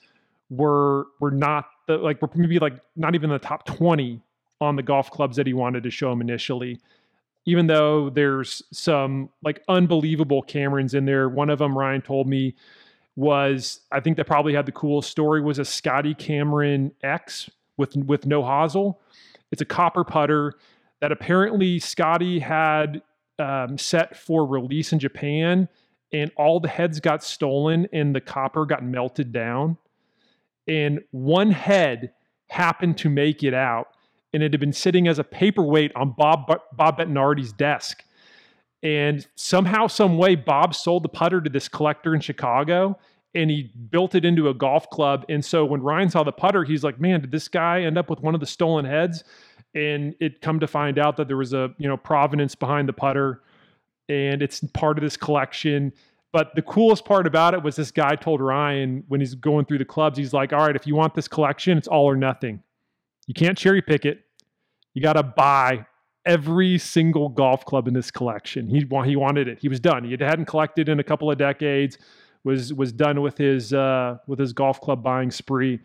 were 0.50 1.06
were 1.20 1.30
not 1.30 1.66
the 1.86 1.96
like 1.96 2.20
were 2.20 2.30
maybe 2.34 2.58
like 2.58 2.78
not 2.96 3.14
even 3.14 3.30
the 3.30 3.38
top 3.38 3.64
20 3.66 4.20
on 4.60 4.76
the 4.76 4.82
golf 4.82 5.10
clubs 5.10 5.36
that 5.36 5.46
he 5.46 5.52
wanted 5.52 5.82
to 5.82 5.90
show 5.90 6.12
him 6.12 6.20
initially 6.20 6.80
even 7.46 7.66
though 7.66 8.10
there's 8.10 8.62
some 8.72 9.28
like 9.42 9.62
unbelievable 9.68 10.42
Camerons 10.42 10.94
in 10.94 11.04
there. 11.04 11.28
One 11.28 11.50
of 11.50 11.58
them, 11.58 11.76
Ryan 11.76 12.00
told 12.00 12.26
me, 12.26 12.54
was 13.16 13.80
I 13.92 14.00
think 14.00 14.16
that 14.16 14.26
probably 14.26 14.54
had 14.54 14.66
the 14.66 14.72
coolest 14.72 15.10
story 15.10 15.40
was 15.40 15.58
a 15.58 15.64
Scotty 15.64 16.14
Cameron 16.14 16.92
X 17.02 17.50
with 17.76 17.96
with 17.96 18.26
no 18.26 18.42
hosel. 18.42 18.96
It's 19.52 19.62
a 19.62 19.66
copper 19.66 20.04
putter 20.04 20.54
that 21.00 21.12
apparently 21.12 21.78
Scotty 21.78 22.38
had 22.38 23.02
um, 23.38 23.78
set 23.78 24.16
for 24.16 24.46
release 24.46 24.92
in 24.92 24.98
Japan, 24.98 25.68
and 26.12 26.30
all 26.36 26.60
the 26.60 26.68
heads 26.68 27.00
got 27.00 27.22
stolen 27.22 27.88
and 27.92 28.14
the 28.14 28.20
copper 28.20 28.64
got 28.66 28.84
melted 28.84 29.32
down, 29.32 29.76
and 30.66 31.00
one 31.10 31.50
head 31.50 32.12
happened 32.48 32.98
to 32.98 33.08
make 33.08 33.42
it 33.42 33.54
out 33.54 33.88
and 34.34 34.42
it 34.42 34.52
had 34.52 34.60
been 34.60 34.72
sitting 34.72 35.06
as 35.06 35.20
a 35.20 35.24
paperweight 35.24 35.92
on 35.94 36.10
Bob 36.10 36.52
Bob 36.72 36.98
Bettinardi's 36.98 37.52
desk. 37.52 38.03
And 38.84 39.26
somehow, 39.34 39.88
some 39.88 40.18
way, 40.18 40.36
Bob 40.36 40.74
sold 40.74 41.02
the 41.02 41.08
putter 41.08 41.40
to 41.40 41.50
this 41.50 41.68
collector 41.68 42.14
in 42.14 42.20
Chicago, 42.20 42.98
and 43.34 43.50
he 43.50 43.72
built 43.90 44.14
it 44.14 44.24
into 44.24 44.48
a 44.48 44.54
golf 44.54 44.88
club. 44.90 45.24
And 45.28 45.44
so 45.44 45.64
when 45.64 45.82
Ryan 45.82 46.10
saw 46.10 46.22
the 46.22 46.32
putter, 46.32 46.62
he's 46.62 46.84
like, 46.84 47.00
"Man, 47.00 47.22
did 47.22 47.32
this 47.32 47.48
guy 47.48 47.80
end 47.82 47.98
up 47.98 48.08
with 48.10 48.20
one 48.20 48.34
of 48.34 48.40
the 48.40 48.46
stolen 48.46 48.84
heads?" 48.84 49.24
and 49.74 50.14
it 50.20 50.40
come 50.40 50.60
to 50.60 50.66
find 50.66 50.98
out 50.98 51.16
that 51.16 51.26
there 51.28 51.36
was 51.36 51.52
a 51.52 51.74
you 51.78 51.88
know 51.88 51.96
provenance 51.96 52.54
behind 52.54 52.88
the 52.88 52.92
putter, 52.92 53.42
and 54.08 54.42
it's 54.42 54.60
part 54.72 54.96
of 54.98 55.02
this 55.02 55.16
collection. 55.16 55.92
But 56.32 56.54
the 56.54 56.62
coolest 56.62 57.04
part 57.04 57.26
about 57.26 57.54
it 57.54 57.62
was 57.62 57.76
this 57.76 57.90
guy 57.90 58.16
told 58.16 58.40
Ryan 58.40 59.04
when 59.08 59.20
he's 59.20 59.34
going 59.34 59.66
through 59.66 59.78
the 59.78 59.84
clubs, 59.84 60.18
he's 60.18 60.32
like, 60.32 60.52
"All 60.52 60.66
right, 60.66 60.76
if 60.76 60.86
you 60.86 60.94
want 60.94 61.14
this 61.14 61.28
collection, 61.28 61.78
it's 61.78 61.88
all 61.88 62.04
or 62.04 62.16
nothing. 62.16 62.62
You 63.26 63.34
can't 63.34 63.56
cherry 63.56 63.82
pick 63.82 64.04
it. 64.04 64.20
You 64.94 65.02
got 65.02 65.14
to 65.14 65.22
buy 65.22 65.86
every 66.26 66.78
single 66.78 67.28
golf 67.28 67.64
club 67.64 67.86
in 67.88 67.94
this 67.94 68.10
collection. 68.10 68.68
He 68.68 68.86
he 69.04 69.16
wanted 69.16 69.48
it. 69.48 69.58
He 69.58 69.68
was 69.68 69.80
done. 69.80 70.04
He 70.04 70.12
hadn't 70.12 70.46
collected 70.46 70.88
in 70.88 71.00
a 71.00 71.04
couple 71.04 71.30
of 71.30 71.38
decades. 71.38 71.98
Was 72.44 72.74
was 72.74 72.92
done 72.92 73.22
with 73.22 73.38
his 73.38 73.72
uh, 73.72 74.18
with 74.26 74.38
his 74.38 74.52
golf 74.52 74.80
club 74.80 75.02
buying 75.02 75.30
spree. 75.30 75.80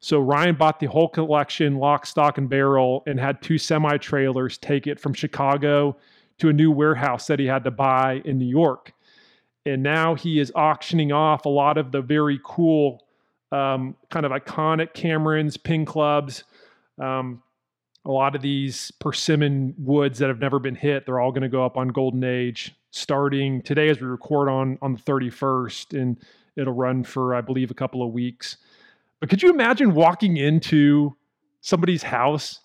So 0.00 0.18
Ryan 0.18 0.54
bought 0.54 0.80
the 0.80 0.86
whole 0.86 1.08
collection, 1.08 1.76
lock, 1.76 2.06
stock, 2.06 2.38
and 2.38 2.48
barrel, 2.48 3.02
and 3.06 3.20
had 3.20 3.42
two 3.42 3.58
semi 3.58 3.96
trailers 3.98 4.56
take 4.58 4.86
it 4.86 4.98
from 4.98 5.12
Chicago 5.12 5.96
to 6.38 6.48
a 6.48 6.52
new 6.52 6.70
warehouse 6.70 7.26
that 7.26 7.38
he 7.38 7.46
had 7.46 7.64
to 7.64 7.70
buy 7.70 8.22
in 8.24 8.38
New 8.38 8.46
York. 8.48 8.94
And 9.66 9.82
now 9.82 10.14
he 10.14 10.40
is 10.40 10.50
auctioning 10.54 11.12
off 11.12 11.44
a 11.44 11.50
lot 11.50 11.76
of 11.76 11.92
the 11.92 12.00
very 12.00 12.40
cool, 12.42 13.04
um, 13.52 13.94
kind 14.08 14.24
of 14.24 14.32
iconic 14.32 14.94
Camerons, 14.94 15.62
Ping 15.62 15.84
clubs. 15.84 16.44
Um, 16.98 17.42
a 18.04 18.10
lot 18.10 18.34
of 18.34 18.42
these 18.42 18.90
persimmon 18.92 19.74
woods 19.78 20.18
that 20.18 20.28
have 20.28 20.40
never 20.40 20.58
been 20.58 20.74
hit, 20.74 21.04
they're 21.04 21.20
all 21.20 21.32
going 21.32 21.42
to 21.42 21.48
go 21.48 21.64
up 21.64 21.76
on 21.76 21.88
Golden 21.88 22.24
Age 22.24 22.74
starting 22.90 23.62
today 23.62 23.88
as 23.88 24.00
we 24.00 24.06
record 24.06 24.48
on 24.48 24.78
on 24.82 24.94
the 24.94 24.98
31st, 25.00 26.00
and 26.00 26.16
it'll 26.56 26.72
run 26.72 27.04
for 27.04 27.34
I 27.34 27.40
believe 27.40 27.70
a 27.70 27.74
couple 27.74 28.02
of 28.02 28.12
weeks. 28.12 28.56
But 29.20 29.28
could 29.28 29.42
you 29.42 29.50
imagine 29.50 29.94
walking 29.94 30.38
into 30.38 31.14
somebody's 31.60 32.02
house? 32.02 32.60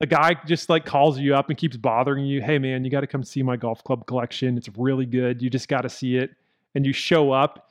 A 0.00 0.06
guy 0.06 0.34
just 0.46 0.68
like 0.68 0.84
calls 0.84 1.18
you 1.18 1.34
up 1.34 1.50
and 1.50 1.58
keeps 1.58 1.76
bothering 1.76 2.24
you. 2.24 2.40
Hey 2.40 2.58
man, 2.58 2.84
you 2.84 2.90
got 2.90 3.00
to 3.00 3.06
come 3.06 3.22
see 3.22 3.42
my 3.42 3.56
golf 3.56 3.84
club 3.84 4.06
collection. 4.06 4.56
It's 4.56 4.68
really 4.76 5.06
good. 5.06 5.40
You 5.40 5.50
just 5.50 5.68
got 5.68 5.82
to 5.82 5.88
see 5.88 6.16
it. 6.16 6.30
And 6.74 6.86
you 6.86 6.92
show 6.92 7.32
up 7.32 7.70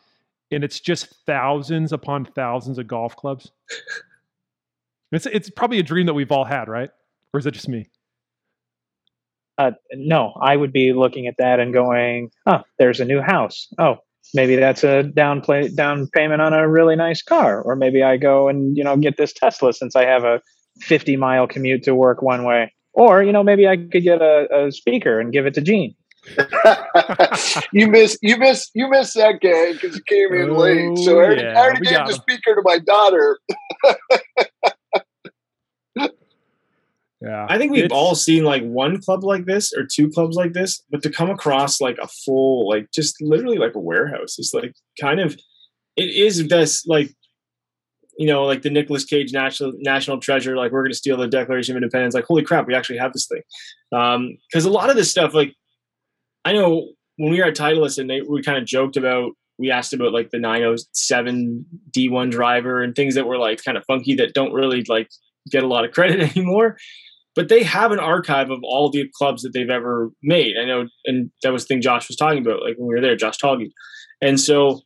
and 0.51 0.63
it's 0.63 0.79
just 0.79 1.25
thousands 1.25 1.91
upon 1.91 2.25
thousands 2.25 2.77
of 2.77 2.87
golf 2.87 3.15
clubs. 3.15 3.51
it's 5.11 5.25
it's 5.25 5.49
probably 5.49 5.79
a 5.79 5.83
dream 5.83 6.05
that 6.05 6.13
we've 6.13 6.31
all 6.31 6.45
had, 6.45 6.67
right? 6.67 6.91
Or 7.33 7.39
is 7.39 7.45
it 7.45 7.51
just 7.51 7.69
me? 7.69 7.89
Uh, 9.57 9.71
no, 9.93 10.33
I 10.41 10.55
would 10.55 10.71
be 10.71 10.93
looking 10.93 11.27
at 11.27 11.35
that 11.37 11.59
and 11.59 11.73
going, 11.73 12.31
"Oh, 12.45 12.61
there's 12.77 12.99
a 12.99 13.05
new 13.05 13.21
house. 13.21 13.67
Oh, 13.77 13.97
maybe 14.33 14.55
that's 14.55 14.83
a 14.83 15.03
down 15.03 15.41
play 15.41 15.67
down 15.67 16.07
payment 16.07 16.41
on 16.41 16.53
a 16.53 16.67
really 16.67 16.95
nice 16.95 17.21
car. 17.21 17.61
Or 17.61 17.75
maybe 17.75 18.03
i 18.03 18.17
go 18.17 18.47
and 18.47 18.77
you 18.77 18.83
know 18.83 18.95
get 18.97 19.17
this 19.17 19.33
tesla 19.33 19.73
since 19.73 19.95
i 19.95 20.05
have 20.05 20.23
a 20.23 20.41
50 20.81 21.17
mile 21.17 21.47
commute 21.47 21.83
to 21.83 21.95
work 21.95 22.21
one 22.21 22.43
way. 22.43 22.73
Or 22.93 23.23
you 23.23 23.31
know 23.31 23.43
maybe 23.43 23.67
i 23.67 23.75
could 23.75 24.03
get 24.03 24.21
a, 24.21 24.47
a 24.53 24.71
speaker 24.71 25.19
and 25.19 25.33
give 25.33 25.45
it 25.45 25.53
to 25.55 25.61
gene. 25.61 25.95
You 27.71 27.87
miss 27.87 28.17
you 28.21 28.37
miss 28.37 28.69
you 28.73 28.89
miss 28.89 29.13
that 29.13 29.39
guy 29.41 29.73
because 29.73 29.95
he 29.95 30.01
came 30.01 30.33
in 30.33 30.55
late. 30.55 30.97
So 30.99 31.19
i 31.19 31.23
already, 31.23 31.41
yeah, 31.43 31.53
I 31.59 31.61
already 31.61 31.85
gave 31.85 32.05
the 32.05 32.13
speaker 32.13 32.55
to 32.55 32.61
my 32.63 32.79
daughter 32.79 33.39
Yeah. 37.21 37.45
I 37.49 37.57
think 37.57 37.71
we've 37.73 37.83
It's- 37.85 37.97
all 37.97 38.15
seen 38.15 38.43
like 38.45 38.63
one 38.63 39.01
club 39.01 39.23
like 39.23 39.45
this 39.45 39.73
or 39.73 39.85
two 39.85 40.09
clubs 40.09 40.37
like 40.37 40.53
this, 40.53 40.81
but 40.89 41.03
to 41.03 41.09
come 41.09 41.29
across 41.29 41.81
like 41.81 41.97
a 42.01 42.07
full, 42.07 42.69
like 42.69 42.91
just 42.93 43.21
literally 43.21 43.57
like 43.57 43.75
a 43.75 43.79
warehouse 43.79 44.39
is 44.39 44.51
like 44.53 44.73
kind 44.99 45.19
of 45.19 45.37
it 45.97 46.09
is 46.09 46.47
this 46.47 46.85
like 46.85 47.11
you 48.17 48.25
know 48.27 48.45
like 48.45 48.61
the 48.61 48.69
Nicolas 48.69 49.03
Cage 49.03 49.33
national 49.33 49.73
national 49.79 50.19
treasure. 50.19 50.55
Like 50.55 50.71
we're 50.71 50.83
going 50.83 50.91
to 50.93 50.97
steal 50.97 51.17
the 51.17 51.27
Declaration 51.27 51.73
of 51.75 51.83
Independence. 51.83 52.13
Like 52.15 52.23
holy 52.25 52.43
crap, 52.43 52.67
we 52.67 52.73
actually 52.75 52.99
have 52.99 53.11
this 53.11 53.27
thing. 53.27 53.41
Um, 53.91 54.37
because 54.49 54.63
a 54.65 54.69
lot 54.69 54.89
of 54.89 54.95
this 54.95 55.11
stuff, 55.11 55.33
like 55.33 55.53
I 56.45 56.53
know 56.53 56.91
when 57.17 57.31
we 57.31 57.39
were 57.39 57.47
at 57.47 57.55
Titleist 57.55 57.97
and 57.97 58.09
they, 58.09 58.21
we 58.21 58.41
kind 58.41 58.57
of 58.57 58.65
joked 58.65 58.95
about. 58.95 59.31
We 59.57 59.71
asked 59.71 59.91
about 59.91 60.13
like 60.13 60.29
the 60.29 60.39
907 60.39 61.65
D1 61.91 62.31
driver 62.31 62.81
and 62.81 62.95
things 62.95 63.15
that 63.15 63.27
were 63.27 63.37
like 63.37 63.61
kind 63.61 63.77
of 63.77 63.83
funky 63.87 64.15
that 64.15 64.33
don't 64.33 64.53
really 64.53 64.85
like 64.87 65.09
get 65.51 65.63
a 65.63 65.67
lot 65.67 65.83
of 65.83 65.91
credit 65.91 66.21
anymore 66.37 66.77
but 67.35 67.49
they 67.49 67.63
have 67.63 67.91
an 67.91 67.99
archive 67.99 68.49
of 68.49 68.59
all 68.63 68.89
the 68.89 69.09
clubs 69.15 69.43
that 69.43 69.53
they've 69.53 69.69
ever 69.69 70.09
made. 70.23 70.55
I 70.57 70.65
know, 70.65 70.87
and 71.05 71.31
that 71.43 71.53
was 71.53 71.63
the 71.63 71.67
thing 71.67 71.81
Josh 71.81 72.07
was 72.07 72.17
talking 72.17 72.39
about, 72.39 72.63
like 72.63 72.75
when 72.77 72.87
we 72.87 72.95
were 72.95 73.01
there, 73.01 73.15
Josh 73.15 73.37
Talge. 73.37 73.69
And 74.21 74.39
so, 74.39 74.81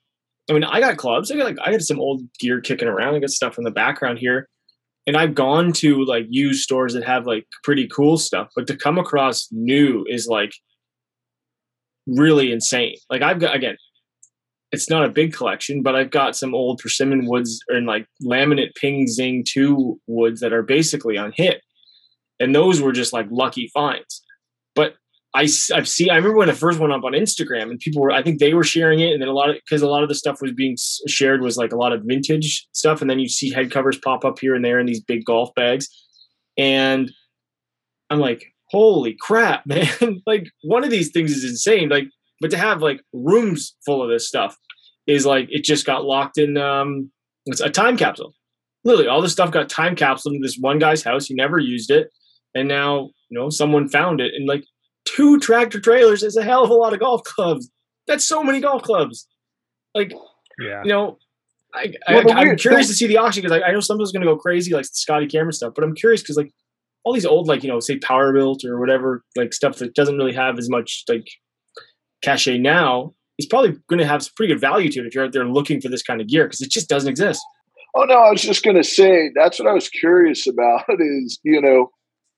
I 0.50 0.54
mean, 0.54 0.64
I 0.64 0.80
got 0.80 0.98
clubs. 0.98 1.32
I 1.32 1.38
got 1.38 1.46
like 1.46 1.58
I 1.64 1.72
got 1.72 1.82
some 1.82 2.00
old 2.00 2.22
gear 2.40 2.62
kicking 2.62 2.88
around. 2.88 3.16
I 3.16 3.20
got 3.20 3.30
stuff 3.30 3.58
in 3.58 3.64
the 3.64 3.72
background 3.72 4.20
here, 4.20 4.50
and 5.08 5.16
I've 5.16 5.36
gone 5.36 5.74
to 5.74 6.04
like 6.06 6.26
used 6.30 6.64
stores 6.64 6.94
that 6.94 7.06
have 7.06 7.26
like 7.26 7.46
pretty 7.64 7.88
cool 7.88 8.18
stuff. 8.18 8.50
But 8.56 8.68
to 8.68 8.78
come 8.78 8.98
across 8.98 9.48
new 9.52 10.06
is 10.08 10.28
like 10.28 10.52
really 12.06 12.52
insane. 12.52 12.96
Like 13.10 13.22
I've 13.22 13.40
got 13.40 13.56
again, 13.56 13.78
it's 14.72 14.90
not 14.90 15.06
a 15.06 15.10
big 15.10 15.34
collection, 15.34 15.82
but 15.82 15.96
I've 15.96 16.12
got 16.12 16.36
some 16.36 16.54
old 16.54 16.80
persimmon 16.80 17.26
woods 17.26 17.60
and 17.70 17.88
like 17.88 18.06
laminate 18.24 18.76
ping 18.76 19.08
zing 19.08 19.46
two 19.48 20.00
woods 20.08 20.42
that 20.42 20.52
are 20.52 20.64
basically 20.64 21.16
unhit 21.16 21.62
and 22.44 22.54
those 22.54 22.82
were 22.82 22.92
just 22.92 23.14
like 23.14 23.28
lucky 23.32 23.70
finds. 23.74 24.22
But 24.76 24.96
I, 25.36 25.48
I've 25.74 25.88
seen. 25.88 26.12
I 26.12 26.16
remember 26.16 26.38
when 26.38 26.50
it 26.50 26.58
first 26.58 26.80
went 26.80 26.94
up 26.94 27.04
on 27.04 27.14
Instagram, 27.14 27.64
and 27.64 27.80
people 27.80 28.02
were. 28.02 28.12
I 28.12 28.22
think 28.22 28.40
they 28.40 28.54
were 28.54 28.64
sharing 28.64 29.00
it, 29.00 29.14
and 29.14 29.22
then 29.22 29.30
a 29.30 29.34
lot 29.34 29.50
of 29.50 29.56
because 29.56 29.82
a 29.82 29.88
lot 29.88 30.04
of 30.04 30.10
the 30.10 30.16
stuff 30.16 30.42
was 30.42 30.52
being 30.52 30.78
shared 31.08 31.42
was 31.42 31.58
like 31.58 31.72
a 31.72 31.78
lot 31.78 31.92
of 31.92 32.04
vintage 32.06 32.68
stuff, 32.74 33.02
and 33.02 33.10
then 33.10 33.20
you 33.20 33.28
see 33.28 33.52
head 33.52 33.72
covers 33.72 33.98
pop 33.98 34.24
up 34.26 34.38
here 34.40 34.54
and 34.54 34.64
there 34.64 34.80
in 34.80 34.86
these 34.86 35.02
big 35.02 35.26
golf 35.26 35.50
bags, 35.56 35.88
and 36.58 37.12
I'm 38.12 38.20
like, 38.20 38.46
holy 38.70 39.16
crap, 39.20 39.66
man! 39.66 40.22
like 40.28 40.48
one 40.62 40.84
of 40.84 40.92
these 40.92 41.12
things 41.12 41.32
is 41.32 41.44
insane. 41.44 41.90
Like, 41.90 42.10
but 42.40 42.52
to 42.52 42.58
have 42.58 42.84
like 42.84 43.02
rooms 43.12 43.76
full 43.86 44.04
of 44.04 44.10
this 44.10 44.28
stuff 44.28 44.56
is 45.08 45.26
like 45.26 45.48
it 45.50 45.64
just 45.64 45.86
got 45.86 46.06
locked 46.06 46.38
in. 46.38 46.58
Um, 46.58 47.12
it's 47.48 47.62
a 47.62 47.72
time 47.72 47.98
capsule. 47.98 48.36
Literally, 48.84 49.08
all 49.08 49.22
this 49.22 49.32
stuff 49.32 49.50
got 49.50 49.68
time 49.68 49.96
capsuled 49.96 50.36
into 50.36 50.46
this 50.46 50.58
one 50.60 50.78
guy's 50.78 51.04
house. 51.04 51.26
He 51.26 51.34
never 51.34 51.58
used 51.58 51.90
it 51.90 52.12
and 52.56 52.68
now 52.68 53.10
you 53.30 53.40
know 53.40 53.50
someone 53.50 53.88
found 53.88 54.22
it 54.22 54.34
and 54.36 54.48
like 54.48 54.64
two 55.06 55.40
tractor 55.40 55.80
trailers 55.80 56.24
is 56.24 56.38
a 56.38 56.44
hell 56.44 56.64
of 56.64 56.70
a 56.70 56.74
lot 56.74 56.94
of 56.94 57.00
golf 57.00 57.24
clubs 57.24 57.70
that's 58.08 58.26
so 58.26 58.44
many 58.44 58.60
golf 58.60 58.82
clubs 58.84 59.28
like 59.96 60.14
Yeah. 60.60 60.82
you 60.84 60.92
know 60.92 61.18
I, 61.76 61.94
well, 62.08 62.32
I, 62.32 62.42
i'm 62.42 62.58
curious 62.58 62.88
to 62.88 62.94
see 62.94 63.08
the 63.08 63.18
auction 63.18 63.42
because 63.42 63.60
I, 63.60 63.68
I 63.68 63.72
know 63.72 63.80
someone's 63.80 64.12
going 64.12 64.22
to 64.22 64.32
go 64.32 64.38
crazy 64.38 64.74
like 64.74 64.86
Scotty 64.86 65.28
Cameron 65.28 65.54
stuff 65.54 65.74
but 65.76 65.84
i'm 65.84 65.96
curious 65.96 66.22
because 66.22 66.38
like 66.38 66.52
all 67.04 67.14
these 67.14 67.26
old 67.26 67.48
like 67.48 67.64
you 67.64 67.70
know 67.70 67.80
say 67.80 67.98
PowerBilt 68.00 68.64
or 68.64 68.80
whatever 68.80 69.24
like 69.36 69.54
stuff 69.54 69.78
that 69.78 69.96
doesn't 69.96 70.18
really 70.18 70.34
have 70.34 70.58
as 70.58 70.70
much 70.70 71.04
like 71.10 71.28
cachet 72.24 72.58
now 72.60 73.14
is 73.40 73.48
probably 73.48 73.76
going 73.90 74.00
to 74.00 74.06
have 74.06 74.24
some 74.24 74.32
pretty 74.38 74.54
good 74.54 74.62
value 74.62 74.90
to 74.90 75.00
it 75.02 75.08
if 75.08 75.16
you're 75.16 75.26
out 75.26 75.34
there 75.34 75.46
looking 75.46 75.82
for 75.82 75.90
this 75.90 76.04
kind 76.04 76.22
of 76.22 76.28
gear 76.28 76.46
because 76.46 76.62
it 76.62 76.70
just 76.70 76.88
doesn't 76.88 77.10
exist 77.10 77.42
Oh 77.96 78.06
no, 78.06 78.16
I 78.16 78.32
was 78.32 78.42
just 78.42 78.64
going 78.64 78.76
to 78.76 78.84
say 78.84 79.30
that's 79.36 79.60
what 79.60 79.68
I 79.68 79.74
was 79.74 79.88
curious 79.88 80.48
about. 80.54 80.84
Is 81.00 81.40
you 81.44 81.62
know 81.62 81.92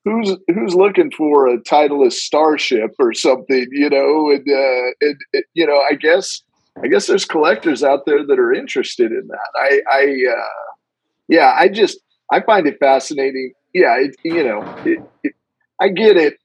who's 0.06 0.36
who's 0.48 0.74
looking 0.74 1.12
for 1.12 1.48
a 1.48 1.58
Titleist 1.60 2.14
starship 2.14 2.92
or 3.00 3.14
something, 3.14 3.68
you 3.72 3.90
know, 3.90 4.32
and, 4.32 4.48
uh, 4.48 4.92
and 5.02 5.44
you 5.54 5.68
know, 5.68 5.78
I 5.78 5.96
guess 5.96 6.42
I 6.82 6.88
guess 6.88 7.08
there's 7.08 7.26
collectors 7.26 7.84
out 7.84 8.06
there 8.06 8.26
that 8.26 8.40
are 8.40 8.54
interested 8.54 9.12
in 9.12 9.28
that. 9.28 9.50
I, 9.56 9.82
I 9.92 10.04
uh, 10.32 10.74
yeah, 11.28 11.54
I 11.58 11.68
just 11.68 12.00
I 12.32 12.42
find 12.42 12.68
it 12.68 12.78
fascinating. 12.80 13.54
Yeah, 13.74 13.98
it, 13.98 14.16
you 14.24 14.44
know, 14.44 14.62
it, 14.86 15.00
it, 15.24 15.34
I 15.82 15.90
get 15.90 16.16
it. 16.18 16.36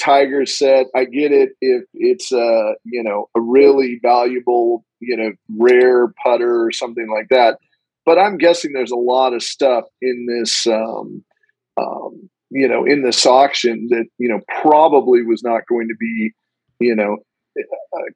Tiger 0.00 0.46
set. 0.46 0.86
I 0.94 1.04
get 1.04 1.32
it 1.32 1.50
if 1.60 1.84
it's 1.94 2.32
uh, 2.32 2.72
you 2.84 3.02
know 3.02 3.28
a 3.36 3.40
really 3.40 4.00
valuable, 4.02 4.84
you 4.98 5.16
know, 5.16 5.32
rare 5.58 6.08
putter 6.24 6.64
or 6.64 6.72
something 6.72 7.08
like 7.10 7.28
that 7.30 7.58
but 8.06 8.18
I'm 8.18 8.38
guessing 8.38 8.72
there's 8.72 8.90
a 8.90 8.96
lot 8.96 9.34
of 9.34 9.42
stuff 9.42 9.84
in 10.02 10.26
this, 10.26 10.66
um, 10.66 11.24
um, 11.76 12.30
you 12.50 12.68
know, 12.68 12.84
in 12.84 13.02
this 13.02 13.24
auction 13.26 13.88
that 13.90 14.06
you 14.18 14.28
know 14.28 14.40
probably 14.60 15.22
was 15.22 15.42
not 15.42 15.62
going 15.68 15.88
to 15.88 15.94
be, 15.98 16.32
you 16.80 16.94
know, 16.94 17.18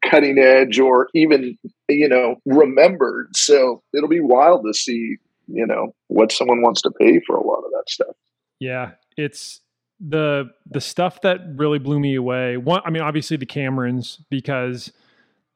cutting 0.04 0.38
edge 0.38 0.78
or 0.78 1.08
even 1.14 1.56
you 1.88 2.08
know 2.08 2.36
remembered. 2.44 3.36
So 3.36 3.82
it'll 3.94 4.08
be 4.08 4.20
wild 4.20 4.64
to 4.66 4.74
see, 4.74 5.16
you 5.46 5.66
know, 5.66 5.94
what 6.08 6.32
someone 6.32 6.62
wants 6.62 6.82
to 6.82 6.90
pay 6.90 7.20
for 7.26 7.36
a 7.36 7.46
lot 7.46 7.58
of 7.58 7.70
that 7.72 7.88
stuff. 7.88 8.16
Yeah, 8.60 8.92
it's 9.16 9.60
the 10.00 10.50
the 10.70 10.80
stuff 10.80 11.20
that 11.22 11.40
really 11.56 11.78
blew 11.78 12.00
me 12.00 12.14
away. 12.14 12.56
One, 12.56 12.82
I 12.84 12.90
mean, 12.90 13.02
obviously 13.02 13.36
the 13.36 13.46
Camerons 13.46 14.18
because 14.30 14.92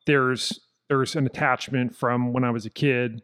there's 0.06 0.60
there's 0.88 1.16
an 1.16 1.26
attachment 1.26 1.94
from 1.94 2.32
when 2.32 2.44
I 2.44 2.50
was 2.50 2.64
a 2.66 2.70
kid, 2.70 3.22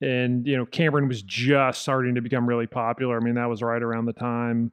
and 0.00 0.46
you 0.46 0.56
know 0.56 0.66
Cameron 0.66 1.08
was 1.08 1.22
just 1.22 1.82
starting 1.82 2.14
to 2.14 2.20
become 2.20 2.48
really 2.48 2.66
popular. 2.66 3.16
I 3.16 3.20
mean, 3.20 3.34
that 3.34 3.48
was 3.48 3.62
right 3.62 3.82
around 3.82 4.06
the 4.06 4.12
time, 4.12 4.72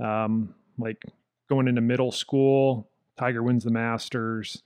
um, 0.00 0.54
like 0.78 1.04
going 1.48 1.68
into 1.68 1.80
middle 1.80 2.12
school. 2.12 2.88
Tiger 3.18 3.42
wins 3.42 3.64
the 3.64 3.70
Masters. 3.70 4.62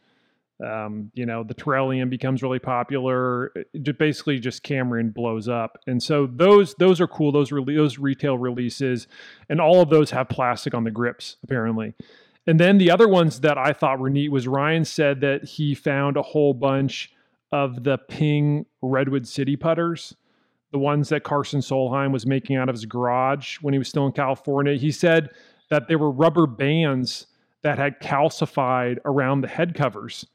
Um, 0.63 1.11
you 1.15 1.27
know, 1.27 1.43
the 1.43 1.55
Trillium 1.55 2.09
becomes 2.09 2.43
really 2.43 2.59
popular. 2.61 3.53
Just 3.81 3.99
basically, 3.99 4.39
just 4.39 4.63
Cameron 4.63 5.11
blows 5.11 5.49
up, 5.49 5.79
and 5.87 6.03
so 6.03 6.27
those 6.27 6.75
those 6.75 7.01
are 7.01 7.09
cool. 7.09 7.33
Those 7.33 7.51
re- 7.51 7.77
those 7.77 7.99
retail 7.99 8.39
releases, 8.39 9.07
and 9.49 9.61
all 9.61 9.81
of 9.81 9.91
those 9.91 10.11
have 10.11 10.29
plastic 10.29 10.75
on 10.75 10.85
the 10.85 10.91
grips 10.91 11.37
apparently. 11.43 11.95
And 12.47 12.59
then 12.59 12.79
the 12.79 12.91
other 12.91 13.09
ones 13.09 13.41
that 13.41 13.57
I 13.57 13.73
thought 13.73 14.01
were 14.01 14.11
neat 14.11 14.31
was 14.31 14.49
Ryan 14.49 14.85
said 14.85 15.21
that 15.21 15.45
he 15.45 15.75
found 15.75 16.17
a 16.17 16.23
whole 16.23 16.55
bunch 16.55 17.13
of 17.53 17.85
the 17.85 17.99
Ping 17.99 18.67
Redwood 18.81 19.29
City 19.29 19.57
putters, 19.57 20.17
the 20.73 20.79
ones 20.79 21.11
that 21.11 21.23
Karsten 21.23 21.61
Solheim 21.61 22.13
was 22.13 22.27
making 22.27 22.57
out 22.57 22.69
of 22.69 22.75
his 22.75 22.87
garage 22.87 23.59
when 23.61 23.75
he 23.75 23.79
was 23.79 23.89
still 23.89 24.07
in 24.07 24.13
California. 24.13 24.75
He 24.75 24.91
said 24.91 25.31
that 25.69 25.87
there 25.87 25.99
were 25.99 26.11
rubber 26.11 26.47
bands 26.47 27.27
that 27.63 27.79
had 27.79 28.01
calcified 28.01 28.99
around 29.05 29.43
the 29.43 29.49
head 29.49 29.75
covers. 29.75 30.27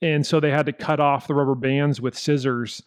And 0.00 0.24
so 0.24 0.38
they 0.38 0.50
had 0.50 0.66
to 0.66 0.72
cut 0.72 1.00
off 1.00 1.26
the 1.26 1.34
rubber 1.34 1.56
bands 1.56 2.00
with 2.00 2.16
scissors. 2.16 2.82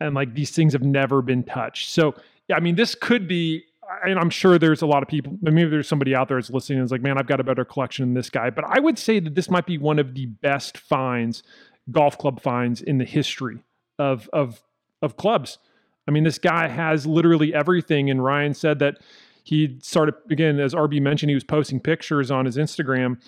And 0.00 0.14
like 0.14 0.34
these 0.34 0.50
things 0.50 0.72
have 0.72 0.82
never 0.82 1.22
been 1.22 1.44
touched. 1.44 1.90
So, 1.90 2.14
yeah, 2.48 2.56
I 2.56 2.60
mean, 2.60 2.74
this 2.74 2.94
could 2.94 3.28
be, 3.28 3.64
and 4.04 4.18
I'm 4.18 4.30
sure 4.30 4.58
there's 4.58 4.82
a 4.82 4.86
lot 4.86 5.02
of 5.02 5.08
people, 5.08 5.36
maybe 5.42 5.66
there's 5.66 5.86
somebody 5.86 6.14
out 6.14 6.28
there 6.28 6.38
that's 6.38 6.50
listening 6.50 6.78
and 6.78 6.86
is 6.86 6.90
like, 6.90 7.02
man, 7.02 7.18
I've 7.18 7.26
got 7.26 7.38
a 7.38 7.44
better 7.44 7.64
collection 7.64 8.06
than 8.06 8.14
this 8.14 8.30
guy. 8.30 8.50
But 8.50 8.64
I 8.64 8.80
would 8.80 8.98
say 8.98 9.20
that 9.20 9.34
this 9.34 9.50
might 9.50 9.66
be 9.66 9.78
one 9.78 9.98
of 9.98 10.14
the 10.14 10.26
best 10.26 10.78
finds, 10.78 11.42
golf 11.90 12.18
club 12.18 12.40
finds 12.40 12.80
in 12.80 12.98
the 12.98 13.04
history 13.04 13.58
of, 13.98 14.28
of, 14.32 14.62
of 15.02 15.16
clubs. 15.16 15.58
I 16.06 16.10
mean, 16.10 16.24
this 16.24 16.38
guy 16.38 16.68
has 16.68 17.06
literally 17.06 17.54
everything. 17.54 18.10
And 18.10 18.22
Ryan 18.22 18.54
said 18.54 18.78
that 18.80 18.98
he 19.44 19.78
started 19.82 20.14
again 20.30 20.58
as 20.58 20.74
RB 20.74 21.00
mentioned, 21.00 21.30
he 21.30 21.34
was 21.34 21.44
posting 21.44 21.78
pictures 21.78 22.30
on 22.30 22.46
his 22.46 22.56
Instagram, 22.56 23.20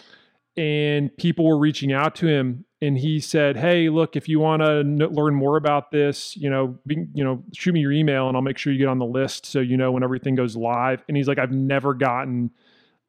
and 0.57 1.15
people 1.19 1.47
were 1.47 1.59
reaching 1.59 1.93
out 1.93 2.15
to 2.17 2.27
him. 2.27 2.65
And 2.81 2.99
he 2.99 3.21
said, 3.21 3.57
"Hey, 3.57 3.89
look, 3.89 4.17
if 4.17 4.29
you 4.29 4.41
want 4.41 4.63
to 4.63 4.79
n- 4.81 4.99
learn 4.99 5.35
more 5.35 5.57
about 5.57 5.91
this, 5.91 6.37
you 6.37 6.51
know, 6.51 6.79
be, 6.87 7.07
you 7.15 7.25
know, 7.25 7.43
shoot 7.55 7.73
me 7.73 7.81
your 7.81 7.93
email, 7.93 8.29
and 8.29 8.37
I'll 8.37 8.43
make 8.43 8.59
sure 8.59 8.73
you 8.73 8.79
get 8.79 8.89
on 8.89 8.99
the 8.99 9.07
list 9.07 9.47
so 9.47 9.61
you 9.61 9.77
know 9.77 9.93
when 9.93 10.03
everything 10.03 10.35
goes 10.35 10.57
live." 10.57 11.03
And 11.09 11.17
he's 11.17 11.29
like, 11.29 11.39
"I've 11.39 11.53
never 11.53 11.95
gotten 11.95 12.51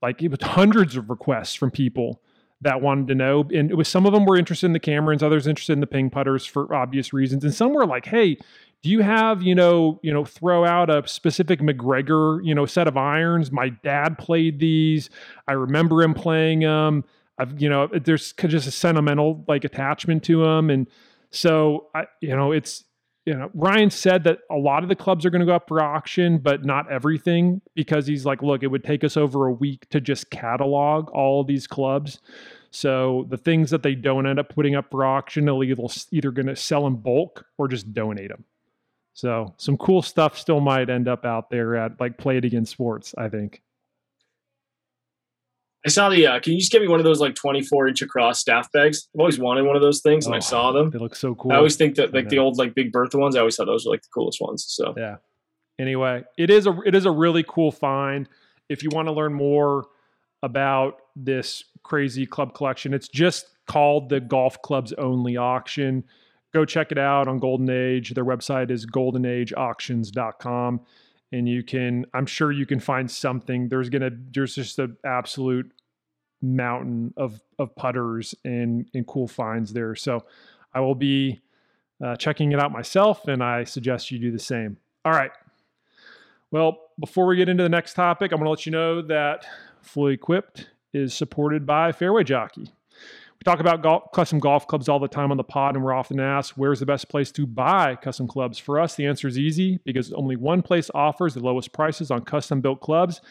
like 0.01 0.21
it 0.21 0.29
was 0.29 0.39
hundreds 0.41 0.95
of 0.97 1.09
requests 1.09 1.55
from 1.55 1.71
people." 1.71 2.21
That 2.61 2.81
wanted 2.81 3.07
to 3.09 3.15
know. 3.15 3.45
And 3.53 3.69
it 3.69 3.75
was 3.75 3.87
some 3.87 4.05
of 4.05 4.13
them 4.13 4.25
were 4.25 4.35
interested 4.35 4.65
in 4.65 4.73
the 4.73 4.79
Camerons, 4.79 5.21
others 5.21 5.45
interested 5.45 5.73
in 5.73 5.79
the 5.79 5.87
ping 5.87 6.09
putters 6.09 6.45
for 6.45 6.73
obvious 6.73 7.13
reasons. 7.13 7.43
And 7.43 7.53
some 7.53 7.73
were 7.73 7.85
like, 7.85 8.05
hey, 8.05 8.37
do 8.83 8.89
you 8.89 9.01
have 9.01 9.41
you 9.43 9.55
know 9.55 9.99
you 10.03 10.13
know 10.13 10.25
throw 10.25 10.65
out 10.65 10.89
a 10.89 11.07
specific 11.07 11.61
MacGregor 11.61 12.41
you 12.43 12.53
know 12.53 12.65
set 12.65 12.87
of 12.87 12.97
irons? 12.97 13.51
My 13.51 13.69
dad 13.69 14.17
played 14.17 14.59
these. 14.59 15.09
I 15.47 15.53
remember 15.53 16.01
him 16.01 16.13
playing 16.13 16.61
them. 16.61 17.03
I've 17.37 17.59
you 17.61 17.69
know 17.69 17.87
there's 17.87 18.33
just 18.33 18.67
a 18.67 18.71
sentimental 18.71 19.43
like 19.47 19.63
attachment 19.63 20.23
to 20.25 20.43
them, 20.43 20.69
and 20.69 20.87
so 21.31 21.87
I 21.93 22.05
you 22.21 22.35
know 22.35 22.51
it's 22.51 22.83
you 23.27 23.33
know 23.33 23.51
Ryan 23.53 23.89
said 23.89 24.23
that 24.23 24.39
a 24.49 24.55
lot 24.55 24.83
of 24.83 24.89
the 24.89 24.95
clubs 24.95 25.25
are 25.25 25.29
going 25.29 25.41
to 25.41 25.45
go 25.45 25.53
up 25.53 25.67
for 25.67 25.81
auction, 25.81 26.37
but 26.37 26.63
not 26.63 26.89
everything 26.89 27.61
because 27.75 28.07
he's 28.07 28.25
like, 28.25 28.41
look, 28.41 28.63
it 28.63 28.67
would 28.67 28.85
take 28.85 29.03
us 29.03 29.17
over 29.17 29.47
a 29.47 29.51
week 29.51 29.89
to 29.89 29.99
just 29.99 30.29
catalog 30.29 31.09
all 31.09 31.43
these 31.43 31.67
clubs. 31.67 32.21
So 32.71 33.27
the 33.29 33.35
things 33.35 33.69
that 33.71 33.83
they 33.83 33.95
don't 33.95 34.25
end 34.25 34.39
up 34.39 34.47
putting 34.47 34.75
up 34.75 34.89
for 34.89 35.05
auction, 35.05 35.43
they'll 35.43 35.61
either, 35.61 35.83
either 36.11 36.31
going 36.31 36.45
to 36.45 36.55
sell 36.55 36.87
in 36.87 36.95
bulk 36.95 37.45
or 37.57 37.67
just 37.67 37.93
donate 37.93 38.29
them. 38.29 38.45
So 39.13 39.53
some 39.57 39.75
cool 39.75 40.01
stuff 40.01 40.37
still 40.37 40.61
might 40.61 40.89
end 40.89 41.09
up 41.09 41.25
out 41.25 41.49
there 41.49 41.75
at 41.75 41.99
like 41.99 42.17
Play 42.17 42.37
It 42.37 42.45
Again 42.45 42.65
Sports, 42.65 43.13
I 43.17 43.27
think. 43.27 43.61
I 45.87 45.89
saw 45.89 46.09
the. 46.09 46.27
Uh, 46.27 46.39
can 46.39 46.53
you 46.53 46.59
just 46.59 46.71
give 46.71 46.81
me 46.81 46.87
one 46.87 46.99
of 46.99 47.05
those 47.05 47.19
like 47.19 47.35
24 47.35 47.87
inch 47.87 48.01
across 48.01 48.39
staff 48.39 48.71
bags? 48.71 49.07
I've 49.15 49.19
always 49.19 49.39
wanted 49.39 49.65
one 49.65 49.75
of 49.75 49.81
those 49.81 50.01
things, 50.01 50.25
and 50.25 50.35
Oh, 50.35 50.37
I 50.37 50.39
saw 50.39 50.71
them. 50.71 50.89
They 50.91 50.99
look 50.99 51.15
so 51.15 51.33
cool. 51.35 51.51
I 51.51 51.55
always 51.55 51.75
think 51.75 51.95
that 51.95 52.13
like 52.13 52.29
the 52.29 52.39
old 52.39 52.57
like 52.57 52.75
Big 52.75 52.91
Bertha 52.91 53.17
ones. 53.17 53.35
I 53.35 53.39
always 53.39 53.55
thought 53.55 53.65
those 53.65 53.85
were 53.85 53.91
like 53.91 54.01
the 54.01 54.09
coolest 54.13 54.41
ones. 54.41 54.65
So 54.67 54.93
yeah. 54.97 55.17
Anyway, 55.79 56.23
it 56.37 56.49
is 56.49 56.67
a 56.67 56.77
it 56.85 56.93
is 56.95 57.05
a 57.05 57.11
really 57.11 57.43
cool 57.47 57.71
find. 57.71 58.27
If 58.69 58.83
you 58.83 58.89
want 58.91 59.07
to 59.07 59.11
learn 59.13 59.33
more 59.33 59.85
about 60.43 60.99
this 61.15 61.63
crazy 61.83 62.25
club 62.25 62.53
collection, 62.53 62.93
it's 62.93 63.07
just 63.07 63.47
called 63.67 64.09
the 64.09 64.19
Golf 64.19 64.61
Clubs 64.61 64.91
Only 64.93 65.37
Auction. 65.37 66.03
Go 66.53 66.65
check 66.65 66.91
it 66.91 66.97
out 66.97 67.27
on 67.27 67.39
Golden 67.39 67.69
Age. 67.69 68.13
Their 68.13 68.25
website 68.25 68.71
is 68.71 68.85
goldenageauctions.com. 68.85 70.81
And 71.33 71.47
you 71.47 71.61
can, 71.61 72.05
I'm 72.13 72.25
sure 72.25 72.51
you 72.53 72.65
can 72.65 72.79
find 72.79 73.09
something. 73.11 73.67
There's 73.67 73.89
gonna, 73.89 74.11
there's 74.33 74.55
just 74.55 74.79
an 74.79 74.95
absolute 75.05 75.71
mountain 76.41 77.13
of 77.17 77.41
of 77.57 77.75
putters 77.75 78.35
and 78.43 78.87
and 78.93 79.05
cool 79.07 79.27
finds 79.27 79.73
there. 79.73 79.95
So 79.95 80.23
I 80.73 80.79
will 80.79 80.95
be 80.95 81.41
uh, 82.03 82.15
checking 82.15 82.51
it 82.51 82.59
out 82.59 82.71
myself, 82.71 83.27
and 83.27 83.43
I 83.43 83.63
suggest 83.63 84.11
you 84.11 84.19
do 84.19 84.31
the 84.31 84.39
same. 84.39 84.77
All 85.03 85.11
right. 85.11 85.31
Well, 86.51 86.77
before 86.99 87.25
we 87.25 87.35
get 87.35 87.49
into 87.49 87.63
the 87.63 87.69
next 87.69 87.93
topic, 87.93 88.31
I'm 88.31 88.37
going 88.37 88.45
to 88.45 88.51
let 88.51 88.65
you 88.65 88.71
know 88.71 89.01
that 89.01 89.45
Fully 89.81 90.13
Equipped 90.13 90.69
is 90.93 91.13
supported 91.13 91.65
by 91.65 91.91
Fairway 91.91 92.23
Jockey. 92.23 92.61
We 92.61 93.43
talk 93.43 93.59
about 93.59 93.83
golf, 93.83 94.11
custom 94.13 94.39
golf 94.39 94.65
clubs 94.65 94.89
all 94.89 94.99
the 94.99 95.07
time 95.07 95.29
on 95.31 95.37
the 95.37 95.43
pod, 95.43 95.75
and 95.75 95.83
we're 95.83 95.93
often 95.93 96.19
asked, 96.19 96.57
where's 96.57 96.79
the 96.79 96.85
best 96.85 97.09
place 97.09 97.31
to 97.33 97.45
buy 97.45 97.95
custom 97.95 98.27
clubs? 98.27 98.57
For 98.57 98.79
us, 98.79 98.95
the 98.95 99.05
answer 99.05 99.27
is 99.27 99.37
easy 99.37 99.79
because 99.85 100.11
only 100.13 100.35
one 100.35 100.61
place 100.61 100.89
offers 100.95 101.33
the 101.33 101.41
lowest 101.41 101.71
prices 101.71 102.09
on 102.09 102.21
custom 102.23 102.61
built 102.61 102.79
clubs, 102.81 103.21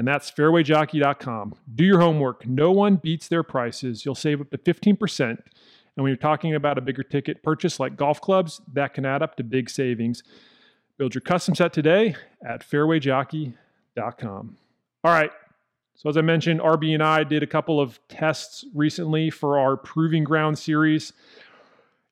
and 0.00 0.08
that's 0.08 0.30
fairwayjockey.com. 0.30 1.54
Do 1.74 1.84
your 1.84 2.00
homework. 2.00 2.46
No 2.46 2.72
one 2.72 2.96
beats 2.96 3.28
their 3.28 3.42
prices. 3.42 4.02
You'll 4.02 4.14
save 4.14 4.40
up 4.40 4.48
to 4.48 4.56
15%. 4.56 5.20
And 5.20 5.38
when 5.96 6.06
you're 6.06 6.16
talking 6.16 6.54
about 6.54 6.78
a 6.78 6.80
bigger 6.80 7.02
ticket 7.02 7.42
purchase 7.42 7.78
like 7.78 7.98
golf 7.98 8.18
clubs, 8.18 8.62
that 8.72 8.94
can 8.94 9.04
add 9.04 9.22
up 9.22 9.36
to 9.36 9.44
big 9.44 9.68
savings. 9.68 10.22
Build 10.96 11.14
your 11.14 11.20
custom 11.20 11.54
set 11.54 11.74
today 11.74 12.16
at 12.42 12.66
fairwayjockey.com. 12.66 14.56
All 15.04 15.12
right. 15.12 15.32
So 15.96 16.08
as 16.08 16.16
I 16.16 16.22
mentioned, 16.22 16.60
RB 16.60 16.94
and 16.94 17.02
I 17.02 17.22
did 17.22 17.42
a 17.42 17.46
couple 17.46 17.78
of 17.78 18.00
tests 18.08 18.64
recently 18.74 19.28
for 19.28 19.58
our 19.58 19.76
Proving 19.76 20.24
Ground 20.24 20.58
series. 20.58 21.12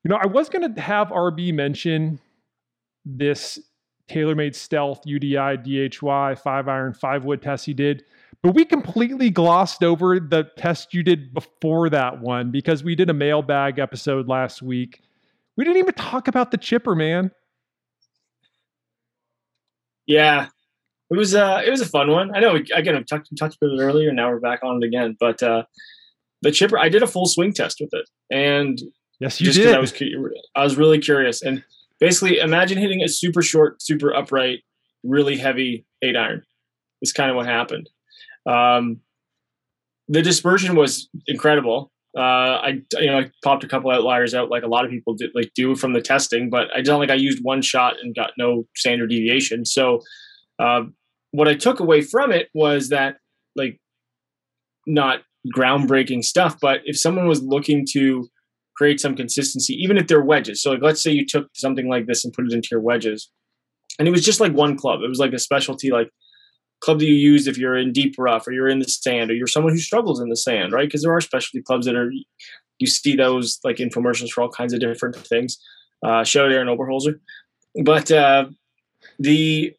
You 0.03 0.09
know, 0.09 0.19
I 0.21 0.27
was 0.27 0.47
going 0.47 0.75
to 0.75 0.79
have 0.79 1.07
RB 1.07 1.55
mention 1.55 2.19
this 3.03 3.59
TaylorMade 4.09 4.55
Stealth 4.55 5.03
UDI 5.05 5.63
DHY 5.63 6.35
five 6.35 6.67
iron 6.67 6.93
five 6.93 7.25
wood 7.25 7.41
test 7.41 7.65
he 7.65 7.73
did, 7.73 8.03
but 8.41 8.53
we 8.53 8.65
completely 8.65 9.29
glossed 9.29 9.83
over 9.83 10.19
the 10.19 10.49
test 10.57 10.93
you 10.93 11.03
did 11.03 11.33
before 11.33 11.89
that 11.89 12.21
one 12.21 12.51
because 12.51 12.83
we 12.83 12.95
did 12.95 13.09
a 13.09 13.13
mailbag 13.13 13.79
episode 13.79 14.27
last 14.27 14.61
week. 14.61 15.01
We 15.55 15.63
didn't 15.63 15.77
even 15.77 15.93
talk 15.93 16.27
about 16.27 16.51
the 16.51 16.57
chipper, 16.57 16.95
man. 16.95 17.31
yeah, 20.07 20.47
it 21.11 21.17
was 21.17 21.35
uh 21.35 21.61
it 21.65 21.69
was 21.69 21.81
a 21.81 21.85
fun 21.85 22.09
one. 22.11 22.35
I 22.35 22.39
know 22.39 22.53
we, 22.53 22.65
again 22.73 22.95
I 22.95 23.03
talked 23.03 23.29
talked 23.37 23.57
about 23.61 23.79
it 23.79 23.81
earlier, 23.81 24.09
and 24.09 24.17
now 24.17 24.29
we're 24.29 24.39
back 24.39 24.61
on 24.63 24.83
it 24.83 24.87
again. 24.87 25.15
But 25.19 25.41
uh 25.43 25.63
the 26.41 26.51
chipper, 26.51 26.79
I 26.79 26.89
did 26.89 27.03
a 27.03 27.07
full 27.07 27.27
swing 27.27 27.53
test 27.53 27.77
with 27.79 27.91
it, 27.93 28.09
and 28.31 28.81
Yes, 29.19 29.41
you 29.41 29.47
just 29.47 29.57
did. 29.57 29.75
I 29.75 29.79
was 29.79 29.93
I 30.55 30.63
was 30.63 30.77
really 30.77 30.99
curious, 30.99 31.41
and 31.41 31.63
basically 31.99 32.39
imagine 32.39 32.77
hitting 32.77 33.01
a 33.01 33.07
super 33.07 33.41
short, 33.41 33.81
super 33.81 34.13
upright, 34.13 34.59
really 35.03 35.37
heavy 35.37 35.85
eight 36.01 36.15
iron. 36.15 36.43
Is 37.01 37.13
kind 37.13 37.29
of 37.29 37.37
what 37.37 37.45
happened. 37.45 37.89
Um, 38.45 38.99
the 40.09 40.21
dispersion 40.21 40.75
was 40.75 41.07
incredible. 41.27 41.91
Uh, 42.17 42.21
I 42.21 42.81
you 42.97 43.05
know 43.05 43.19
I 43.19 43.31
popped 43.43 43.63
a 43.63 43.67
couple 43.67 43.91
outliers 43.91 44.33
out 44.33 44.49
like 44.49 44.63
a 44.63 44.67
lot 44.67 44.83
of 44.83 44.91
people 44.91 45.15
like 45.35 45.51
do 45.55 45.75
from 45.75 45.93
the 45.93 46.01
testing, 46.01 46.49
but 46.49 46.67
I 46.75 46.81
don't 46.81 46.99
like 46.99 47.11
I 47.11 47.15
used 47.15 47.39
one 47.43 47.61
shot 47.61 47.95
and 48.01 48.15
got 48.15 48.31
no 48.37 48.65
standard 48.75 49.11
deviation. 49.11 49.65
So 49.65 50.01
uh, 50.57 50.81
what 51.31 51.47
I 51.47 51.53
took 51.53 51.79
away 51.79 52.01
from 52.01 52.31
it 52.31 52.49
was 52.53 52.89
that 52.89 53.17
like 53.55 53.79
not 54.87 55.21
groundbreaking 55.55 56.23
stuff, 56.23 56.57
but 56.59 56.81
if 56.85 56.99
someone 56.99 57.27
was 57.27 57.41
looking 57.43 57.85
to 57.91 58.27
create 58.79 59.01
some 59.01 59.13
consistency, 59.13 59.73
even 59.73 59.97
if 59.97 60.07
they're 60.07 60.23
wedges. 60.23 60.63
So 60.63 60.71
like 60.71 60.81
let's 60.81 61.03
say 61.03 61.11
you 61.11 61.25
took 61.25 61.47
something 61.53 61.89
like 61.89 62.07
this 62.07 62.23
and 62.23 62.33
put 62.33 62.45
it 62.45 62.53
into 62.53 62.69
your 62.71 62.79
wedges, 62.79 63.29
and 63.99 64.07
it 64.07 64.11
was 64.11 64.23
just 64.23 64.39
like 64.39 64.53
one 64.53 64.77
club. 64.77 65.01
It 65.03 65.09
was 65.09 65.19
like 65.19 65.33
a 65.33 65.39
specialty 65.39 65.91
like 65.91 66.09
club 66.79 66.99
that 66.99 67.05
you 67.05 67.13
use 67.13 67.45
if 67.45 67.57
you're 67.57 67.75
in 67.75 67.91
deep 67.91 68.15
rough 68.17 68.47
or 68.47 68.53
you're 68.53 68.69
in 68.69 68.79
the 68.79 68.85
sand 68.85 69.29
or 69.29 69.33
you're 69.33 69.47
someone 69.47 69.73
who 69.73 69.79
struggles 69.79 70.21
in 70.21 70.29
the 70.29 70.37
sand, 70.37 70.71
right? 70.71 70.87
Because 70.87 71.03
there 71.03 71.13
are 71.13 71.19
specialty 71.19 71.61
clubs 71.61 71.85
that 71.87 71.95
are 71.95 72.09
you 72.79 72.87
see 72.87 73.17
those 73.17 73.59
like 73.65 73.77
infomercials 73.77 74.29
for 74.29 74.41
all 74.41 74.49
kinds 74.49 74.71
of 74.71 74.79
different 74.79 75.17
things. 75.17 75.57
Uh, 76.01 76.23
out 76.23 76.35
Aaron 76.37 76.69
Oberholser, 76.69 77.19
but 77.83 78.09
uh, 78.09 78.45
the 79.19 79.73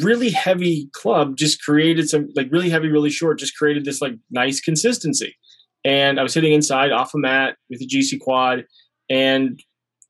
really 0.00 0.30
heavy 0.30 0.88
club 0.92 1.36
just 1.36 1.60
created 1.60 2.08
some 2.08 2.28
like 2.36 2.46
really 2.52 2.70
heavy, 2.70 2.88
really 2.88 3.10
short, 3.10 3.40
just 3.40 3.56
created 3.56 3.84
this 3.84 4.00
like 4.00 4.14
nice 4.30 4.60
consistency. 4.60 5.34
And 5.84 6.18
I 6.18 6.22
was 6.22 6.34
hitting 6.34 6.52
inside 6.52 6.92
off 6.92 7.14
a 7.14 7.18
mat 7.18 7.56
with 7.70 7.80
a 7.80 7.86
GC 7.86 8.20
quad, 8.20 8.64
and 9.08 9.60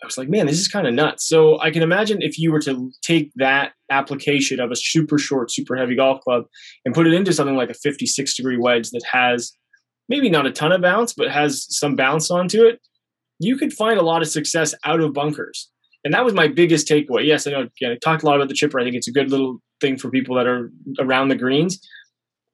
I 0.03 0.07
was 0.07 0.17
like, 0.17 0.29
man, 0.29 0.47
this 0.47 0.59
is 0.59 0.69
kind 0.69 0.87
of 0.87 0.95
nuts. 0.95 1.27
So 1.27 1.61
I 1.61 1.71
can 1.71 1.83
imagine 1.83 2.23
if 2.23 2.39
you 2.39 2.53
were 2.53 2.61
to 2.61 2.91
take 3.03 3.33
that 3.37 3.73
application 3.91 4.61
of 4.61 4.71
a 4.71 4.77
super 4.77 5.19
short, 5.19 5.51
super 5.51 5.77
heavy 5.77 5.97
golf 5.97 6.21
club 6.21 6.45
and 6.85 6.95
put 6.95 7.07
it 7.07 7.15
into 7.15 7.33
something 7.33 7.57
like 7.57 7.71
a 7.71 7.75
56 7.75 8.37
degree 8.37 8.57
wedge 8.57 8.91
that 8.91 9.03
has 9.11 9.53
maybe 10.09 10.31
not 10.31 10.47
a 10.47 10.53
ton 10.53 10.73
of 10.73 10.81
bounce, 10.81 11.13
but 11.13 11.31
has 11.31 11.67
some 11.69 11.97
bounce 11.97 12.31
onto 12.31 12.65
it, 12.65 12.81
you 13.41 13.57
could 13.57 13.73
find 13.73 13.99
a 13.99 14.03
lot 14.03 14.23
of 14.23 14.29
success 14.29 14.75
out 14.85 15.01
of 15.01 15.13
bunkers. 15.13 15.71
And 16.05 16.15
that 16.15 16.25
was 16.25 16.33
my 16.33 16.49
biggest 16.49 16.89
takeaway. 16.89 17.27
Yes, 17.27 17.47
I 17.47 17.51
know 17.51 17.61
again, 17.63 17.93
I 17.93 17.97
talked 17.97 18.23
a 18.23 18.27
lot 18.27 18.37
about 18.37 18.49
the 18.49 18.55
chipper. 18.55 18.79
I 18.79 18.85
think 18.85 18.97
it's 18.97 19.09
a 19.09 19.13
good 19.13 19.31
little 19.31 19.59
thing 19.81 19.99
for 19.99 20.11
people 20.11 20.37
that 20.37 20.47
are 20.47 20.71
around 21.01 21.29
the 21.29 21.35
greens. 21.35 21.81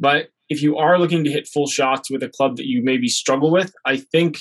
But 0.01 0.29
if 0.49 0.63
you 0.63 0.77
are 0.77 0.99
looking 0.99 1.25
to 1.25 1.31
hit 1.31 1.49
full 1.49 1.67
shots 1.67 2.11
with 2.11 2.23
a 2.23 2.29
club 2.29 2.57
that 2.57 2.67
you 2.67 2.83
maybe 2.83 3.09
struggle 3.09 3.51
with, 3.51 3.73
I 3.85 3.97
think 3.97 4.39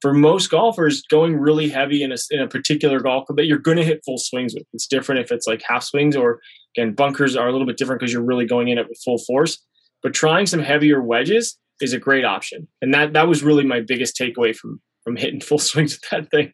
for 0.00 0.14
most 0.14 0.50
golfers, 0.50 1.02
going 1.10 1.36
really 1.36 1.68
heavy 1.68 2.02
in 2.02 2.12
a, 2.12 2.16
in 2.30 2.40
a 2.40 2.48
particular 2.48 3.00
golf 3.00 3.26
club 3.26 3.36
that 3.36 3.46
you're 3.46 3.58
going 3.58 3.78
to 3.78 3.84
hit 3.84 4.02
full 4.04 4.18
swings 4.18 4.54
with. 4.54 4.64
It's 4.72 4.86
different 4.86 5.22
if 5.22 5.32
it's 5.32 5.46
like 5.46 5.62
half 5.66 5.82
swings 5.82 6.14
or 6.14 6.40
again, 6.76 6.94
bunkers 6.94 7.34
are 7.36 7.48
a 7.48 7.52
little 7.52 7.66
bit 7.66 7.76
different 7.76 8.00
because 8.00 8.12
you're 8.12 8.22
really 8.22 8.46
going 8.46 8.68
in 8.68 8.78
it 8.78 8.88
with 8.88 9.00
full 9.04 9.18
force. 9.18 9.64
But 10.02 10.14
trying 10.14 10.46
some 10.46 10.60
heavier 10.60 11.02
wedges 11.02 11.58
is 11.80 11.92
a 11.92 11.98
great 11.98 12.24
option. 12.24 12.68
And 12.80 12.94
that 12.94 13.12
that 13.14 13.28
was 13.28 13.42
really 13.42 13.64
my 13.64 13.80
biggest 13.80 14.16
takeaway 14.16 14.54
from 14.54 14.80
from 15.02 15.16
hitting 15.16 15.40
full 15.48 15.58
swings 15.58 15.98
with 16.00 16.10
that 16.10 16.30
thing. 16.30 16.52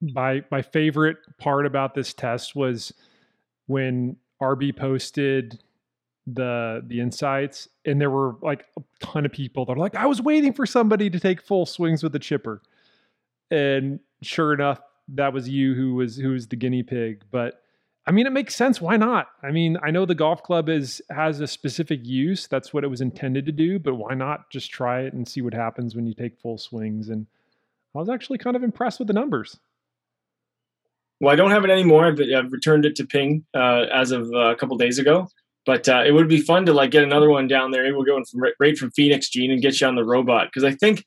My 0.00 0.44
my 0.50 0.62
favorite 0.62 1.16
part 1.38 1.64
about 1.64 1.94
this 1.94 2.12
test 2.12 2.54
was 2.54 2.92
when 3.66 4.16
RB 4.42 4.76
posted 4.76 5.62
the 6.34 6.82
the 6.86 7.00
insights 7.00 7.68
and 7.84 8.00
there 8.00 8.10
were 8.10 8.36
like 8.42 8.66
a 8.76 8.82
ton 9.00 9.24
of 9.24 9.32
people 9.32 9.64
that 9.64 9.72
are 9.72 9.78
like 9.78 9.94
i 9.94 10.06
was 10.06 10.20
waiting 10.20 10.52
for 10.52 10.66
somebody 10.66 11.08
to 11.08 11.18
take 11.18 11.40
full 11.42 11.66
swings 11.66 12.02
with 12.02 12.12
the 12.12 12.18
chipper. 12.18 12.62
And 13.50 14.00
sure 14.20 14.52
enough 14.52 14.80
that 15.14 15.32
was 15.32 15.48
you 15.48 15.74
who 15.74 15.94
was 15.94 16.16
who 16.16 16.30
was 16.30 16.48
the 16.48 16.56
guinea 16.56 16.82
pig 16.82 17.22
but 17.30 17.62
i 18.06 18.10
mean 18.10 18.26
it 18.26 18.32
makes 18.32 18.54
sense. 18.54 18.80
Why 18.80 18.96
not? 18.96 19.28
I 19.42 19.50
mean 19.50 19.78
i 19.82 19.90
know 19.90 20.04
the 20.04 20.14
golf 20.14 20.42
club 20.42 20.68
is 20.68 21.00
has 21.10 21.40
a 21.40 21.46
specific 21.46 22.00
use. 22.04 22.46
That's 22.46 22.74
what 22.74 22.84
it 22.84 22.88
was 22.88 23.00
intended 23.00 23.46
to 23.46 23.52
do 23.52 23.78
but 23.78 23.94
why 23.94 24.14
not 24.14 24.50
just 24.50 24.70
try 24.70 25.02
it 25.02 25.14
and 25.14 25.26
see 25.26 25.40
what 25.40 25.54
happens 25.54 25.94
when 25.94 26.06
you 26.06 26.14
take 26.14 26.38
full 26.38 26.58
swings? 26.58 27.08
And 27.08 27.26
i 27.94 27.98
was 27.98 28.10
actually 28.10 28.38
kind 28.38 28.56
of 28.56 28.62
impressed 28.62 28.98
with 28.98 29.08
the 29.08 29.14
numbers. 29.14 29.58
Well 31.20 31.32
i 31.32 31.36
don't 31.36 31.52
have 31.52 31.64
it 31.64 31.70
anymore 31.70 32.12
but 32.12 32.30
i've 32.32 32.52
returned 32.52 32.84
it 32.84 32.96
to 32.96 33.06
ping 33.06 33.46
uh, 33.54 33.86
as 33.92 34.10
of 34.10 34.30
uh, 34.34 34.50
a 34.50 34.56
couple 34.56 34.76
days 34.76 34.98
ago 34.98 35.28
but 35.68 35.86
uh, 35.86 36.02
it 36.02 36.12
would 36.12 36.28
be 36.28 36.40
fun 36.40 36.64
to 36.64 36.72
like 36.72 36.90
get 36.90 37.04
another 37.04 37.28
one 37.28 37.46
down 37.46 37.72
there. 37.72 37.82
Maybe 37.82 37.94
we'll 37.94 38.06
go 38.06 38.16
in 38.16 38.24
from 38.24 38.40
right 38.58 38.78
from 38.78 38.90
Phoenix, 38.92 39.28
Gene, 39.28 39.50
and 39.50 39.60
get 39.60 39.78
you 39.78 39.86
on 39.86 39.96
the 39.96 40.02
robot 40.02 40.46
because 40.46 40.64
I 40.64 40.74
think 40.74 41.04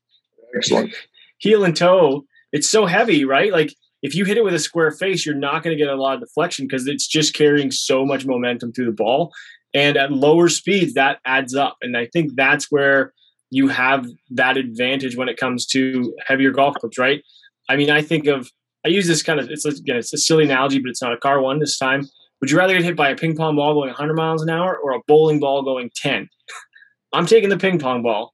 excellent 0.55 0.93
heel 1.39 1.63
and 1.63 1.75
toe. 1.75 2.25
It's 2.51 2.69
so 2.69 2.85
heavy, 2.85 3.25
right? 3.25 3.51
Like 3.51 3.73
if 4.03 4.13
you 4.13 4.23
hit 4.23 4.37
it 4.37 4.43
with 4.43 4.53
a 4.53 4.59
square 4.59 4.91
face, 4.91 5.25
you're 5.25 5.33
not 5.33 5.63
going 5.63 5.75
to 5.75 5.83
get 5.83 5.91
a 5.91 5.99
lot 5.99 6.13
of 6.13 6.19
deflection 6.19 6.67
because 6.67 6.85
it's 6.85 7.07
just 7.07 7.33
carrying 7.33 7.71
so 7.71 8.05
much 8.05 8.27
momentum 8.27 8.71
through 8.71 8.85
the 8.85 8.91
ball. 8.91 9.33
And 9.73 9.97
at 9.97 10.11
lower 10.11 10.47
speeds, 10.47 10.93
that 10.93 11.17
adds 11.25 11.55
up. 11.55 11.77
And 11.81 11.97
I 11.97 12.05
think 12.13 12.35
that's 12.35 12.69
where 12.69 13.13
you 13.49 13.67
have 13.67 14.05
that 14.29 14.57
advantage 14.57 15.17
when 15.17 15.27
it 15.27 15.37
comes 15.37 15.65
to 15.67 16.13
heavier 16.23 16.51
golf 16.51 16.75
clubs, 16.75 16.99
right? 16.99 17.23
I 17.67 17.77
mean, 17.77 17.89
I 17.89 18.03
think 18.03 18.27
of 18.27 18.51
I 18.85 18.89
use 18.89 19.07
this 19.07 19.23
kind 19.23 19.39
of 19.39 19.49
it's 19.49 19.65
again 19.65 19.95
it's 19.95 20.13
a 20.13 20.19
silly 20.19 20.43
analogy, 20.43 20.77
but 20.77 20.91
it's 20.91 21.01
not 21.01 21.13
a 21.13 21.17
car 21.17 21.41
one 21.41 21.57
this 21.57 21.79
time. 21.79 22.07
Would 22.41 22.49
you 22.49 22.57
rather 22.57 22.73
get 22.73 22.83
hit 22.83 22.95
by 22.95 23.09
a 23.09 23.15
ping 23.15 23.35
pong 23.35 23.55
ball 23.55 23.73
going 23.73 23.89
100 23.89 24.15
miles 24.15 24.41
an 24.41 24.49
hour 24.49 24.75
or 24.75 24.91
a 24.91 25.01
bowling 25.07 25.39
ball 25.39 25.61
going 25.61 25.91
10? 25.95 26.27
I'm 27.13 27.25
taking 27.25 27.49
the 27.49 27.57
ping 27.57 27.79
pong 27.79 28.01
ball. 28.01 28.33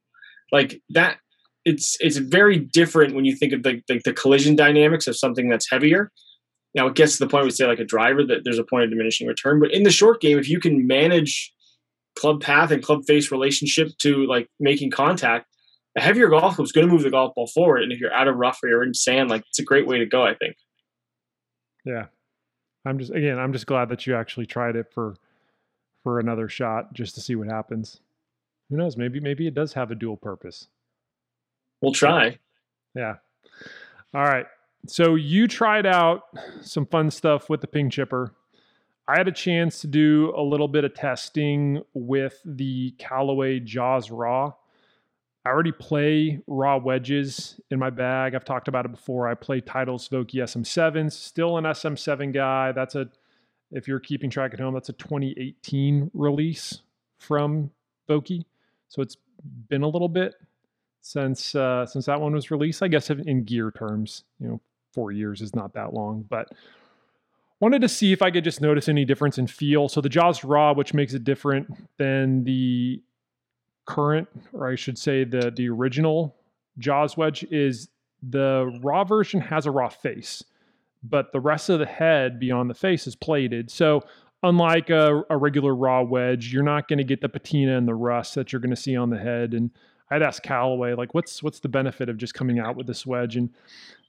Like 0.50 0.80
that, 0.90 1.18
it's 1.64 1.96
it's 2.00 2.16
very 2.16 2.58
different 2.58 3.14
when 3.14 3.26
you 3.26 3.36
think 3.36 3.52
of 3.52 3.62
the, 3.62 3.82
the, 3.86 4.00
the 4.04 4.12
collision 4.14 4.56
dynamics 4.56 5.06
of 5.06 5.16
something 5.16 5.48
that's 5.48 5.70
heavier. 5.70 6.10
Now 6.74 6.86
it 6.86 6.94
gets 6.94 7.18
to 7.18 7.24
the 7.24 7.28
point 7.28 7.44
we 7.44 7.50
say 7.50 7.66
like 7.66 7.80
a 7.80 7.84
driver 7.84 8.24
that 8.24 8.44
there's 8.44 8.58
a 8.58 8.64
point 8.64 8.84
of 8.84 8.90
diminishing 8.90 9.26
return. 9.26 9.60
But 9.60 9.72
in 9.72 9.82
the 9.82 9.90
short 9.90 10.20
game, 10.20 10.38
if 10.38 10.48
you 10.48 10.60
can 10.60 10.86
manage 10.86 11.52
club 12.18 12.40
path 12.40 12.70
and 12.70 12.82
club 12.82 13.04
face 13.06 13.30
relationship 13.30 13.88
to 13.98 14.26
like 14.26 14.48
making 14.58 14.90
contact, 14.90 15.46
a 15.96 16.00
heavier 16.00 16.28
golf 16.28 16.58
is 16.60 16.72
going 16.72 16.86
to 16.86 16.92
move 16.92 17.02
the 17.02 17.10
golf 17.10 17.34
ball 17.34 17.48
forward. 17.48 17.82
And 17.82 17.92
if 17.92 18.00
you're 18.00 18.12
out 18.12 18.28
of 18.28 18.36
rough 18.36 18.60
or 18.62 18.68
you're 18.68 18.84
in 18.84 18.94
sand, 18.94 19.28
like 19.28 19.42
it's 19.48 19.58
a 19.58 19.64
great 19.64 19.86
way 19.86 19.98
to 19.98 20.06
go. 20.06 20.24
I 20.24 20.34
think. 20.34 20.56
Yeah, 21.84 22.06
I'm 22.88 22.98
just 22.98 23.12
again, 23.12 23.38
I'm 23.38 23.52
just 23.52 23.66
glad 23.66 23.88
that 23.90 24.06
you 24.06 24.14
actually 24.14 24.46
tried 24.46 24.76
it 24.76 24.92
for 24.92 25.14
for 26.02 26.18
another 26.20 26.48
shot 26.48 26.94
just 26.94 27.14
to 27.16 27.20
see 27.20 27.34
what 27.34 27.48
happens. 27.48 28.00
Who 28.70 28.76
knows? 28.76 28.96
Maybe 28.96 29.20
maybe 29.20 29.46
it 29.46 29.54
does 29.54 29.72
have 29.74 29.90
a 29.90 29.94
dual 29.94 30.16
purpose. 30.16 30.68
We'll 31.80 31.92
try. 31.92 32.38
Yeah. 32.94 33.16
All 34.14 34.24
right. 34.24 34.46
So 34.86 35.16
you 35.16 35.46
tried 35.46 35.86
out 35.86 36.22
some 36.62 36.86
fun 36.86 37.10
stuff 37.10 37.50
with 37.50 37.60
the 37.60 37.66
ping 37.66 37.90
chipper. 37.90 38.32
I 39.06 39.16
had 39.16 39.28
a 39.28 39.32
chance 39.32 39.80
to 39.80 39.86
do 39.86 40.32
a 40.36 40.42
little 40.42 40.68
bit 40.68 40.84
of 40.84 40.94
testing 40.94 41.82
with 41.94 42.40
the 42.44 42.92
Callaway 42.98 43.60
Jaws 43.60 44.10
Raw. 44.10 44.54
I 45.48 45.50
already 45.50 45.72
play 45.72 46.40
raw 46.46 46.76
wedges 46.76 47.58
in 47.70 47.78
my 47.78 47.88
bag. 47.88 48.34
I've 48.34 48.44
talked 48.44 48.68
about 48.68 48.84
it 48.84 48.90
before. 48.90 49.26
I 49.26 49.32
play 49.32 49.62
Titleist 49.62 50.10
Vokey 50.10 50.34
SM7s, 50.34 51.12
still 51.12 51.56
an 51.56 51.64
SM7 51.64 52.34
guy. 52.34 52.72
That's 52.72 52.94
a, 52.94 53.08
if 53.72 53.88
you're 53.88 53.98
keeping 53.98 54.28
track 54.28 54.52
at 54.52 54.60
home, 54.60 54.74
that's 54.74 54.90
a 54.90 54.92
2018 54.92 56.10
release 56.12 56.82
from 57.16 57.70
Vokey. 58.10 58.44
So 58.88 59.00
it's 59.00 59.16
been 59.70 59.82
a 59.82 59.88
little 59.88 60.10
bit 60.10 60.34
since 61.00 61.54
uh, 61.54 61.86
since 61.86 62.04
that 62.04 62.20
one 62.20 62.34
was 62.34 62.50
released. 62.50 62.82
I 62.82 62.88
guess 62.88 63.08
in 63.08 63.44
gear 63.44 63.70
terms, 63.70 64.24
you 64.38 64.48
know, 64.48 64.60
four 64.92 65.12
years 65.12 65.40
is 65.40 65.56
not 65.56 65.72
that 65.72 65.94
long, 65.94 66.26
but 66.28 66.50
wanted 67.58 67.80
to 67.80 67.88
see 67.88 68.12
if 68.12 68.20
I 68.20 68.30
could 68.30 68.44
just 68.44 68.60
notice 68.60 68.86
any 68.86 69.06
difference 69.06 69.38
in 69.38 69.46
feel. 69.46 69.88
So 69.88 70.02
the 70.02 70.10
Jaws 70.10 70.44
Raw, 70.44 70.74
which 70.74 70.92
makes 70.92 71.14
it 71.14 71.24
different 71.24 71.68
than 71.96 72.44
the 72.44 73.00
current, 73.88 74.28
or 74.52 74.70
I 74.70 74.76
should 74.76 74.98
say 74.98 75.24
the 75.24 75.50
the 75.50 75.68
original 75.68 76.36
Jaws 76.78 77.16
wedge 77.16 77.42
is 77.50 77.88
the 78.22 78.78
raw 78.82 79.02
version 79.04 79.40
has 79.40 79.66
a 79.66 79.70
raw 79.70 79.88
face, 79.88 80.44
but 81.02 81.32
the 81.32 81.40
rest 81.40 81.70
of 81.70 81.78
the 81.78 81.86
head 81.86 82.38
beyond 82.38 82.68
the 82.68 82.74
face 82.74 83.06
is 83.06 83.16
plated. 83.16 83.70
So 83.70 84.02
unlike 84.42 84.90
a, 84.90 85.22
a 85.30 85.36
regular 85.36 85.74
raw 85.74 86.02
wedge, 86.02 86.52
you're 86.52 86.62
not 86.62 86.86
going 86.88 86.98
to 86.98 87.04
get 87.04 87.20
the 87.20 87.28
patina 87.28 87.76
and 87.76 87.88
the 87.88 87.94
rust 87.94 88.34
that 88.34 88.52
you're 88.52 88.60
going 88.60 88.74
to 88.74 88.76
see 88.76 88.96
on 88.96 89.10
the 89.10 89.18
head. 89.18 89.54
And 89.54 89.70
I'd 90.10 90.22
asked 90.22 90.42
Callaway, 90.42 90.94
like, 90.94 91.14
what's 91.14 91.42
what's 91.42 91.60
the 91.60 91.68
benefit 91.68 92.08
of 92.08 92.18
just 92.18 92.34
coming 92.34 92.58
out 92.58 92.76
with 92.76 92.86
this 92.86 93.06
wedge? 93.06 93.36
And 93.36 93.50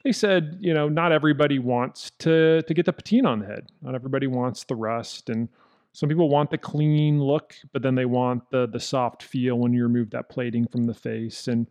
they 0.03 0.11
said, 0.11 0.57
you 0.59 0.73
know, 0.73 0.89
not 0.89 1.11
everybody 1.11 1.59
wants 1.59 2.11
to 2.19 2.61
to 2.63 2.73
get 2.73 2.85
the 2.85 2.93
patina 2.93 3.29
on 3.29 3.39
the 3.39 3.45
head. 3.45 3.67
Not 3.81 3.95
everybody 3.95 4.27
wants 4.27 4.63
the 4.65 4.75
rust 4.75 5.29
and 5.29 5.49
some 5.93 6.09
people 6.09 6.29
want 6.29 6.51
the 6.51 6.57
clean 6.57 7.21
look, 7.21 7.55
but 7.73 7.81
then 7.81 7.95
they 7.95 8.05
want 8.05 8.49
the 8.51 8.67
the 8.67 8.79
soft 8.79 9.23
feel 9.23 9.55
when 9.55 9.73
you 9.73 9.83
remove 9.83 10.11
that 10.11 10.29
plating 10.29 10.67
from 10.67 10.85
the 10.85 10.93
face. 10.93 11.47
And 11.47 11.67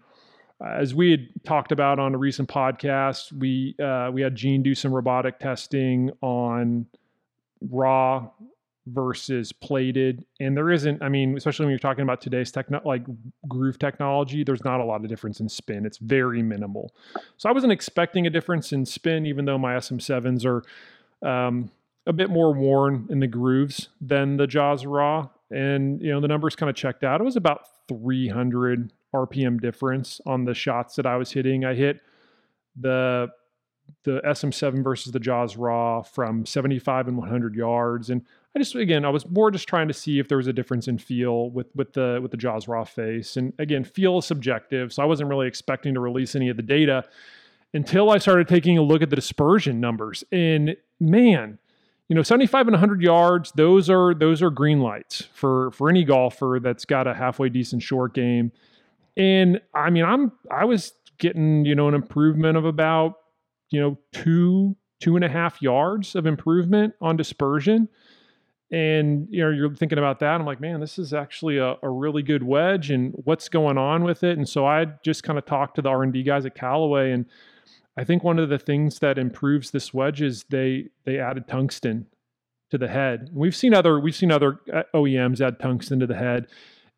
uh, 0.61 0.71
as 0.71 0.95
we 0.95 1.11
had 1.11 1.29
talked 1.45 1.73
about 1.73 1.99
on 1.99 2.15
a 2.15 2.19
recent 2.19 2.49
podcast, 2.49 3.33
we 3.33 3.77
uh, 3.83 4.11
we 4.13 4.23
had 4.23 4.35
Gene 4.35 4.63
do 4.63 4.75
some 4.75 4.93
robotic 4.93 5.39
testing 5.39 6.11
on 6.21 6.87
raw 7.61 8.29
versus 8.87 9.53
plated, 9.53 10.25
and 10.41 10.57
there 10.57 10.71
isn't. 10.71 11.01
I 11.01 11.09
mean, 11.09 11.37
especially 11.37 11.67
when 11.67 11.71
you're 11.71 11.79
talking 11.79 12.03
about 12.03 12.21
today's 12.21 12.51
techno 12.51 12.81
like 12.85 13.05
groove 13.47 13.79
technology, 13.79 14.43
there's 14.43 14.65
not 14.65 14.81
a 14.81 14.85
lot 14.85 15.03
of 15.03 15.09
difference 15.09 15.39
in 15.39 15.49
spin. 15.49 15.87
It's 15.87 15.99
very 15.99 16.43
minimal. 16.43 16.93
So 17.37 17.49
I 17.49 17.53
wasn't 17.53 17.73
expecting 17.73 18.27
a 18.27 18.31
difference 18.31 18.73
in 18.73 18.85
spin, 18.85 19.27
even 19.27 19.45
though 19.45 19.59
my 19.59 19.75
SM7s 19.75 20.45
are. 20.45 20.63
Um, 21.27 21.71
a 22.09 22.13
bit 22.13 22.31
more 22.31 22.53
worn 22.53 23.07
in 23.11 23.21
the 23.21 23.27
grooves 23.27 23.91
than 24.01 24.39
the 24.39 24.47
Jaws 24.47 24.85
Raw. 24.85 25.29
And, 25.51 26.01
you 26.03 26.11
know, 26.11 26.21
the 26.21 26.29
numbers 26.29 26.57
kind 26.57 26.69
of 26.69 26.75
checked 26.75 27.05
out. 27.05 27.21
It 27.21 27.25
was 27.25 27.37
about 27.37 27.61
300 27.87 28.93
RPM 29.15 29.61
difference 29.61 30.21
on 30.27 30.45
the 30.45 30.55
shots 30.55 30.97
that 30.97 31.07
I 31.07 31.17
was 31.17 31.31
hitting. 31.31 31.65
I 31.65 31.75
hit 31.75 32.01
the 32.75 33.29
the 34.05 34.21
SM7 34.21 34.85
versus 34.85 35.13
the 35.13 35.19
Jaws 35.19 35.57
Raw 35.57 36.03
from 36.03 36.45
75 36.45 37.09
and 37.09 37.17
100 37.17 37.55
yards. 37.55 38.11
And 38.11 38.23
I 38.55 38.59
just, 38.59 38.75
again, 38.75 39.07
I 39.07 39.09
was 39.09 39.27
more 39.29 39.51
just 39.51 39.67
trying 39.67 39.89
to 39.89 39.95
see 39.95 40.19
if 40.19 40.29
there 40.29 40.37
was 40.37 40.47
a 40.47 40.53
difference 40.53 40.89
in 40.89 40.99
feel 40.99 41.51
with, 41.51 41.69
with 41.75 41.95
the, 41.95 42.19
with 42.21 42.31
the 42.31 42.37
Jaws 42.37 42.69
Raw 42.69 42.85
face. 42.85 43.39
And 43.39 43.55
again, 43.59 43.85
feel 43.85 44.19
is 44.19 44.27
subjective. 44.27 44.93
So 44.93 45.03
I 45.03 45.07
wasn't 45.07 45.31
really 45.31 45.49
expecting 45.49 45.95
to 45.95 46.01
release 46.01 46.35
any 46.35 46.51
of 46.51 46.59
the 46.59 46.63
data 46.63 47.05
until 47.73 48.11
I 48.11 48.19
started 48.19 48.47
taking 48.47 48.77
a 48.77 48.83
look 48.83 49.01
at 49.01 49.09
the 49.09 49.17
dispersion 49.17 49.81
numbers. 49.81 50.23
And 50.33 50.77
man, 51.01 51.59
you 52.09 52.15
know 52.15 52.23
75 52.23 52.67
and 52.69 52.75
100 52.75 53.03
yards 53.03 53.53
those 53.53 53.91
are 53.91 54.15
those 54.15 54.43
are 54.43 54.51
green 54.51 54.81
lights 54.81 55.29
for 55.33 55.71
for 55.73 55.89
any 55.89 56.05
golfer 56.05 56.59
that's 56.63 56.85
got 56.85 57.07
a 57.07 57.15
halfway 57.15 57.49
decent 57.49 57.83
short 57.83 58.15
game. 58.15 58.51
And 59.17 59.61
i 59.75 59.91
mean 59.91 60.05
i'm 60.05 60.33
i 60.51 60.65
was 60.65 60.93
getting 61.19 61.65
you 61.65 61.75
know 61.75 61.89
an 61.89 61.95
improvement 61.95 62.57
of 62.57 62.65
about 62.65 63.17
you 63.71 63.81
know 63.81 63.99
two 64.13 64.77
two 65.01 65.17
and 65.17 65.25
a 65.25 65.29
half 65.29 65.61
yards 65.63 66.15
of 66.17 66.27
improvement 66.27 66.95
on 67.01 67.17
dispersion. 67.17 67.89
And 68.71 69.29
you 69.31 69.43
know 69.43 69.51
you're 69.51 69.75
thinking 69.75 69.97
about 69.97 70.21
that 70.21 70.41
i'm 70.41 70.47
like 70.47 70.61
man 70.61 70.79
this 70.81 70.99
is 70.99 71.15
actually 71.15 71.57
a, 71.57 71.77
a 71.83 71.89
really 71.89 72.23
good 72.23 72.43
wedge 72.43 72.91
and 72.91 73.15
what's 73.25 73.49
going 73.49 73.79
on 73.79 74.05
with 74.05 74.23
it? 74.25 74.37
And 74.39 74.49
so 74.49 74.67
i 74.67 74.87
just 75.03 75.23
kind 75.23 75.39
of 75.39 75.45
talked 75.45 75.77
to 75.77 75.83
the 75.83 75.89
r&d 75.89 76.23
guys 76.23 76.47
at 76.47 76.55
callaway 76.55 77.13
and 77.13 77.27
I 77.99 78.05
think 78.05 78.23
one 78.23 78.39
of 78.39 78.49
the 78.49 78.61
things 78.61 79.01
that 79.01 79.19
improves 79.19 79.73
this 79.73 79.93
wedge 79.93 80.23
is 80.23 80.45
they 80.51 80.91
they 81.05 81.19
added 81.19 81.49
tungsten 81.49 82.07
to 82.71 82.79
the 82.79 82.87
head. 82.87 83.31
We've 83.33 83.57
seen 83.57 83.75
other 83.75 83.99
we've 83.99 84.15
seen 84.15 84.31
other 84.31 84.61
uh, 84.73 84.85
OEMs 84.95 85.41
add 85.41 85.59
tungsten 85.59 85.99
to 85.99 86.07
the 86.07 86.15
head, 86.15 86.47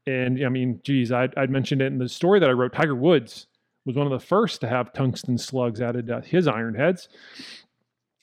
And 0.07 0.45
I 0.45 0.51
mean, 0.51 0.81
geez, 0.85 1.11
I'd, 1.11 1.33
I'd 1.39 1.49
mentioned 1.49 1.81
it 1.81 1.87
in 1.87 1.99
the 1.99 2.09
story 2.09 2.39
that 2.39 2.51
I 2.51 2.53
wrote. 2.53 2.75
Tiger 2.75 2.95
Woods 2.95 3.47
was 3.87 3.97
one 3.97 4.07
of 4.07 4.13
the 4.13 4.25
first 4.25 4.61
to 4.61 4.69
have 4.69 4.93
tungsten 4.93 5.39
slugs 5.39 5.81
added 5.81 6.09
to 6.09 6.21
his 6.21 6.47
iron 6.47 6.75
heads. 6.75 7.09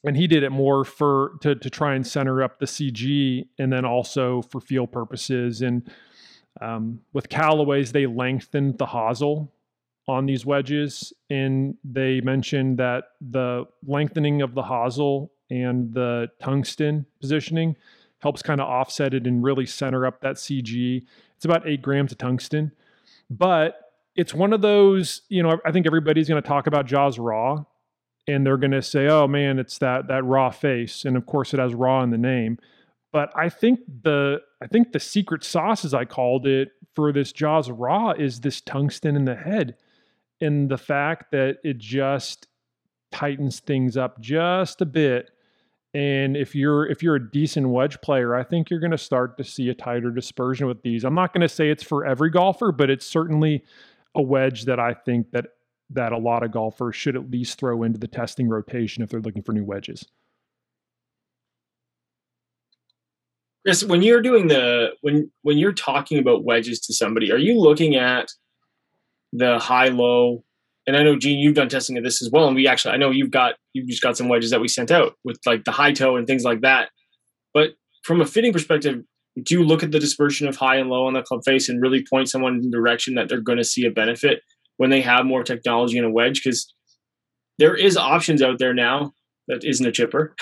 And 0.03 0.15
he 0.15 0.27
did 0.27 0.43
it 0.43 0.51
more 0.51 0.85
for 0.85 1.33
to, 1.41 1.55
to 1.55 1.69
try 1.71 1.95
and 1.95 2.05
center 2.05 2.43
up 2.43 2.59
the 2.59 2.67
CG 2.67 3.47
and 3.57 3.73
then 3.73 3.85
also 3.85 4.43
for 4.43 4.61
feel 4.61 4.85
purposes. 4.85 5.63
And 5.63 5.89
um, 6.61 6.99
with 7.11 7.27
Callaway's, 7.27 7.91
they 7.91 8.05
lengthened 8.05 8.77
the 8.77 8.85
hosel 8.85 9.49
on 10.07 10.25
these 10.25 10.45
wedges. 10.45 11.13
And 11.29 11.75
they 11.83 12.21
mentioned 12.21 12.77
that 12.79 13.05
the 13.21 13.65
lengthening 13.85 14.41
of 14.41 14.55
the 14.55 14.63
hosel 14.63 15.29
and 15.49 15.93
the 15.93 16.29
tungsten 16.41 17.05
positioning 17.19 17.75
helps 18.19 18.41
kind 18.41 18.59
of 18.59 18.67
offset 18.67 19.13
it 19.13 19.27
and 19.27 19.43
really 19.43 19.65
center 19.65 20.05
up 20.05 20.21
that 20.21 20.35
CG. 20.35 21.03
It's 21.35 21.45
about 21.45 21.67
eight 21.67 21.81
grams 21.81 22.11
of 22.11 22.17
tungsten. 22.17 22.71
But 23.29 23.79
it's 24.15 24.33
one 24.33 24.53
of 24.53 24.61
those, 24.61 25.21
you 25.29 25.43
know, 25.43 25.59
I 25.65 25.71
think 25.71 25.85
everybody's 25.85 26.27
going 26.27 26.41
to 26.41 26.47
talk 26.47 26.67
about 26.67 26.85
Jaws 26.85 27.19
Raw 27.19 27.65
and 28.27 28.45
they're 28.45 28.57
going 28.57 28.71
to 28.71 28.81
say, 28.81 29.07
"Oh 29.07 29.27
man, 29.27 29.57
it's 29.57 29.77
that 29.77 30.07
that 30.07 30.23
raw 30.25 30.49
face." 30.49 31.05
And 31.05 31.15
of 31.15 31.25
course 31.25 31.53
it 31.53 31.59
has 31.59 31.73
raw 31.73 32.03
in 32.03 32.09
the 32.09 32.17
name. 32.17 32.57
But 33.11 33.31
I 33.35 33.49
think 33.49 33.79
the 34.03 34.41
I 34.61 34.67
think 34.67 34.91
the 34.91 34.99
secret 34.99 35.43
sauce 35.43 35.85
as 35.85 35.93
I 35.93 36.05
called 36.05 36.45
it 36.45 36.71
for 36.93 37.13
this 37.13 37.31
Jaws 37.31 37.69
Raw 37.71 38.11
is 38.11 38.41
this 38.41 38.59
tungsten 38.59 39.15
in 39.15 39.25
the 39.25 39.35
head 39.35 39.75
and 40.41 40.69
the 40.69 40.77
fact 40.77 41.31
that 41.31 41.57
it 41.63 41.77
just 41.77 42.47
tightens 43.11 43.59
things 43.59 43.97
up 43.97 44.19
just 44.19 44.81
a 44.81 44.85
bit. 44.85 45.31
And 45.93 46.37
if 46.37 46.53
you're 46.53 46.85
if 46.85 47.01
you're 47.01 47.15
a 47.15 47.31
decent 47.31 47.69
wedge 47.69 47.99
player, 48.01 48.35
I 48.35 48.43
think 48.43 48.69
you're 48.69 48.79
going 48.79 48.91
to 48.91 48.97
start 48.97 49.37
to 49.37 49.43
see 49.43 49.69
a 49.69 49.73
tighter 49.73 50.11
dispersion 50.11 50.67
with 50.67 50.81
these. 50.83 51.03
I'm 51.03 51.15
not 51.15 51.33
going 51.33 51.41
to 51.41 51.49
say 51.49 51.69
it's 51.69 51.83
for 51.83 52.05
every 52.05 52.29
golfer, 52.29 52.71
but 52.71 52.89
it's 52.89 53.05
certainly 53.05 53.63
a 54.13 54.21
wedge 54.21 54.65
that 54.65 54.79
I 54.79 54.93
think 54.93 55.31
that 55.31 55.47
that 55.89 56.11
a 56.11 56.17
lot 56.17 56.43
of 56.43 56.51
golfers 56.51 56.95
should 56.95 57.15
at 57.15 57.31
least 57.31 57.59
throw 57.59 57.83
into 57.83 57.97
the 57.97 58.07
testing 58.07 58.49
rotation 58.49 59.01
if 59.01 59.09
they're 59.09 59.21
looking 59.21 59.41
for 59.41 59.53
new 59.53 59.63
wedges. 59.63 60.05
Chris, 63.65 63.83
when 63.83 64.01
you're 64.01 64.21
doing 64.21 64.47
the 64.47 64.91
when 65.01 65.31
when 65.41 65.57
you're 65.57 65.73
talking 65.73 66.19
about 66.19 66.43
wedges 66.43 66.79
to 66.81 66.93
somebody, 66.93 67.31
are 67.31 67.37
you 67.37 67.59
looking 67.59 67.95
at 67.95 68.31
the 69.37 69.59
high 69.59 69.87
low? 69.87 70.43
And 70.85 70.95
I 70.95 71.03
know 71.03 71.17
Gene, 71.17 71.39
you've 71.39 71.55
done 71.55 71.69
testing 71.69 71.97
of 71.97 72.03
this 72.03 72.21
as 72.21 72.29
well, 72.31 72.47
and 72.47 72.55
we 72.55 72.67
actually 72.67 72.93
I 72.93 72.97
know 72.97 73.11
you've 73.11 73.31
got 73.31 73.55
you've 73.73 73.87
just 73.87 74.01
got 74.01 74.17
some 74.17 74.29
wedges 74.29 74.51
that 74.51 74.61
we 74.61 74.67
sent 74.67 74.91
out 74.91 75.13
with 75.23 75.39
like 75.45 75.65
the 75.65 75.71
high 75.71 75.91
toe 75.91 76.15
and 76.15 76.27
things 76.27 76.43
like 76.43 76.61
that. 76.61 76.89
But 77.53 77.71
from 78.03 78.21
a 78.21 78.25
fitting 78.25 78.53
perspective, 78.53 79.03
do 79.43 79.55
you 79.55 79.63
look 79.63 79.83
at 79.83 79.91
the 79.91 79.99
dispersion 79.99 80.47
of 80.47 80.55
high 80.55 80.77
and 80.77 80.89
low 80.89 81.05
on 81.05 81.13
the 81.13 81.21
club 81.21 81.41
face 81.45 81.69
and 81.69 81.81
really 81.81 82.05
point 82.09 82.29
someone 82.29 82.55
in 82.55 82.61
the 82.61 82.77
direction 82.77 83.15
that 83.15 83.29
they're 83.29 83.41
going 83.41 83.57
to 83.57 83.63
see 83.63 83.85
a 83.85 83.91
benefit 83.91 84.41
when 84.77 84.89
they 84.89 85.01
have 85.01 85.25
more 85.25 85.43
technology 85.43 85.97
in 85.97 86.05
a 86.05 86.11
wedge? 86.11 86.41
Because 86.43 86.73
there 87.59 87.75
is 87.75 87.97
options 87.97 88.41
out 88.41 88.59
there 88.59 88.73
now 88.73 89.13
that 89.47 89.63
isn't 89.63 89.85
a 89.85 89.91
chipper 89.91 90.35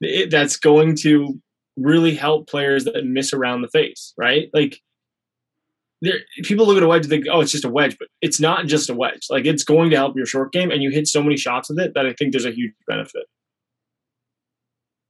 that's 0.30 0.56
going 0.56 0.96
to 0.96 1.40
really 1.76 2.14
help 2.14 2.48
players 2.48 2.84
that 2.84 3.04
miss 3.04 3.32
around 3.32 3.62
the 3.62 3.68
face, 3.68 4.12
right? 4.18 4.48
Like 4.52 4.80
there 6.00 6.18
people 6.42 6.66
look 6.66 6.76
at 6.76 6.82
a 6.82 6.88
wedge 6.88 7.02
and 7.02 7.10
think, 7.10 7.26
oh, 7.30 7.40
it's 7.40 7.52
just 7.52 7.64
a 7.64 7.68
wedge, 7.68 7.96
but 7.98 8.08
it's 8.22 8.40
not 8.40 8.66
just 8.66 8.88
a 8.88 8.94
wedge. 8.94 9.26
Like 9.28 9.44
it's 9.44 9.64
going 9.64 9.90
to 9.90 9.96
help 9.96 10.16
your 10.16 10.26
short 10.26 10.52
game 10.52 10.70
and 10.70 10.82
you 10.82 10.90
hit 10.90 11.06
so 11.06 11.22
many 11.22 11.36
shots 11.36 11.68
with 11.68 11.78
it 11.78 11.92
that 11.94 12.06
I 12.06 12.12
think 12.12 12.32
there's 12.32 12.46
a 12.46 12.52
huge 12.52 12.72
benefit. 12.86 13.26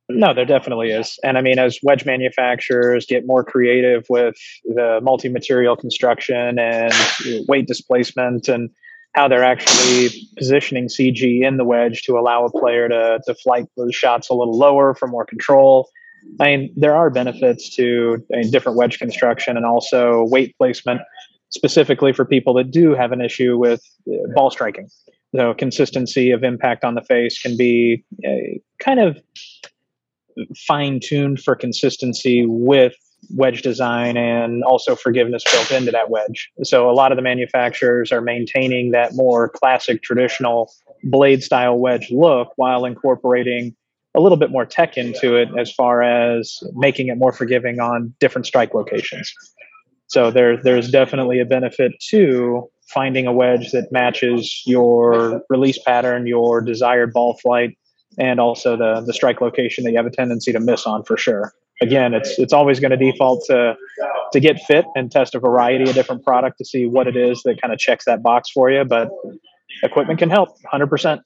No, 0.08 0.34
there 0.34 0.44
definitely 0.44 0.90
is. 0.90 1.18
And 1.22 1.38
I 1.38 1.40
mean, 1.40 1.58
as 1.58 1.78
wedge 1.82 2.04
manufacturers 2.04 3.06
get 3.06 3.26
more 3.26 3.44
creative 3.44 4.04
with 4.08 4.34
the 4.64 4.98
multi 5.02 5.28
material 5.28 5.76
construction 5.76 6.58
and 6.58 6.92
weight 7.46 7.68
displacement 7.68 8.48
and 8.48 8.70
how 9.14 9.28
they're 9.28 9.44
actually 9.44 10.10
positioning 10.36 10.88
CG 10.88 11.42
in 11.44 11.56
the 11.56 11.64
wedge 11.64 12.02
to 12.02 12.18
allow 12.18 12.44
a 12.44 12.50
player 12.50 12.88
to, 12.88 13.20
to 13.26 13.34
flight 13.34 13.66
those 13.76 13.94
shots 13.94 14.28
a 14.28 14.34
little 14.34 14.56
lower 14.56 14.94
for 14.94 15.08
more 15.08 15.24
control. 15.24 15.88
I 16.40 16.56
mean, 16.56 16.72
there 16.76 16.94
are 16.94 17.10
benefits 17.10 17.74
to 17.76 18.24
I 18.32 18.38
mean, 18.38 18.50
different 18.50 18.78
wedge 18.78 18.98
construction 18.98 19.56
and 19.56 19.66
also 19.66 20.24
weight 20.24 20.56
placement, 20.58 21.00
specifically 21.50 22.12
for 22.12 22.24
people 22.24 22.54
that 22.54 22.70
do 22.70 22.94
have 22.94 23.12
an 23.12 23.20
issue 23.20 23.58
with 23.58 23.82
uh, 24.08 24.32
ball 24.34 24.50
striking. 24.50 24.88
So, 25.34 25.54
consistency 25.54 26.30
of 26.32 26.42
impact 26.42 26.84
on 26.84 26.94
the 26.94 27.02
face 27.02 27.40
can 27.40 27.56
be 27.56 28.04
uh, 28.26 28.58
kind 28.78 29.00
of 29.00 29.18
fine 30.66 31.00
tuned 31.00 31.40
for 31.40 31.54
consistency 31.54 32.44
with 32.46 32.94
wedge 33.28 33.62
design 33.62 34.16
and 34.16 34.64
also 34.64 34.96
forgiveness 34.96 35.44
built 35.52 35.70
into 35.70 35.90
that 35.90 36.10
wedge. 36.10 36.50
So 36.62 36.90
a 36.90 36.92
lot 36.92 37.12
of 37.12 37.16
the 37.16 37.22
manufacturers 37.22 38.12
are 38.12 38.20
maintaining 38.20 38.92
that 38.92 39.14
more 39.14 39.48
classic 39.48 40.02
traditional 40.02 40.72
blade 41.04 41.42
style 41.42 41.78
wedge 41.78 42.10
look 42.10 42.52
while 42.56 42.84
incorporating 42.84 43.76
a 44.14 44.20
little 44.20 44.38
bit 44.38 44.50
more 44.50 44.66
tech 44.66 44.96
into 44.96 45.36
it 45.36 45.48
as 45.58 45.72
far 45.72 46.02
as 46.02 46.60
making 46.74 47.08
it 47.08 47.16
more 47.16 47.32
forgiving 47.32 47.80
on 47.80 48.12
different 48.18 48.46
strike 48.46 48.74
locations. 48.74 49.32
So 50.08 50.30
there 50.30 50.56
there's 50.60 50.90
definitely 50.90 51.40
a 51.40 51.44
benefit 51.44 51.92
to 52.08 52.68
finding 52.92 53.26
a 53.26 53.32
wedge 53.32 53.70
that 53.70 53.92
matches 53.92 54.62
your 54.66 55.42
release 55.48 55.78
pattern, 55.78 56.26
your 56.26 56.60
desired 56.60 57.12
ball 57.12 57.38
flight, 57.38 57.78
and 58.18 58.40
also 58.40 58.76
the 58.76 59.00
the 59.06 59.12
strike 59.12 59.40
location 59.40 59.84
that 59.84 59.92
you 59.92 59.96
have 59.96 60.06
a 60.06 60.10
tendency 60.10 60.52
to 60.52 60.60
miss 60.60 60.86
on 60.86 61.04
for 61.04 61.16
sure. 61.16 61.52
Again, 61.80 62.12
it's 62.12 62.38
it's 62.38 62.52
always 62.52 62.80
going 62.80 62.90
to 62.90 62.96
default 62.96 63.44
to 63.46 63.76
to 64.32 64.40
get 64.40 64.60
fit 64.62 64.84
and 64.96 65.12
test 65.12 65.36
a 65.36 65.38
variety 65.38 65.88
of 65.88 65.94
different 65.94 66.24
product 66.24 66.58
to 66.58 66.64
see 66.64 66.86
what 66.86 67.06
it 67.06 67.16
is 67.16 67.42
that 67.44 67.60
kind 67.62 67.72
of 67.72 67.78
checks 67.78 68.04
that 68.06 68.22
box 68.22 68.50
for 68.50 68.68
you. 68.68 68.84
But 68.84 69.10
equipment 69.84 70.18
can 70.18 70.28
help, 70.28 70.56
hundred 70.64 70.88
percent. 70.88 71.22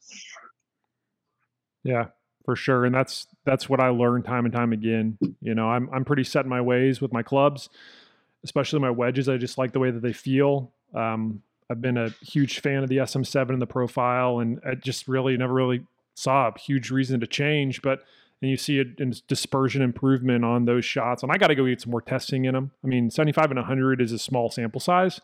Yeah, 1.82 2.08
for 2.44 2.56
sure, 2.56 2.84
and 2.84 2.94
that's 2.94 3.26
that's 3.44 3.68
what 3.68 3.80
I 3.80 3.88
learned 3.88 4.24
time 4.24 4.44
and 4.44 4.52
time 4.52 4.72
again. 4.72 5.18
You 5.40 5.54
know, 5.54 5.68
I'm 5.68 5.88
I'm 5.92 6.04
pretty 6.04 6.24
set 6.24 6.44
in 6.44 6.50
my 6.50 6.60
ways 6.60 7.00
with 7.00 7.12
my 7.12 7.22
clubs, 7.22 7.68
especially 8.44 8.80
my 8.80 8.90
wedges. 8.90 9.28
I 9.28 9.36
just 9.36 9.58
like 9.58 9.72
the 9.72 9.80
way 9.80 9.90
that 9.90 10.02
they 10.02 10.12
feel. 10.12 10.72
Um, 10.94 11.42
I've 11.70 11.80
been 11.80 11.96
a 11.96 12.10
huge 12.20 12.60
fan 12.60 12.82
of 12.82 12.88
the 12.88 12.98
SM7 12.98 13.50
and 13.50 13.62
the 13.62 13.66
profile, 13.66 14.38
and 14.40 14.60
I 14.66 14.74
just 14.74 15.08
really 15.08 15.36
never 15.36 15.54
really 15.54 15.84
saw 16.14 16.48
a 16.48 16.58
huge 16.58 16.90
reason 16.90 17.20
to 17.20 17.26
change, 17.26 17.82
but 17.82 18.04
and 18.42 18.50
you 18.50 18.56
see 18.58 18.78
a, 18.78 18.82
a 18.82 19.06
dispersion 19.26 19.80
improvement 19.80 20.44
on 20.44 20.66
those 20.66 20.84
shots. 20.84 21.22
And 21.22 21.32
I 21.32 21.38
got 21.38 21.46
to 21.46 21.54
go 21.54 21.66
get 21.66 21.80
some 21.80 21.92
more 21.92 22.02
testing 22.02 22.44
in 22.44 22.52
them. 22.52 22.72
I 22.84 22.86
mean, 22.86 23.10
75 23.10 23.50
and 23.50 23.56
100 23.56 24.02
is 24.02 24.12
a 24.12 24.18
small 24.18 24.50
sample 24.50 24.80
size. 24.80 25.20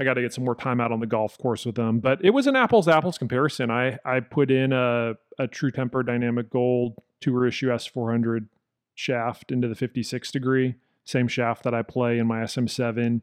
I 0.00 0.04
got 0.04 0.14
to 0.14 0.22
get 0.22 0.32
some 0.32 0.44
more 0.44 0.54
time 0.54 0.80
out 0.80 0.92
on 0.92 1.00
the 1.00 1.06
golf 1.06 1.36
course 1.38 1.66
with 1.66 1.74
them. 1.74 1.98
But 1.98 2.24
it 2.24 2.30
was 2.30 2.46
an 2.46 2.56
apples 2.56 2.88
apples 2.88 3.18
comparison. 3.18 3.70
I 3.70 3.98
I 4.04 4.20
put 4.20 4.50
in 4.50 4.72
a 4.72 5.14
a 5.38 5.46
True 5.46 5.70
Temper 5.70 6.02
Dynamic 6.02 6.50
Gold 6.50 6.96
Tour 7.20 7.46
Issue 7.46 7.68
S400 7.68 8.48
shaft 8.94 9.52
into 9.52 9.68
the 9.68 9.76
56 9.76 10.32
degree, 10.32 10.74
same 11.04 11.28
shaft 11.28 11.62
that 11.62 11.74
I 11.74 11.82
play 11.82 12.18
in 12.18 12.26
my 12.26 12.40
SM7 12.40 13.22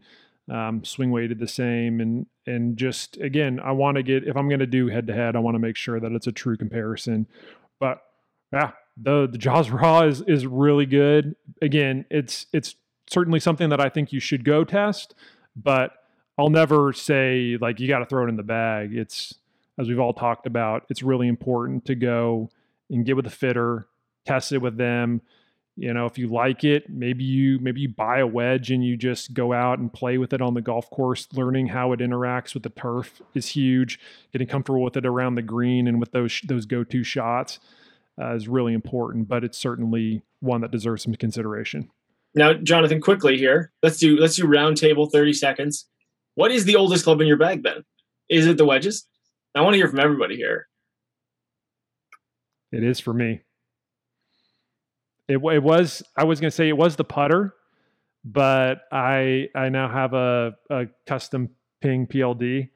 um, 0.50 0.84
swing 0.84 1.12
weighted 1.12 1.40
the 1.40 1.48
same 1.48 2.00
and 2.00 2.28
and 2.46 2.78
just 2.78 3.18
again 3.18 3.60
i 3.64 3.72
want 3.72 3.98
to 3.98 4.04
get 4.04 4.28
if 4.28 4.38
i'm 4.38 4.48
going 4.48 4.60
to 4.60 4.68
do 4.68 4.88
head 4.88 5.08
to 5.08 5.14
head 5.14 5.36
i 5.36 5.40
want 5.40 5.56
to 5.56 5.60
make 5.60 5.76
sure 5.76 6.00
that 6.00 6.12
it's 6.12 6.28
a 6.28 6.32
true 6.32 6.56
comparison 6.56 7.26
but 7.80 8.04
yeah 8.54 8.72
the 8.96 9.28
the 9.28 9.38
jaws 9.38 9.70
raw 9.72 10.04
is 10.04 10.22
is 10.22 10.46
really 10.46 10.86
good 10.86 11.36
again 11.62 12.06
it's 12.12 12.46
it's 12.54 12.76
certainly 13.08 13.40
something 13.40 13.70
that 13.70 13.82
i 13.82 13.90
think 13.90 14.14
you 14.14 14.20
should 14.20 14.46
go 14.46 14.64
test 14.64 15.16
but 15.56 15.94
i'll 16.38 16.50
never 16.50 16.94
say 16.94 17.58
like 17.60 17.80
you 17.80 17.88
got 17.88 18.00
to 18.00 18.06
throw 18.06 18.26
it 18.26 18.30
in 18.30 18.36
the 18.36 18.44
bag. 18.44 18.96
It's 18.96 19.36
as 19.78 19.88
we've 19.88 20.00
all 20.00 20.14
talked 20.14 20.48
about 20.48 20.86
it's 20.90 21.04
really 21.04 21.28
important 21.28 21.86
to 21.86 21.96
go 21.96 22.50
and 22.90 23.06
get 23.06 23.16
with 23.16 23.28
a 23.28 23.32
fitter 23.32 23.88
test 24.26 24.52
it 24.52 24.60
with 24.60 24.78
them. 24.78 25.22
You 25.78 25.94
know 25.94 26.06
if 26.06 26.18
you 26.18 26.28
like 26.28 26.64
it 26.64 26.90
maybe 26.90 27.24
you 27.26 27.60
maybe 27.60 27.82
you 27.82 27.90
buy 27.90 28.20
a 28.20 28.28
wedge 28.28 28.72
and 28.72 28.84
you 28.84 28.96
just 28.96 29.34
go 29.34 29.52
out 29.52 29.80
and 29.80 29.92
play 29.92 30.18
with 30.18 30.32
it 30.32 30.42
on 30.42 30.54
the 30.54 30.62
golf 30.62 30.90
course. 30.90 31.28
Learning 31.34 31.68
how 31.68 31.92
it 31.92 32.00
interacts 32.00 32.54
with 32.54 32.64
the 32.64 32.70
turf 32.70 33.22
is 33.34 33.48
huge. 33.50 34.00
Getting 34.32 34.48
comfortable 34.48 34.84
with 34.84 34.96
it 34.96 35.06
around 35.06 35.36
the 35.36 35.42
green 35.42 35.88
and 35.88 36.00
with 36.00 36.12
those 36.12 36.42
those 36.46 36.66
go-to 36.66 37.04
shots 37.04 37.60
uh, 38.20 38.34
is 38.36 38.48
really 38.48 38.74
important 38.74 39.28
but 39.28 39.44
it's 39.44 39.58
certainly 39.58 40.22
one 40.40 40.62
that 40.62 40.72
deserves 40.72 41.04
some 41.04 41.14
consideration. 41.16 41.90
Now 42.34 42.54
jonathan 42.54 43.02
quickly 43.02 43.38
here 43.38 43.72
let's 43.84 43.98
do 43.98 44.18
let's 44.18 44.38
do 44.38 44.48
round 44.48 44.78
table 44.78 45.10
30 45.10 45.34
seconds 45.34 45.88
what 46.36 46.52
is 46.52 46.66
the 46.66 46.76
oldest 46.76 47.04
club 47.04 47.22
in 47.22 47.28
your 47.28 47.38
bag 47.38 47.64
then 47.64 47.84
is 48.30 48.48
it 48.48 48.58
the 48.58 48.66
wedges? 48.66 49.08
I 49.56 49.62
want 49.62 49.74
to 49.74 49.78
hear 49.78 49.88
from 49.88 50.00
everybody 50.00 50.36
here. 50.36 50.68
It 52.72 52.84
is 52.84 53.00
for 53.00 53.14
me. 53.14 53.42
It, 55.28 55.38
it 55.38 55.64
was 55.64 56.04
I 56.18 56.26
was 56.26 56.40
gonna 56.40 56.52
say 56.52 56.68
it 56.68 56.78
was 56.78 56.96
the 56.96 57.04
putter, 57.04 57.56
but 58.24 58.82
I 58.92 59.50
I 59.56 59.70
now 59.70 59.90
have 59.90 60.14
a, 60.14 60.56
a 60.70 60.88
custom 61.08 61.50
ping 61.82 62.06
PLD, 62.06 62.70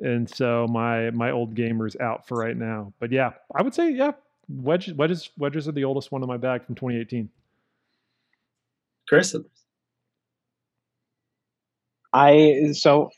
and 0.00 0.28
so 0.28 0.66
my 0.68 1.10
my 1.10 1.30
old 1.30 1.54
gamer's 1.54 1.96
out 1.96 2.26
for 2.26 2.36
right 2.36 2.56
now. 2.56 2.92
But 2.98 3.12
yeah, 3.12 3.32
I 3.54 3.62
would 3.62 3.74
say 3.74 3.90
yeah, 3.90 4.12
wedges 4.48 4.94
wedges 4.94 5.30
wedges 5.38 5.68
are 5.68 5.72
the 5.72 5.84
oldest 5.84 6.12
one 6.12 6.22
in 6.22 6.28
my 6.28 6.36
bag 6.36 6.66
from 6.66 6.74
2018. 6.74 7.30
Chris, 9.08 9.34
I 12.12 12.70
so 12.72 13.10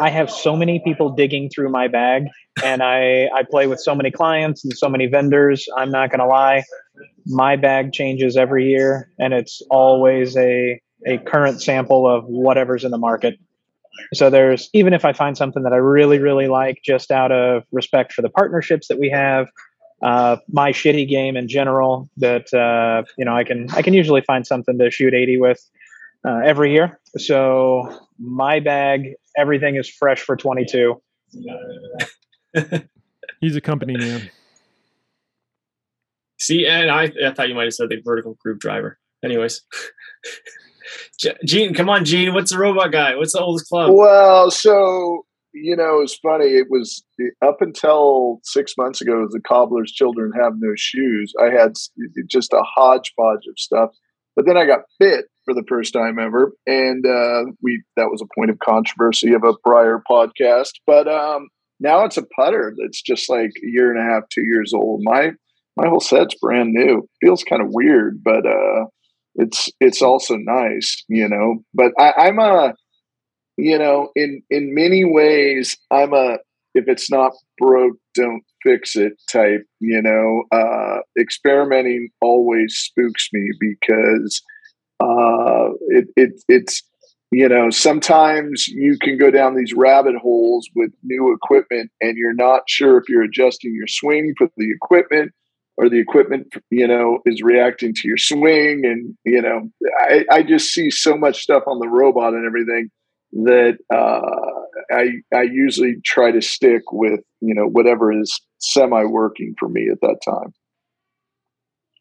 I 0.00 0.10
have 0.10 0.30
so 0.30 0.56
many 0.56 0.80
people 0.84 1.10
digging 1.10 1.50
through 1.50 1.70
my 1.70 1.88
bag, 1.88 2.26
and 2.62 2.82
I 2.82 3.28
I 3.34 3.42
play 3.48 3.66
with 3.66 3.80
so 3.80 3.94
many 3.94 4.10
clients 4.10 4.64
and 4.64 4.76
so 4.76 4.88
many 4.88 5.06
vendors. 5.06 5.66
I'm 5.76 5.90
not 5.90 6.10
gonna 6.10 6.26
lie, 6.26 6.64
my 7.26 7.56
bag 7.56 7.92
changes 7.92 8.36
every 8.36 8.68
year, 8.68 9.10
and 9.18 9.34
it's 9.34 9.62
always 9.70 10.36
a 10.36 10.80
a 11.06 11.18
current 11.18 11.60
sample 11.60 12.08
of 12.08 12.24
whatever's 12.26 12.84
in 12.84 12.90
the 12.90 12.98
market. 12.98 13.38
So 14.12 14.30
there's 14.30 14.70
even 14.72 14.92
if 14.92 15.04
I 15.04 15.12
find 15.12 15.36
something 15.36 15.62
that 15.62 15.72
I 15.72 15.76
really 15.76 16.18
really 16.18 16.48
like, 16.48 16.80
just 16.84 17.10
out 17.10 17.32
of 17.32 17.64
respect 17.72 18.12
for 18.12 18.22
the 18.22 18.30
partnerships 18.30 18.88
that 18.88 18.98
we 18.98 19.10
have, 19.10 19.48
uh, 20.02 20.36
my 20.48 20.72
shitty 20.72 21.08
game 21.08 21.36
in 21.36 21.48
general, 21.48 22.08
that 22.18 22.52
uh, 22.54 23.04
you 23.18 23.24
know 23.24 23.36
I 23.36 23.44
can 23.44 23.68
I 23.72 23.82
can 23.82 23.94
usually 23.94 24.22
find 24.22 24.46
something 24.46 24.78
to 24.78 24.90
shoot 24.90 25.14
80 25.14 25.38
with 25.38 25.70
uh, 26.24 26.40
every 26.44 26.72
year. 26.72 27.00
So 27.16 28.00
my 28.18 28.60
bag, 28.60 29.14
everything 29.36 29.76
is 29.76 29.88
fresh 29.88 30.20
for 30.20 30.36
22. 30.36 31.00
He's 33.40 33.56
a 33.56 33.60
company 33.60 33.96
man. 33.96 34.30
See, 36.38 36.66
and 36.66 36.90
I, 36.90 37.12
I 37.24 37.32
thought 37.32 37.48
you 37.48 37.54
might 37.54 37.64
have 37.64 37.74
said 37.74 37.88
the 37.88 38.00
vertical 38.04 38.36
groove 38.42 38.58
driver. 38.58 38.98
Anyways, 39.24 39.62
Gene, 41.44 41.74
come 41.74 41.88
on, 41.88 42.04
Gene. 42.04 42.34
What's 42.34 42.50
the 42.52 42.58
robot 42.58 42.92
guy? 42.92 43.16
What's 43.16 43.32
the 43.32 43.40
oldest 43.40 43.68
club? 43.68 43.90
Well, 43.92 44.50
so 44.50 45.24
you 45.54 45.76
know, 45.76 46.00
it's 46.00 46.16
funny. 46.16 46.46
It 46.46 46.66
was 46.68 47.04
up 47.40 47.62
until 47.62 48.40
six 48.42 48.74
months 48.76 49.00
ago. 49.00 49.26
The 49.30 49.40
cobbler's 49.40 49.92
children 49.92 50.32
have 50.38 50.54
no 50.58 50.72
shoes. 50.76 51.32
I 51.40 51.46
had 51.46 51.74
just 52.28 52.52
a 52.52 52.62
hodgepodge 52.62 53.46
of 53.48 53.56
stuff, 53.56 53.90
but 54.36 54.46
then 54.46 54.56
I 54.56 54.66
got 54.66 54.80
fit 54.98 55.26
for 55.44 55.54
the 55.54 55.64
first 55.68 55.92
time 55.92 56.18
ever, 56.18 56.52
and 56.66 57.06
uh, 57.06 57.44
we 57.62 57.82
that 57.96 58.10
was 58.10 58.22
a 58.22 58.38
point 58.38 58.50
of 58.50 58.58
controversy 58.58 59.32
of 59.32 59.44
a 59.44 59.54
prior 59.64 60.02
podcast. 60.10 60.72
But 60.86 61.08
um, 61.08 61.48
now 61.80 62.04
it's 62.04 62.16
a 62.16 62.26
putter 62.36 62.74
that's 62.78 63.02
just 63.02 63.28
like 63.28 63.50
a 63.62 63.66
year 63.66 63.92
and 63.92 64.00
a 64.00 64.12
half, 64.12 64.28
two 64.30 64.44
years 64.44 64.72
old. 64.74 65.00
My 65.04 65.32
my 65.76 65.88
whole 65.88 66.00
set's 66.00 66.34
brand 66.40 66.72
new. 66.72 67.08
Feels 67.20 67.44
kind 67.44 67.62
of 67.62 67.68
weird, 67.70 68.22
but 68.24 68.46
uh, 68.46 68.86
it's 69.34 69.68
it's 69.80 70.02
also 70.02 70.36
nice, 70.36 71.04
you 71.08 71.28
know. 71.28 71.62
But 71.74 71.92
I, 71.98 72.12
I'm 72.28 72.38
a 72.38 72.74
you 73.56 73.78
know 73.78 74.10
in 74.16 74.42
in 74.50 74.74
many 74.74 75.04
ways 75.04 75.76
I'm 75.90 76.12
a 76.12 76.38
if 76.74 76.84
it's 76.88 77.10
not 77.10 77.32
broke, 77.58 77.96
don't 78.14 78.42
fix 78.62 78.96
it 78.96 79.14
type. 79.30 79.64
You 79.80 80.02
know, 80.02 80.44
uh, 80.52 81.00
experimenting 81.18 82.10
always 82.20 82.76
spooks 82.76 83.28
me 83.32 83.50
because 83.60 84.42
uh, 85.00 85.70
it, 85.88 86.08
it 86.16 86.42
it's 86.48 86.82
you 87.30 87.48
know 87.48 87.70
sometimes 87.70 88.68
you 88.68 88.96
can 89.00 89.18
go 89.18 89.30
down 89.30 89.56
these 89.56 89.72
rabbit 89.74 90.16
holes 90.16 90.68
with 90.74 90.90
new 91.02 91.32
equipment 91.32 91.90
and 92.00 92.16
you're 92.16 92.34
not 92.34 92.62
sure 92.68 92.98
if 92.98 93.08
you're 93.08 93.22
adjusting 93.22 93.74
your 93.74 93.88
swing 93.88 94.34
for 94.38 94.48
the 94.56 94.70
equipment 94.70 95.32
or 95.76 95.88
the 95.88 95.98
equipment 95.98 96.46
you 96.70 96.86
know 96.86 97.18
is 97.26 97.42
reacting 97.42 97.92
to 97.94 98.06
your 98.06 98.18
swing 98.18 98.82
and 98.84 99.16
you 99.24 99.42
know 99.42 99.68
i, 100.00 100.24
I 100.30 100.42
just 100.42 100.72
see 100.72 100.90
so 100.90 101.16
much 101.16 101.42
stuff 101.42 101.64
on 101.66 101.80
the 101.80 101.88
robot 101.88 102.34
and 102.34 102.46
everything 102.46 102.90
that 103.32 103.78
uh, 103.92 104.63
i 104.92 105.08
i 105.34 105.42
usually 105.42 105.96
try 106.04 106.30
to 106.30 106.40
stick 106.40 106.82
with 106.92 107.20
you 107.40 107.54
know 107.54 107.66
whatever 107.66 108.12
is 108.12 108.40
semi 108.58 109.04
working 109.04 109.54
for 109.58 109.68
me 109.68 109.88
at 109.90 110.00
that 110.00 110.18
time 110.24 110.52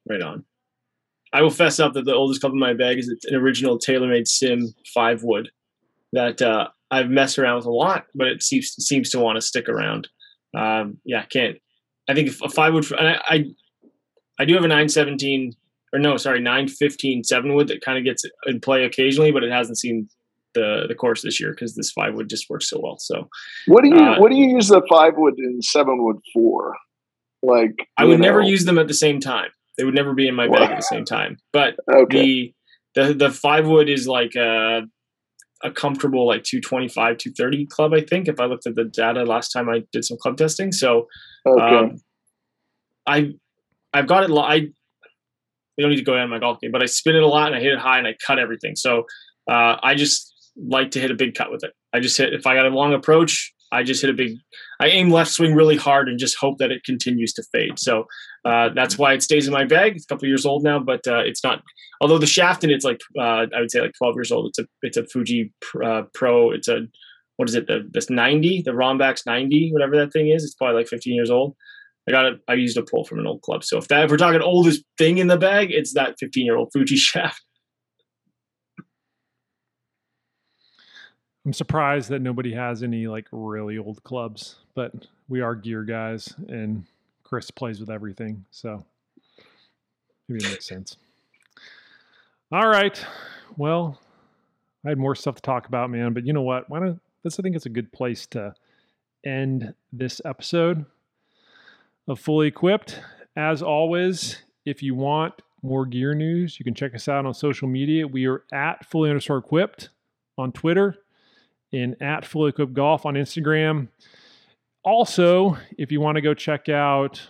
right 0.09 0.21
on 0.21 0.43
I 1.33 1.41
will 1.41 1.49
fess 1.49 1.79
up 1.79 1.93
that 1.93 2.05
the 2.05 2.13
oldest 2.13 2.41
club 2.41 2.53
in 2.53 2.59
my 2.59 2.73
bag 2.73 2.99
is 2.99 3.11
an 3.25 3.35
original 3.35 3.79
TaylorMade 3.79 4.27
Sim 4.27 4.73
five 4.93 5.23
wood 5.23 5.49
that 6.11 6.41
uh, 6.43 6.67
I've 6.91 7.09
messed 7.09 7.39
around 7.39 7.57
with 7.57 7.65
a 7.65 7.71
lot, 7.71 8.05
but 8.13 8.27
it 8.27 8.43
seems 8.43 8.75
seems 8.77 9.09
to 9.09 9.19
want 9.19 9.37
to 9.37 9.41
stick 9.41 9.67
around. 9.67 10.07
Um, 10.55 10.99
yeah, 11.03 11.25
can't. 11.25 11.57
I 12.07 12.13
think 12.13 12.29
a 12.43 12.49
five 12.49 12.73
wood. 12.73 12.85
I, 12.93 13.19
I 13.27 13.45
I 14.39 14.45
do 14.45 14.53
have 14.53 14.63
a 14.63 14.67
nine 14.67 14.89
seventeen 14.89 15.53
or 15.91 15.99
no, 15.99 16.17
sorry, 16.17 16.39
nine 16.39 16.67
fifteen 16.67 17.23
seven 17.23 17.55
wood 17.55 17.67
that 17.69 17.81
kind 17.81 17.97
of 17.97 18.03
gets 18.03 18.23
in 18.45 18.59
play 18.59 18.85
occasionally, 18.85 19.31
but 19.31 19.43
it 19.43 19.51
hasn't 19.51 19.79
seen 19.79 20.07
the 20.53 20.85
the 20.87 20.95
course 20.95 21.21
this 21.21 21.39
year 21.39 21.51
because 21.51 21.75
this 21.75 21.91
five 21.91 22.13
wood 22.13 22.29
just 22.29 22.49
works 22.49 22.69
so 22.69 22.79
well. 22.81 22.97
So, 22.99 23.29
what 23.67 23.83
do 23.83 23.89
you 23.89 23.97
uh, 23.97 24.19
what 24.19 24.29
do 24.29 24.37
you 24.37 24.49
use 24.49 24.67
the 24.67 24.81
five 24.89 25.13
wood 25.17 25.35
and 25.37 25.63
seven 25.63 26.03
wood 26.03 26.17
for? 26.33 26.75
Like, 27.41 27.87
I 27.97 28.05
would 28.05 28.19
know. 28.19 28.27
never 28.27 28.41
use 28.41 28.65
them 28.65 28.79
at 28.79 28.87
the 28.87 28.93
same 28.93 29.19
time. 29.19 29.49
They 29.77 29.83
would 29.83 29.95
never 29.95 30.13
be 30.13 30.27
in 30.27 30.35
my 30.35 30.47
bag 30.47 30.71
at 30.71 30.77
the 30.77 30.83
same 30.83 31.03
time. 31.03 31.37
But 31.51 31.75
okay. 31.93 32.17
the 32.17 32.53
the 32.95 33.13
the 33.13 33.31
five 33.31 33.67
wood 33.67 33.89
is 33.89 34.07
like 34.07 34.35
a 34.35 34.83
a 35.63 35.71
comfortable 35.71 36.27
like 36.27 36.43
225 36.43 37.17
230 37.17 37.65
club 37.67 37.93
i 37.93 38.01
think 38.01 38.27
if 38.27 38.39
i 38.39 38.45
looked 38.45 38.67
at 38.67 38.75
the 38.75 38.83
data 38.83 39.23
last 39.23 39.49
time 39.49 39.69
i 39.69 39.81
did 39.91 40.03
some 40.03 40.17
club 40.17 40.35
testing 40.35 40.71
so 40.71 41.07
okay. 41.47 41.77
um, 41.77 42.01
i 43.07 43.31
i've 43.93 44.07
got 44.07 44.29
it 44.29 44.33
i 44.35 44.67
we 45.77 45.81
don't 45.81 45.89
need 45.89 45.97
to 45.97 46.03
go 46.03 46.15
down 46.15 46.29
my 46.29 46.39
golf 46.39 46.59
game 46.59 46.71
but 46.71 46.83
i 46.83 46.85
spin 46.85 47.15
it 47.15 47.23
a 47.23 47.27
lot 47.27 47.47
and 47.47 47.55
i 47.55 47.61
hit 47.61 47.71
it 47.71 47.79
high 47.79 47.97
and 47.97 48.07
i 48.07 48.15
cut 48.25 48.39
everything 48.39 48.75
so 48.75 49.05
uh, 49.49 49.77
i 49.81 49.95
just 49.95 50.32
like 50.55 50.91
to 50.91 50.99
hit 50.99 51.11
a 51.11 51.15
big 51.15 51.33
cut 51.33 51.51
with 51.51 51.63
it 51.63 51.73
i 51.93 51.99
just 51.99 52.17
hit 52.17 52.33
if 52.33 52.45
i 52.45 52.55
got 52.55 52.65
a 52.65 52.69
long 52.69 52.93
approach 52.93 53.53
I 53.73 53.83
just 53.83 54.01
hit 54.01 54.09
a 54.09 54.13
big, 54.13 54.37
I 54.79 54.87
aim 54.87 55.09
left 55.09 55.31
swing 55.31 55.55
really 55.55 55.75
hard 55.75 56.07
and 56.07 56.19
just 56.19 56.37
hope 56.37 56.59
that 56.59 56.71
it 56.71 56.83
continues 56.83 57.33
to 57.33 57.43
fade. 57.51 57.79
So 57.79 58.05
uh, 58.45 58.69
that's 58.75 58.97
why 58.97 59.13
it 59.13 59.23
stays 59.23 59.47
in 59.47 59.53
my 59.53 59.65
bag. 59.65 59.95
It's 59.95 60.05
a 60.05 60.07
couple 60.07 60.27
years 60.27 60.45
old 60.45 60.63
now, 60.63 60.79
but 60.79 61.05
uh, 61.07 61.23
it's 61.25 61.43
not. 61.43 61.63
Although 61.99 62.19
the 62.19 62.27
shaft 62.27 62.63
in 62.63 62.69
it's 62.69 62.85
like 62.85 63.01
uh, 63.17 63.47
I 63.53 63.59
would 63.59 63.71
say 63.71 63.81
like 63.81 63.93
12 63.97 64.15
years 64.15 64.31
old. 64.31 64.47
It's 64.47 64.59
a 64.59 64.65
it's 64.83 64.97
a 64.97 65.05
Fuji 65.05 65.51
uh, 65.83 66.03
Pro. 66.13 66.51
It's 66.51 66.67
a 66.67 66.81
what 67.37 67.49
is 67.49 67.55
it? 67.55 67.67
The 67.67 67.89
this 67.91 68.09
90, 68.09 68.61
the 68.61 68.71
Rombax 68.71 69.25
90, 69.25 69.71
whatever 69.73 69.97
that 69.97 70.13
thing 70.13 70.29
is. 70.29 70.43
It's 70.43 70.53
probably 70.53 70.77
like 70.77 70.87
15 70.87 71.13
years 71.13 71.31
old. 71.31 71.55
I 72.07 72.11
got 72.11 72.25
it. 72.25 72.39
I 72.47 72.53
used 72.53 72.77
a 72.77 72.83
pull 72.83 73.05
from 73.05 73.19
an 73.19 73.27
old 73.27 73.41
club. 73.41 73.63
So 73.63 73.77
if 73.77 73.87
that 73.87 74.03
if 74.03 74.11
we're 74.11 74.17
talking 74.17 74.41
oldest 74.41 74.83
thing 74.97 75.17
in 75.17 75.27
the 75.27 75.37
bag, 75.37 75.71
it's 75.71 75.93
that 75.93 76.15
15 76.19 76.45
year 76.45 76.57
old 76.57 76.69
Fuji 76.73 76.95
shaft. 76.97 77.41
I'm 81.45 81.53
surprised 81.53 82.09
that 82.09 82.21
nobody 82.21 82.53
has 82.53 82.83
any 82.83 83.07
like 83.07 83.27
really 83.31 83.77
old 83.77 84.03
clubs, 84.03 84.55
but 84.75 84.93
we 85.27 85.41
are 85.41 85.55
gear 85.55 85.83
guys 85.83 86.33
and 86.47 86.85
Chris 87.23 87.51
plays 87.51 87.79
with 87.79 87.89
everything. 87.89 88.45
So 88.51 88.85
maybe 90.29 90.45
it 90.45 90.51
makes 90.51 90.67
sense. 90.67 90.95
All 92.51 92.67
right. 92.67 93.03
Well, 93.57 93.99
I 94.85 94.89
had 94.89 94.97
more 94.97 95.15
stuff 95.15 95.35
to 95.35 95.41
talk 95.41 95.67
about, 95.67 95.89
man, 95.89 96.13
but 96.13 96.25
you 96.25 96.31
know 96.31 96.41
what? 96.41 96.69
Why 96.69 96.79
don't 96.79 96.99
this 97.23 97.39
I 97.39 97.41
think 97.41 97.55
it's 97.55 97.65
a 97.65 97.69
good 97.69 97.91
place 97.91 98.25
to 98.27 98.53
end 99.25 99.73
this 99.91 100.21
episode 100.23 100.85
of 102.07 102.19
Fully 102.19 102.47
Equipped. 102.47 102.99
As 103.35 103.61
always, 103.61 104.43
if 104.65 104.83
you 104.83 104.95
want 104.95 105.33
more 105.61 105.85
gear 105.85 106.13
news, 106.13 106.59
you 106.59 106.63
can 106.63 106.73
check 106.73 106.93
us 106.93 107.07
out 107.07 107.25
on 107.25 107.33
social 107.33 107.67
media. 107.67 108.07
We 108.07 108.27
are 108.27 108.43
at 108.53 108.85
fully 108.85 109.09
underscore 109.09 109.37
equipped 109.37 109.89
on 110.37 110.51
Twitter 110.51 110.97
in 111.73 112.01
at 112.01 112.23
Fully 112.23 112.49
Equipped 112.49 112.73
Golf 112.73 113.05
on 113.05 113.15
Instagram. 113.15 113.89
Also, 114.83 115.57
if 115.77 115.91
you 115.91 115.99
want 115.99 116.15
to 116.15 116.21
go 116.21 116.33
check 116.33 116.69
out 116.69 117.21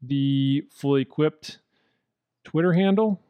the 0.00 0.64
Fully 0.70 1.02
Equipped 1.02 1.58
Twitter 2.44 2.72
handle, 2.72 3.20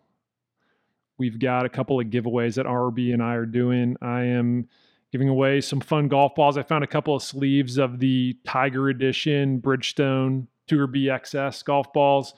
we've 1.18 1.38
got 1.38 1.64
a 1.64 1.68
couple 1.68 1.98
of 1.98 2.06
giveaways 2.06 2.54
that 2.54 2.66
RB 2.66 3.12
and 3.12 3.22
I 3.22 3.34
are 3.34 3.46
doing. 3.46 3.96
I 4.02 4.24
am 4.24 4.68
giving 5.10 5.28
away 5.28 5.60
some 5.60 5.80
fun 5.80 6.08
golf 6.08 6.34
balls. 6.34 6.56
I 6.56 6.62
found 6.62 6.84
a 6.84 6.88
couple 6.88 7.14
of 7.14 7.22
sleeves 7.22 7.78
of 7.78 7.98
the 7.98 8.36
Tiger 8.44 8.88
Edition 8.88 9.60
Bridgestone 9.60 10.46
Tour 10.66 10.86
BXS 10.86 11.64
golf 11.64 11.92
balls 11.92 12.34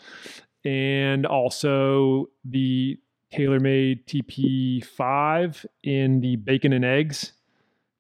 and 0.65 1.27
also 1.27 2.31
the 2.45 2.99
TaylorMade 3.33 4.05
TP5 4.07 5.67
in 5.83 6.21
the 6.21 6.37
bacon 6.37 6.73
and 6.73 6.85
eggs 6.85 7.33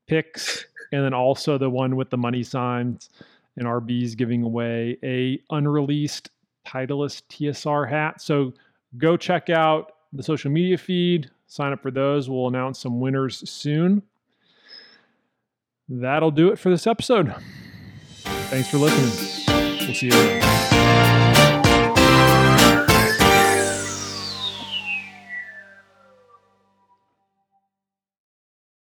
pix, 0.07 0.67
and 0.93 1.05
then 1.05 1.15
also 1.15 1.59
the 1.59 1.71
one 1.71 1.97
with 1.97 2.11
the 2.11 2.17
money 2.17 2.43
signs 2.43 3.11
and 3.57 3.67
RB's 3.67 4.15
giving 4.15 4.43
away 4.43 4.99
a 5.03 5.41
unreleased 5.51 6.31
Titleist 6.67 7.23
TSR 7.29 7.89
hat. 7.89 8.21
So 8.21 8.53
go 8.99 9.17
check 9.17 9.51
out 9.51 9.93
the 10.13 10.23
social 10.23 10.51
media 10.51 10.79
feed, 10.79 11.31
sign 11.47 11.73
up 11.73 11.83
for 11.83 11.91
those. 11.91 12.29
We'll 12.29 12.49
announce 12.49 12.79
some 12.79 13.01
winners 13.01 13.49
soon. 13.49 14.03
That'll 15.89 16.31
do 16.31 16.51
it 16.51 16.59
for 16.59 16.71
this 16.71 16.87
episode. 16.87 17.35
Thanks 18.23 18.71
for 18.71 18.79
listening. 18.79 19.47
We'll 19.87 19.95
see 19.95 20.07
you 20.07 20.13
later. 20.13 20.74